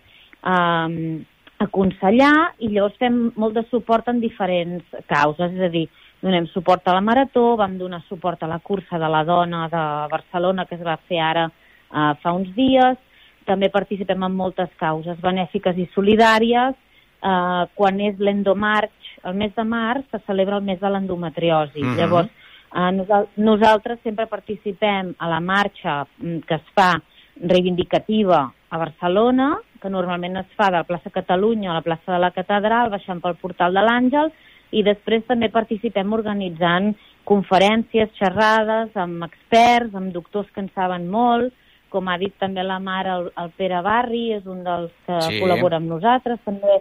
[0.46, 1.24] um,
[1.62, 5.86] aconsellar i llavors fem molt de suport en diferents causes, és a dir,
[6.22, 9.82] donem suport a la marató, vam donar suport a la cursa de la dona de
[10.10, 12.98] Barcelona que es va fer ara uh, fa uns dies,
[13.46, 19.64] també participem en moltes causes benèfiques i solidàries, uh, quan és l'endomarch, el mes de
[19.64, 21.82] març se celebra el mes de l'endometriosi.
[21.82, 21.96] Mhm.
[21.98, 22.30] Llavors,
[22.72, 26.94] uh, nosal nosaltres sempre participem a la marxa mm, que es fa
[27.36, 32.18] reivindicativa a Barcelona, que normalment es fa de la plaça Catalunya a la plaça de
[32.18, 34.32] la Catedral, baixant pel portal de l'Àngel,
[34.72, 36.94] i després també participem organitzant
[37.26, 41.52] conferències, xerrades amb experts, amb doctors que en saben molt,
[41.90, 45.40] com ha dit també la mare, el, el Pere Barri, és un dels que Sí.
[45.40, 46.80] col·labora amb nosaltres, també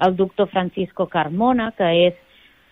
[0.00, 2.14] el doctor Francisco Carmona, que és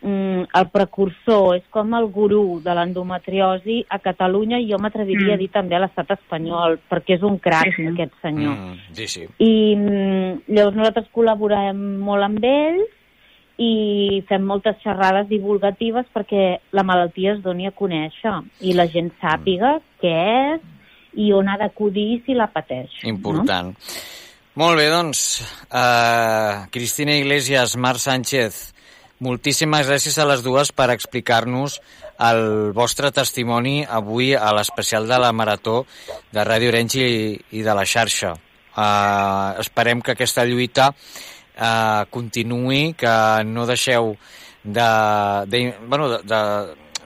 [0.02, 5.34] mm, el precursor, és com el gurú de l'endometriosi a Catalunya i jo m'atreviria Mm.
[5.34, 7.86] a dir també a l'estat espanyol, perquè és un crac, Sí, sí.
[7.86, 8.56] aquest senyor.
[8.56, 9.26] Mm, sí, sí.
[9.38, 12.90] I mm, llavors nosaltres col·laborem molt amb ells
[13.60, 18.34] i fem moltes xerrades divulgatives perquè la malaltia es doni a conèixer
[18.64, 20.16] i la gent sàpiga què
[20.54, 20.68] és
[21.20, 23.02] i on ha d'acudir si la pateix.
[23.04, 23.74] Important.
[24.60, 25.40] Molt bé, doncs,
[25.72, 28.72] uh, Cristina Iglesias, Marc Sánchez,
[29.24, 31.78] moltíssimes gràcies a les dues per explicar-nos
[32.20, 35.84] el vostre testimoni avui a l'especial de la Marató
[36.32, 37.06] de Ràdio Orenys i,
[37.56, 38.34] i de la xarxa.
[38.72, 40.90] Uh, esperem que aquesta lluita
[41.56, 43.14] uh, continuï, que
[43.48, 44.14] no deixeu
[44.62, 44.90] de,
[45.46, 46.42] de, bueno, de,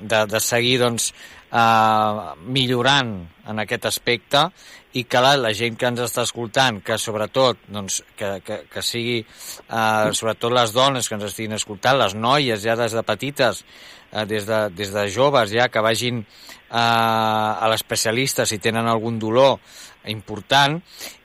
[0.00, 1.12] de, de, seguir doncs,
[1.52, 3.16] uh, millorant
[3.46, 4.48] en aquest aspecte
[4.96, 8.82] i que la, la gent que ens està escoltant, que sobretot doncs, que, que, que
[8.84, 13.60] sigui eh, sobretot les dones que ens estiguin escoltant, les noies ja des de petites,
[14.12, 19.20] eh, des, de, des de joves ja, que vagin eh, a l'especialista si tenen algun
[19.20, 19.58] dolor
[20.12, 20.80] important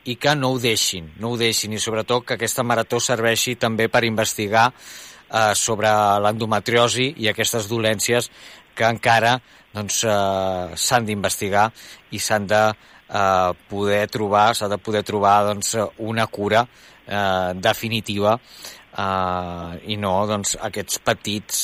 [0.09, 3.87] i que no ho deixin, no ho deixin i sobretot que aquesta marató serveixi també
[3.89, 5.91] per investigar eh, sobre
[6.23, 8.31] l'endometriosi i aquestes dolències
[8.75, 9.37] que encara
[9.73, 11.69] doncs, eh, s'han d'investigar
[12.11, 18.37] i s'han de eh, poder trobar, s'ha de poder trobar doncs, una cura eh, definitiva
[18.37, 21.63] eh, i no doncs, aquests petits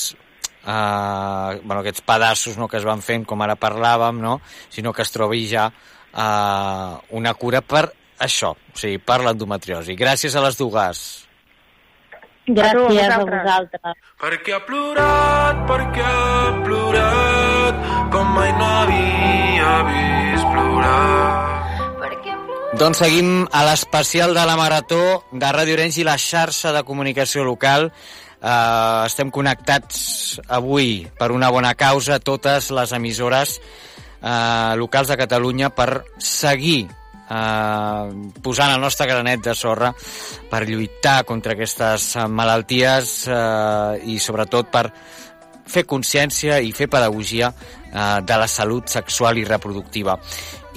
[0.68, 4.40] eh, bueno, aquests pedaços no, que es van fent, com ara parlàvem, no?
[4.70, 5.70] sinó que es trobi ja
[6.18, 7.86] eh, una cura per
[8.20, 9.96] això, o sigui, per l'endometriosi.
[9.98, 11.06] Gràcies a les dues.
[12.48, 13.98] Gràcies a vosaltres.
[14.22, 17.82] Perquè ha plorat, perquè ha plorat,
[18.14, 20.96] com mai no havia vist plorar.
[22.78, 27.44] Doncs seguim a l'especial de la Marató de Ràdio Orenys i la xarxa de comunicació
[27.44, 27.92] local.
[28.38, 33.56] Uh, estem connectats avui per una bona causa, totes les emissores
[34.22, 38.08] uh, locals de Catalunya per seguir uh,
[38.44, 39.94] posant el nostre granet de sorra
[40.50, 44.86] per lluitar contra aquestes eh, malalties uh, i sobretot per
[45.68, 50.18] fer consciència i fer pedagogia eh, de la salut sexual i reproductiva.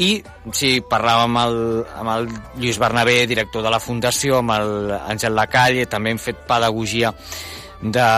[0.00, 0.10] I
[0.56, 1.58] sí, parlàvem amb el,
[2.02, 7.12] amb el Lluís Bernabé, director de la Fundació, amb el Lacalle, també hem fet pedagogia
[7.82, 8.08] de,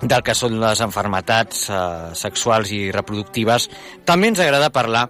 [0.00, 1.78] del que són les enfermetats eh,
[2.16, 3.68] sexuals i reproductives.
[4.08, 5.06] També ens agrada parlar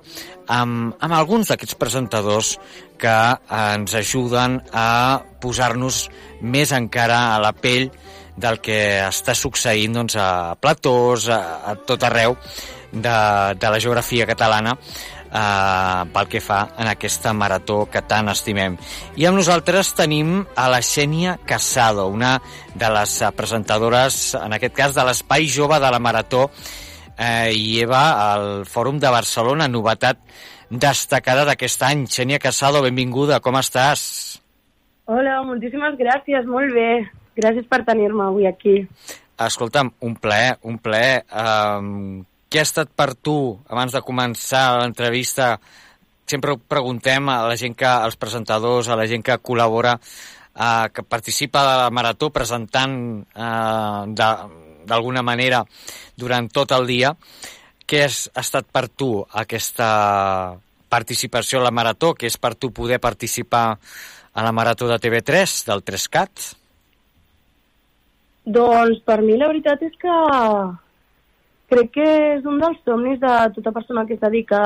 [0.50, 2.56] amb, amb alguns d'aquests presentadors
[3.00, 6.08] que eh, ens ajuden a posar-nos
[6.42, 7.90] més encara a la pell
[8.40, 11.40] del que està succeint doncs, a platós, a,
[11.70, 12.36] a tot arreu
[12.90, 13.16] de,
[13.60, 14.76] de la geografia catalana
[15.32, 18.76] eh, pel que fa en aquesta marató que tant estimem.
[19.16, 22.36] I amb nosaltres tenim a la Xènia Casado, una
[22.74, 26.48] de les presentadores, en aquest cas, de l'Espai Jove de la Marató
[27.16, 30.20] eh, i Eva al Fòrum de Barcelona, novetat
[30.70, 32.06] destacada d'aquest any.
[32.06, 34.02] Xènia Casado, benvinguda, com estàs?
[35.10, 36.90] Hola, moltíssimes gràcies, molt bé.
[37.40, 38.82] Gràcies per tenir-me avui aquí.
[39.40, 41.24] Escolta'm, un plaer, un plaer.
[41.32, 42.20] Um,
[42.50, 43.36] què ha estat per tu,
[43.70, 45.54] abans de començar l'entrevista,
[46.26, 51.06] sempre preguntem a la gent que, als presentadors, a la gent que col·labora, eh, que
[51.06, 54.02] participa de la marató presentant eh,
[54.90, 55.62] d'alguna manera
[56.18, 57.14] durant tot el dia,
[57.86, 59.12] què has, ha estat per tu
[59.42, 59.90] aquesta
[60.90, 62.14] participació a la marató?
[62.18, 63.64] Què és per tu poder participar
[64.30, 66.50] a la marató de TV3, del 3CAT?
[68.50, 70.14] Doncs per mi la veritat és que
[71.70, 72.06] crec que
[72.36, 74.60] és un dels somnis de tota persona que es dedica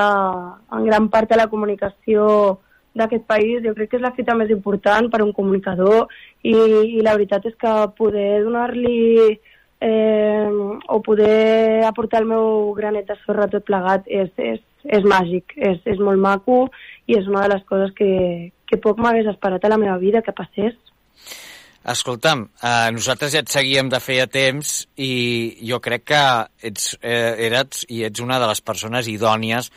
[0.72, 2.60] en gran part a la comunicació
[2.94, 3.62] d'aquest país.
[3.64, 6.08] Jo crec que és la fita més important per a un comunicador
[6.42, 9.38] i, i la veritat és que poder donar-li
[9.84, 10.48] eh,
[10.88, 15.82] o poder aportar el meu granet de sorra tot plegat és, és, és màgic, és,
[15.84, 16.68] és molt maco
[17.06, 20.22] i és una de les coses que, que poc m'hagués esperat a la meva vida
[20.22, 20.78] que passés.
[21.84, 25.10] Escolta'm, eh, nosaltres ja et seguíem de feia temps i
[25.68, 26.20] jo crec que
[26.64, 29.68] ets, eh, eres i ets una de les persones idònies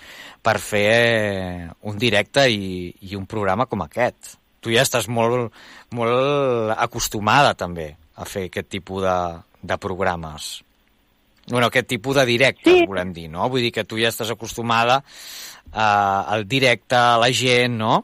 [0.41, 4.37] per fer eh, un directe i, i un programa com aquest.
[4.63, 5.51] Tu ja estàs molt,
[5.91, 9.19] molt acostumada també a fer aquest tipus de,
[9.67, 10.63] de programes.
[11.49, 12.87] Bueno, aquest tipus de directe, sí.
[12.87, 13.51] volem dir, no?
[13.51, 17.99] Vull dir que tu ja estàs acostumada eh, al directe, a la gent, no?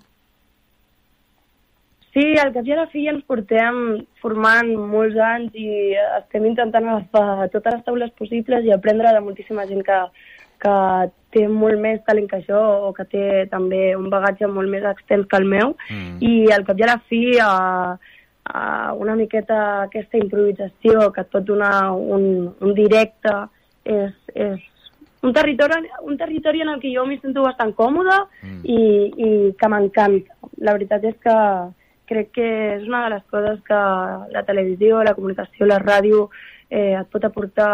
[2.14, 3.78] Sí, al cap i a la fi ens portem
[4.22, 9.66] formant molts anys i estem intentant agafar totes les taules possibles i aprendre de moltíssima
[9.66, 9.98] gent que,
[10.62, 10.76] que
[11.34, 15.26] té molt més talent que jo o que té també un bagatge molt més extens
[15.26, 16.22] que el meu mm.
[16.22, 17.52] i al cap i a la fi a,
[18.46, 18.64] a
[18.94, 19.60] una miqueta
[19.90, 22.30] aquesta improvisació que et pot donar un,
[22.62, 23.38] un directe
[23.90, 24.62] és, és
[25.26, 28.60] un territori, un territori en el que jo m'hi sento bastant còmoda mm.
[28.70, 28.82] i,
[29.18, 30.52] i que m'encanta.
[30.62, 31.38] La veritat és que
[32.14, 33.84] crec que és una de les coses que
[34.34, 36.28] la televisió, la comunicació, la ràdio
[36.70, 37.72] eh, et pot aportar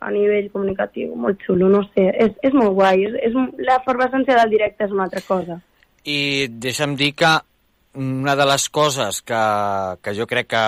[0.00, 4.38] a nivell comunicatiu, molt xulo, no sé, és, és molt guai, és, és, la efervescència
[4.40, 5.60] del directe és una altra cosa.
[6.08, 7.34] I deixa'm dir que
[8.00, 9.42] una de les coses que,
[10.02, 10.64] que jo crec que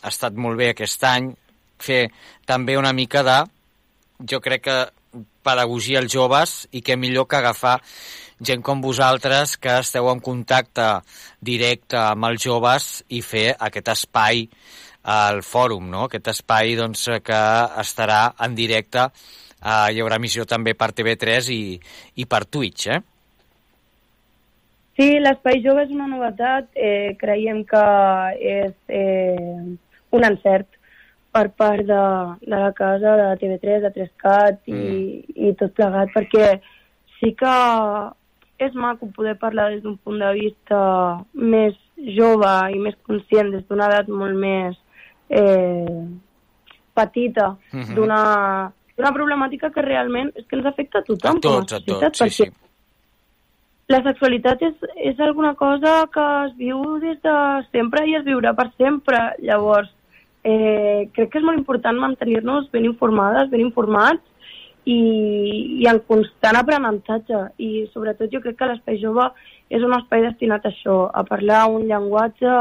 [0.00, 1.32] ha estat molt bé aquest any,
[1.80, 2.06] fer
[2.48, 3.38] també una mica de,
[4.30, 4.78] jo crec que
[5.44, 7.78] pedagogia als joves i que millor que agafar
[8.40, 10.86] gent com vosaltres que esteu en contacte
[11.40, 14.46] directe amb els joves i fer aquest espai
[15.02, 16.06] al fòrum, no?
[16.08, 17.42] aquest espai doncs, que
[17.80, 19.06] estarà en directe,
[19.60, 21.62] eh, hi haurà emissió també per TV3 i,
[22.20, 23.00] i per Twitch, eh?
[25.00, 27.84] Sí, l'Espai Jove és una novetat, eh, creiem que
[28.50, 29.70] és eh,
[30.12, 30.68] un encert
[31.32, 32.02] per part de,
[32.42, 35.38] de la casa, de TV3, de 3CAT i, mm.
[35.48, 36.50] i tot plegat, perquè
[37.20, 37.54] sí que
[38.60, 40.80] és maco poder parlar des d'un punt de vista
[41.34, 41.76] més
[42.16, 44.76] jove i més conscient des d'una edat molt més
[45.28, 46.04] eh,
[46.94, 47.82] petita uh Mhm.
[47.82, 47.94] -huh.
[47.94, 51.76] d'una d'una problemàtica que realment és que ens afecta a tothom A tots, com a
[51.76, 52.52] a societat, tots, sí, perquè sí.
[53.88, 57.36] la sexualitat és, és alguna cosa que es viu des de
[57.72, 59.18] sempre i es viurà per sempre.
[59.38, 59.90] Llavors,
[60.44, 64.22] eh, crec que és molt important mantenir-nos ben informades, ben informats
[64.84, 65.00] i,
[65.82, 67.42] i en constant aprenentatge.
[67.58, 69.28] I sobretot jo crec que l'espai jove
[69.70, 72.54] és un espai destinat a això, a parlar un llenguatge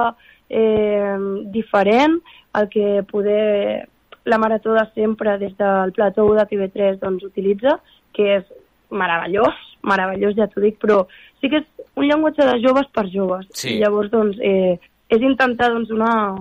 [0.50, 1.16] eh,
[1.54, 2.20] diferent,
[2.54, 3.88] al que poder
[4.30, 7.80] la marató de sempre des del plató de TV3 doncs, utilitza,
[8.14, 8.46] que és
[8.90, 11.04] meravellós, meravellós ja t'ho dic, però
[11.40, 13.48] sí que és un llenguatge de joves per joves.
[13.54, 13.78] Sí.
[13.78, 14.78] I llavors, doncs, eh,
[15.10, 16.38] és intentar doncs, donar,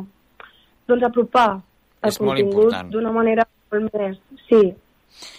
[0.89, 1.49] doncs, apropar
[2.03, 4.19] el És contingut d'una manera molt més,
[4.49, 4.73] sí,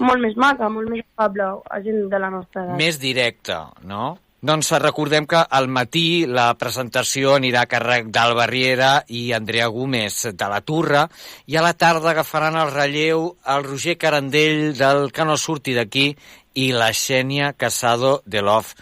[0.03, 2.79] molt més maca, molt més afable a gent de la nostra edat.
[2.79, 3.59] Més directe,
[3.89, 4.17] no?
[4.39, 10.21] Doncs recordem que al matí la presentació anirà a càrrec d'Alba Riera i Andrea Gómez
[10.31, 11.01] de la Turra
[11.51, 13.25] i a la tarda agafaran el relleu
[13.55, 16.13] el Roger Carandell del Que no surti d'aquí
[16.55, 18.73] i la Xènia Casado de l'OF.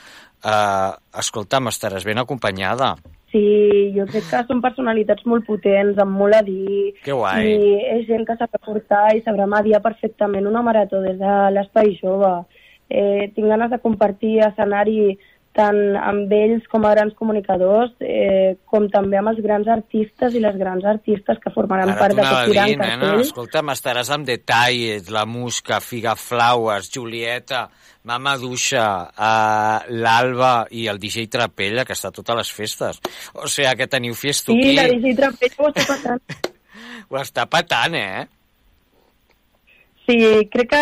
[0.46, 2.94] Uh, escolta'm, estaràs ben acompanyada.
[3.32, 7.44] Sí, jo crec que són personalitats molt potents, amb molt a dir, Que guai.
[7.44, 11.98] i és gent que sabrà portar i sabrà mediar perfectament una marató des de l'espai
[12.02, 12.46] jove.
[12.90, 15.18] Eh, tinc ganes de compartir escenari
[15.58, 20.42] tant amb ells com a grans comunicadors, eh, com també amb els grans artistes i
[20.44, 22.88] les grans artistes que formaran Ara part d'aquest gran nena.
[22.94, 23.26] cartell.
[23.26, 27.66] Escolta'm, estaràs amb Detalles, La Musca, Figa Flowers, Julieta,
[28.08, 33.02] Mama Duixa, uh, l'Alba i el DJ Trapella, que està a totes les festes.
[33.36, 34.76] O sigui que teniu fiesto Sí, aquí.
[34.78, 36.22] la DJ Trapella ho està passant.
[37.10, 38.26] Ho està patant, eh?
[40.08, 40.18] Sí,
[40.52, 40.82] crec que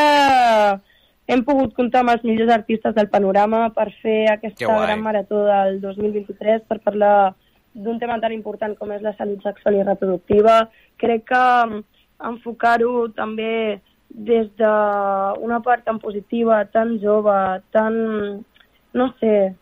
[1.27, 5.43] hem pogut comptar amb els millors artistes del panorama per fer Que aquesta gran marató
[5.45, 7.34] del 2023, per parlar
[7.73, 10.69] d'un tema tan important com és la salut sexual i reproductiva.
[10.97, 11.84] Crec que mm,
[12.30, 18.43] enfocar-ho també des d'una part tan positiva, tan jove, tan,
[18.93, 19.53] no sé,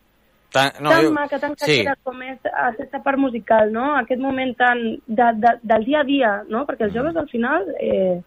[0.54, 1.80] Tan, no, tan jo- maca, tan sí.
[2.04, 3.96] com és aquesta part musical, no?
[3.98, 6.62] Aquest moment tan de, de, del dia a dia, no?
[6.68, 6.86] Perquè Mm.
[6.86, 8.20] els joves al final eh,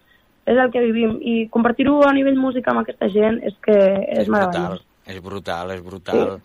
[0.48, 4.24] és el que vivim i compartir-ho a nivell música amb aquesta gent és que és,
[4.24, 4.84] És brutal, meravellós.
[5.08, 6.38] és brutal, és brutal.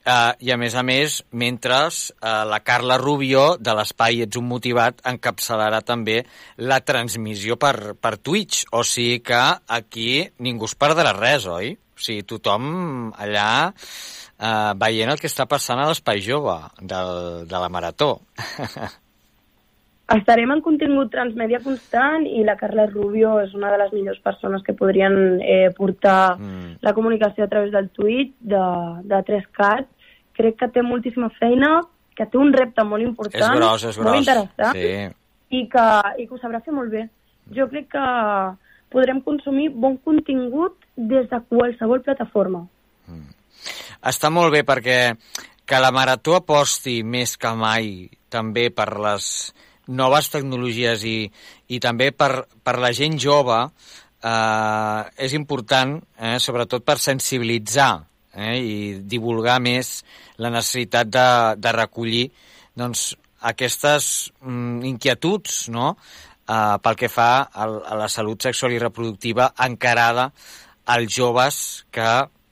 [0.00, 4.46] Uh, I a més a més, mentre uh, la Carla Rubio de l'Espai Ets un
[4.48, 6.22] motivat encapçalarà també
[6.56, 8.64] la transmissió per, per Twitch.
[8.72, 11.74] O sigui que aquí ningú es perdrà res, oi?
[11.76, 17.60] O sigui, tothom allà uh, veient el que està passant a l'Espai Jove del, de
[17.60, 18.14] la Marató.
[20.10, 24.62] Estarem en contingut transmèdia constant i la Carla Rubio és una de les millors persones
[24.66, 26.78] que podrien eh, portar Mm.
[26.82, 28.62] la comunicació a través del Twitch de,
[29.04, 29.86] de 3CAT.
[30.34, 31.80] Crec que té moltíssima feina,
[32.16, 34.18] que té un repte molt important, és gros, és molt gros.
[34.18, 35.14] interessant, Sí.
[35.56, 35.86] i que,
[36.18, 37.08] i que ho sabrà fer molt bé.
[37.54, 38.04] Jo crec que
[38.90, 42.66] podrem consumir bon contingut des de qualsevol plataforma.
[44.02, 45.14] Està molt bé perquè
[45.66, 49.52] que la Marató aposti més que mai també per les
[49.90, 51.16] noves tecnologies i,
[51.68, 57.92] i també per, per la gent jove eh, és important, eh, sobretot per sensibilitzar
[58.34, 60.00] eh, i divulgar més
[60.38, 62.26] la necessitat de, de recollir
[62.78, 63.10] doncs,
[63.50, 65.94] aquestes mm, inquietuds no?
[66.46, 70.30] eh, pel que fa al, a la salut sexual i reproductiva encarada
[70.90, 71.62] als joves
[71.92, 72.10] que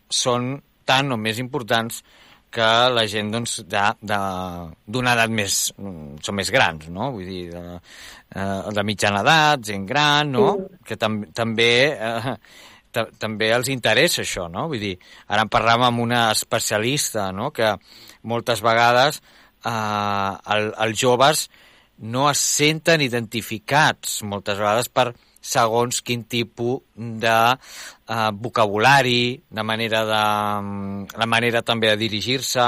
[0.08, 0.56] són
[0.88, 2.02] tan o més importants
[2.50, 5.58] que la gent doncs, d'una edat més...
[5.76, 7.10] mm, són més grans, no?
[7.14, 7.62] Vull dir, de,
[8.34, 10.46] eh, de mitjana edat, gent gran, no?
[10.84, 11.70] Que tam també...
[11.92, 12.34] Eh,
[12.92, 14.66] ta- també els interessa això, no?
[14.72, 14.94] Vull dir,
[15.28, 17.74] ara en parlàvem amb una especialista, no?, que
[18.28, 21.48] moltes vegades eh, el, els joves
[21.98, 30.04] no es senten identificats moltes vegades per segons quin tipus de eh, vocabulari, de manera
[30.08, 30.24] de...
[31.18, 32.66] la manera també de dirigir-se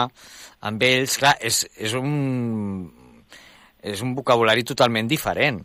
[0.60, 1.18] amb ells.
[1.20, 2.88] Clar, és, és un
[3.80, 5.60] és un vocabulari totalment diferent.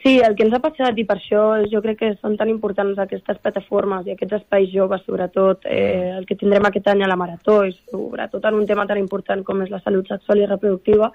[0.00, 2.96] Sí, el que ens ha passat, i per això jo crec que són tan importants
[3.02, 7.18] aquestes plataformes i aquests espais joves, sobretot eh, el que tindrem aquest any a la
[7.20, 11.10] Marató, i sobretot en un tema tan important com és la salut sexual i reproductiva,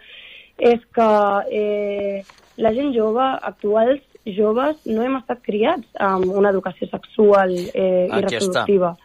[0.61, 1.09] és que
[1.49, 2.21] eh,
[2.57, 8.21] la gent jove, actuals joves, no hem estat criats amb una educació sexual eh, i
[8.25, 8.95] reproductiva.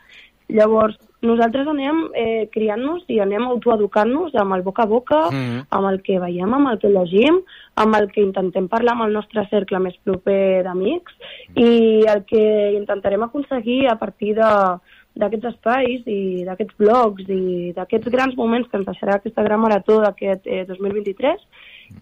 [0.51, 5.67] Llavors, nosaltres anem eh, criant-nos i anem autoeducant-nos amb el boca a boca, Mhm.
[5.69, 7.43] amb el que veiem, amb el que llegim,
[7.77, 11.13] amb el que intentem parlar amb el nostre cercle més proper d'amics
[11.55, 14.79] i el que intentarem aconseguir a partir de
[15.21, 20.01] d'aquests espais i d'aquests blogs i d'aquests grans moments que ens deixarà aquesta gran marató
[20.01, 21.41] d'aquest eh, 2023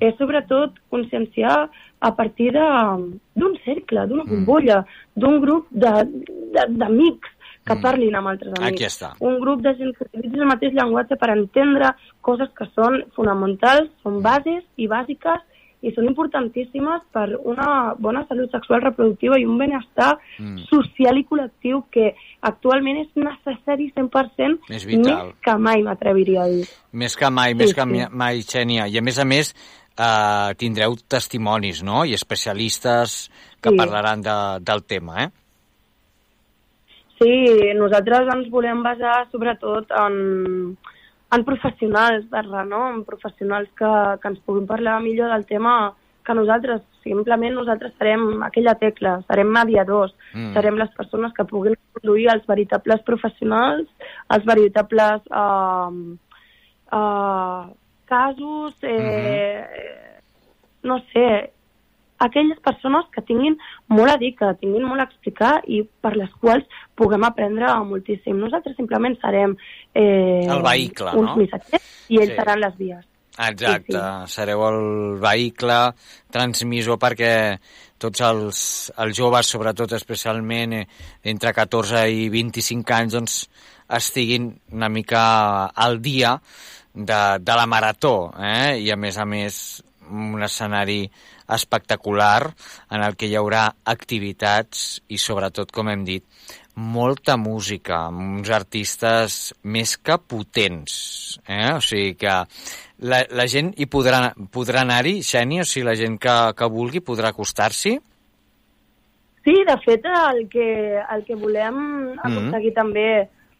[0.00, 1.68] és sobretot conscienciar
[2.00, 4.84] a partir d'un cercle, d'una bombolla,
[5.16, 7.34] d'un grup d'amics
[7.68, 8.70] que parlin amb altres amics.
[8.70, 9.10] Aquí està.
[9.20, 11.90] Un grup de gent que utilitzi el mateix llenguatge per entendre
[12.24, 15.44] coses que són fonamentals, són bases i bàsiques
[15.86, 20.64] i són importantíssimes per una bona salut sexual reproductiva i un benestar Mm.
[20.70, 25.26] social i col·lectiu que actualment és necessari 100% És vital.
[25.28, 26.64] més que mai, m'atreviria a dir.
[26.92, 28.06] Més que mai, Sí, més que sí.
[28.10, 28.88] mai, Xènia.
[28.88, 29.54] I a més a més,
[29.98, 33.30] eh, tindreu testimonis, no?, i especialistes
[33.60, 33.76] que Sí.
[33.76, 35.30] parlaran de, del tema, eh?
[37.18, 37.34] Sí,
[37.74, 40.76] nosaltres ens volem basar sobretot en,
[41.34, 42.26] en professionals,
[42.68, 42.82] no?
[42.94, 43.90] en professionals que,
[44.22, 45.94] que ens puguin parlar millor del tema
[46.24, 50.52] que nosaltres, simplement nosaltres serem aquella tecla, serem mediadors, Mm.
[50.52, 53.88] serem les persones que puguin conduir els veritables professionals,
[54.28, 55.88] els veritables uh,
[56.92, 57.64] uh,
[58.08, 60.18] casos, eh,
[60.82, 61.28] no sé,
[62.18, 63.56] aquelles persones que tinguin
[63.94, 66.66] molt a dir, que tinguin molt a explicar i per les quals
[66.98, 68.38] puguem aprendre moltíssim.
[68.40, 69.54] Nosaltres simplement serem
[69.94, 71.36] eh, El vehicle, uns no?
[71.38, 72.40] missatgers i ells Sí.
[72.40, 73.06] seran les vies.
[73.38, 74.32] Exacte, sí, sí.
[74.34, 74.80] sereu el
[75.22, 75.76] vehicle
[76.34, 77.30] transmissor perquè
[78.02, 78.62] tots els,
[78.98, 80.86] els joves, sobretot especialment eh,
[81.22, 83.36] entre 14 i 25 anys, doncs
[83.94, 85.20] estiguin una mica
[85.70, 86.34] al dia
[86.98, 88.78] de, de la marató, eh?
[88.82, 89.58] i a més a més
[90.08, 91.04] un escenari
[91.48, 92.48] espectacular
[92.92, 96.24] en el que hi haurà activitats i sobretot, com hem dit,
[96.78, 101.38] molta música, amb uns artistes més que potents.
[101.46, 101.72] Eh?
[101.74, 102.34] O sigui que
[102.98, 107.02] la, la gent hi podrà, podrà anar-hi, Xènia, o sigui, la gent que, que vulgui
[107.04, 107.96] podrà acostar-s'hi?
[109.48, 110.68] Sí, de fet, el que,
[111.00, 111.78] el que volem
[112.20, 113.08] aconseguir també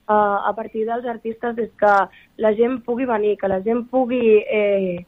[0.08, 1.94] uh, a partir dels artistes és que
[2.42, 5.04] la gent pugui venir, que la gent pugui eh,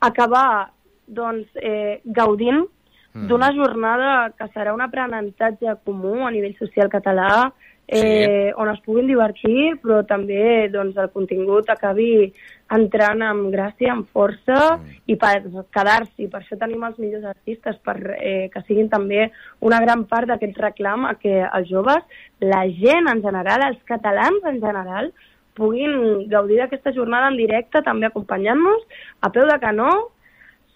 [0.00, 0.70] acabar
[1.06, 2.66] doncs, eh, gaudint
[3.12, 3.26] Mm.
[3.28, 7.52] d'una jornada que serà un aprenentatge comú a nivell social català,
[7.88, 8.52] eh, sí.
[8.56, 12.32] on es puguin divertir, però també doncs, el contingut acabi
[12.72, 14.94] entrant amb gràcia, amb força mm.
[15.12, 15.34] i per
[15.74, 16.28] quedar-s'hi.
[16.32, 19.28] Per això tenim els millors artistes, per eh, que siguin també
[19.60, 22.06] una gran part d'aquest reclam a que els joves,
[22.40, 25.12] la gent en general, els catalans en general,
[25.58, 28.86] puguin gaudir d'aquesta jornada en directe, també acompanyant-nos
[29.20, 29.90] a peu de canó,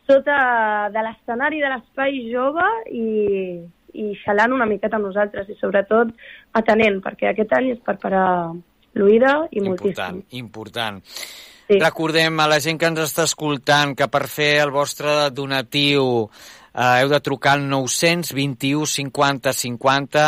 [0.07, 3.07] sota de l'escenari de l'espai jove i,
[3.95, 6.13] i xalant una miqueta amb nosaltres i sobretot
[6.59, 8.29] atenent, perquè aquest any és per parar
[8.97, 9.93] l'oïda i moltíssim.
[9.93, 11.03] Important, important.
[11.67, 11.81] Sí.
[11.83, 16.29] Recordem a la gent que ens està escoltant que per fer el vostre donatiu
[16.77, 20.27] eh, heu de trucar al 921 50 50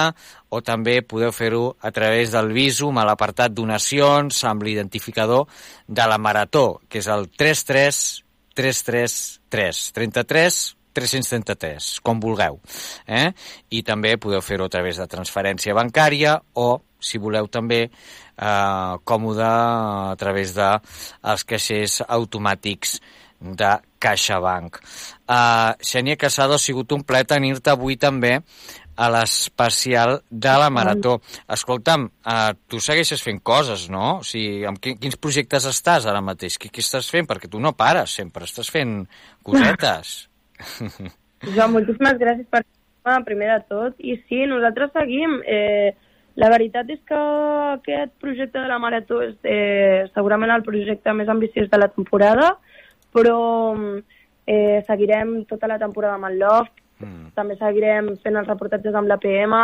[0.50, 5.46] o també podeu fer-ho a través del Visum a l'apartat donacions amb l'identificador
[5.86, 8.02] de la Marató, que és el 33
[8.58, 12.60] 333 33 333, com vulgueu.
[13.06, 13.30] Eh?
[13.70, 19.46] I també podeu fer-ho a través de transferència bancària o, si voleu també, eh, còmode
[19.46, 20.68] a través de
[21.32, 22.98] els caixers automàtics
[23.40, 24.80] de CaixaBank.
[25.28, 28.38] Uh, Xènia Casado, ha sigut un ple tenir-te avui també
[28.98, 31.18] a l'especial de la Marató.
[31.54, 34.18] Escolta'm, uh, tu segueixes fent coses, no?
[34.18, 36.58] O sigui, amb qui, quins projectes estàs ara mateix?
[36.58, 37.30] Què, què estàs fent?
[37.30, 39.00] Perquè tu no pares sempre, estàs fent
[39.46, 40.16] cosetes.
[41.54, 43.98] Jo, moltíssimes gràcies per participar, primer de tot.
[43.98, 45.38] I sí, nosaltres seguim.
[45.46, 45.94] Eh,
[46.38, 47.18] la veritat és que
[47.74, 52.52] aquest projecte de la Marató és eh, segurament el projecte més ambiciós de la temporada,
[53.14, 53.38] però
[54.46, 57.32] eh, seguirem tota la temporada amb el Loft, mm.
[57.34, 59.56] també seguirem fent els reportatges amb l'APM,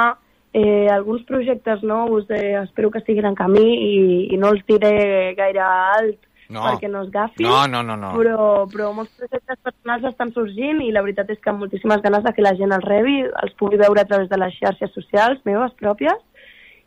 [0.55, 3.95] eh, alguns projectes nous eh, espero que estiguin en camí i,
[4.35, 6.19] i no els diré gaire alt
[6.53, 6.61] No.
[6.67, 8.11] perquè no es gafin, No, no, no, no.
[8.19, 12.25] però, però molts projectes personals estan sorgint i la veritat és que amb moltíssimes ganes
[12.27, 15.41] de que la gent els rebi, els pugui veure a través de les xarxes socials
[15.49, 16.21] meves pròpies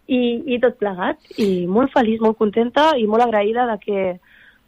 [0.07, 0.21] i,
[0.53, 1.19] i tot plegat.
[1.41, 4.03] I molt feliç, molt contenta i molt agraïda de que,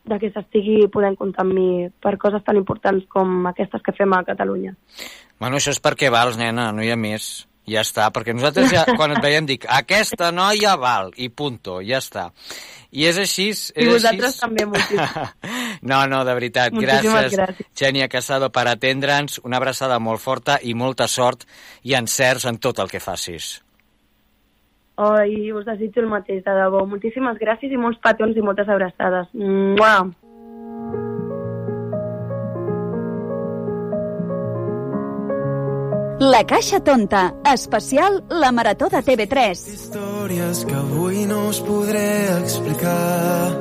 [0.10, 1.70] de que s'estigui podent comptar amb mi
[2.02, 4.76] per coses tan importants com aquestes que fem a Catalunya.
[5.40, 7.49] Bueno, això és perquè vals, nena, no hi ha més.
[7.70, 12.00] Ja està, perquè nosaltres ja, quan et veiem, dic, aquesta noia val, i punto, ja
[12.02, 12.30] està.
[12.90, 14.42] I és així, és I vosaltres així.
[14.46, 15.00] també, moltíssim.
[15.90, 17.68] No, no, de veritat, Moltíssimes gràcies, gràcies.
[17.78, 21.46] Xènia Casado, per atendre'ns, una abraçada molt forta i molta sort
[21.88, 23.62] i encerts en tot el que facis.
[25.00, 26.82] Oh, I us desitjo el mateix, de debò.
[26.90, 29.30] Moltíssimes gràcies i molts petons i moltes abraçades.
[29.32, 29.94] Mua!
[36.22, 39.56] La Caixa Tonta, especial La Marató de TV3.
[39.56, 43.56] Històries que avui no us podré explicar.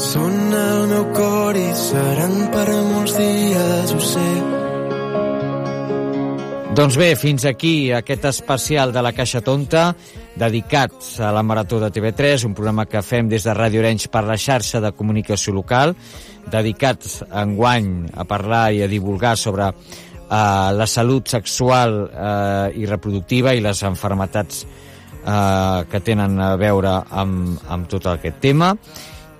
[0.00, 4.28] Són el meu cor i seran per molts dies, ho sé.
[6.74, 9.90] Doncs bé, fins aquí aquest especial de la Caixa Tonta
[10.40, 14.24] dedicat a la Marató de TV3, un programa que fem des de Ràdio Orenys per
[14.24, 15.94] la xarxa de comunicació local,
[16.50, 23.54] dedicat enguany a parlar i a divulgar sobre eh, la salut sexual eh, i reproductiva
[23.54, 28.74] i les enfermetats eh, que tenen a veure amb, amb tot aquest tema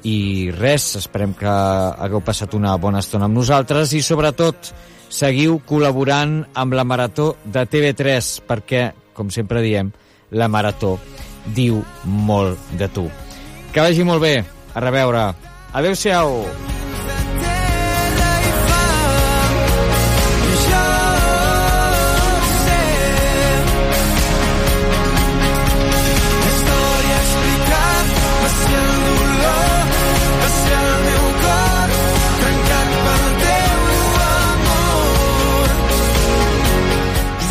[0.05, 4.73] i res, esperem que hagueu passat una bona estona amb nosaltres i sobretot
[5.09, 9.93] seguiu col·laborant amb la Marató de TV3 perquè, com sempre diem,
[10.35, 10.99] la Marató
[11.57, 13.09] diu molt de tu.
[13.73, 14.37] Que vagi molt bé.
[14.75, 15.29] A reveure.
[15.75, 16.84] Adéu-siau.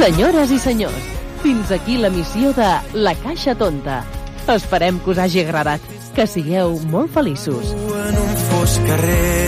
[0.04, 1.04] Senyores i senyors,
[1.40, 2.66] fins aquí la missió de
[3.06, 4.02] La Caixa Tonta.
[4.52, 5.80] Esperem que us hagi agradat,
[6.12, 7.72] que sigueu molt feliços.
[7.72, 9.48] En un fosc carrer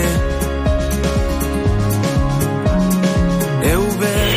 [3.66, 4.32] He obert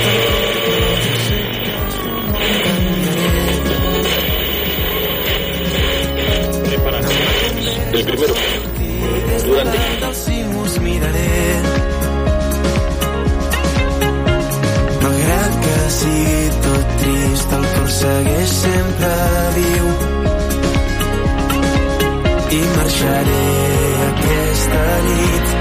[7.93, 8.35] El primero,
[9.47, 10.79] durante.
[10.81, 11.68] miraré.
[15.99, 19.11] sigui tot trist, el cor segueix sempre
[19.57, 19.89] viu.
[22.59, 23.43] I marxaré
[24.07, 25.55] aquesta nit,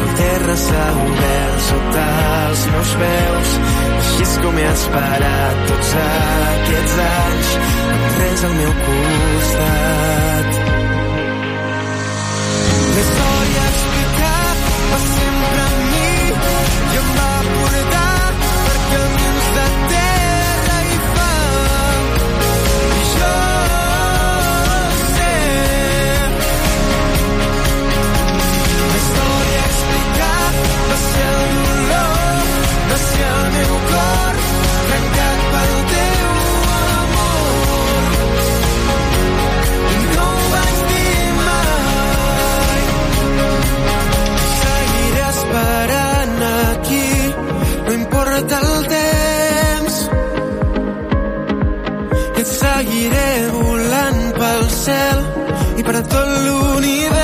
[0.00, 2.06] el terra s'ha obert sota
[2.44, 3.56] els meus peus,
[3.98, 7.58] així és com he esperat tots aquests anys,
[8.20, 10.83] res al meu costat.
[54.84, 55.20] cel
[55.80, 57.14] i per a tot l'univers.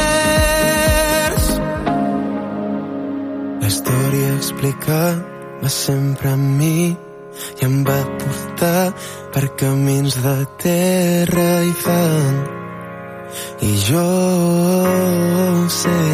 [3.60, 8.84] La història explicada sempre a mi i em va portar
[9.34, 12.40] per camins de terra i fang.
[13.68, 14.08] I jo
[15.80, 16.09] sé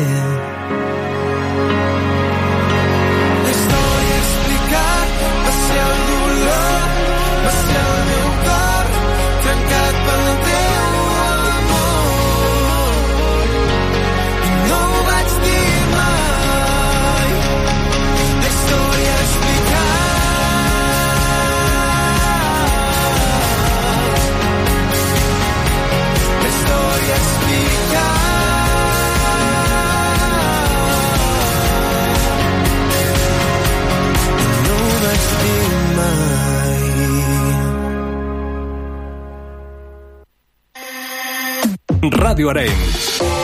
[42.27, 43.36] Radio Arenys.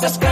[0.00, 0.29] just go.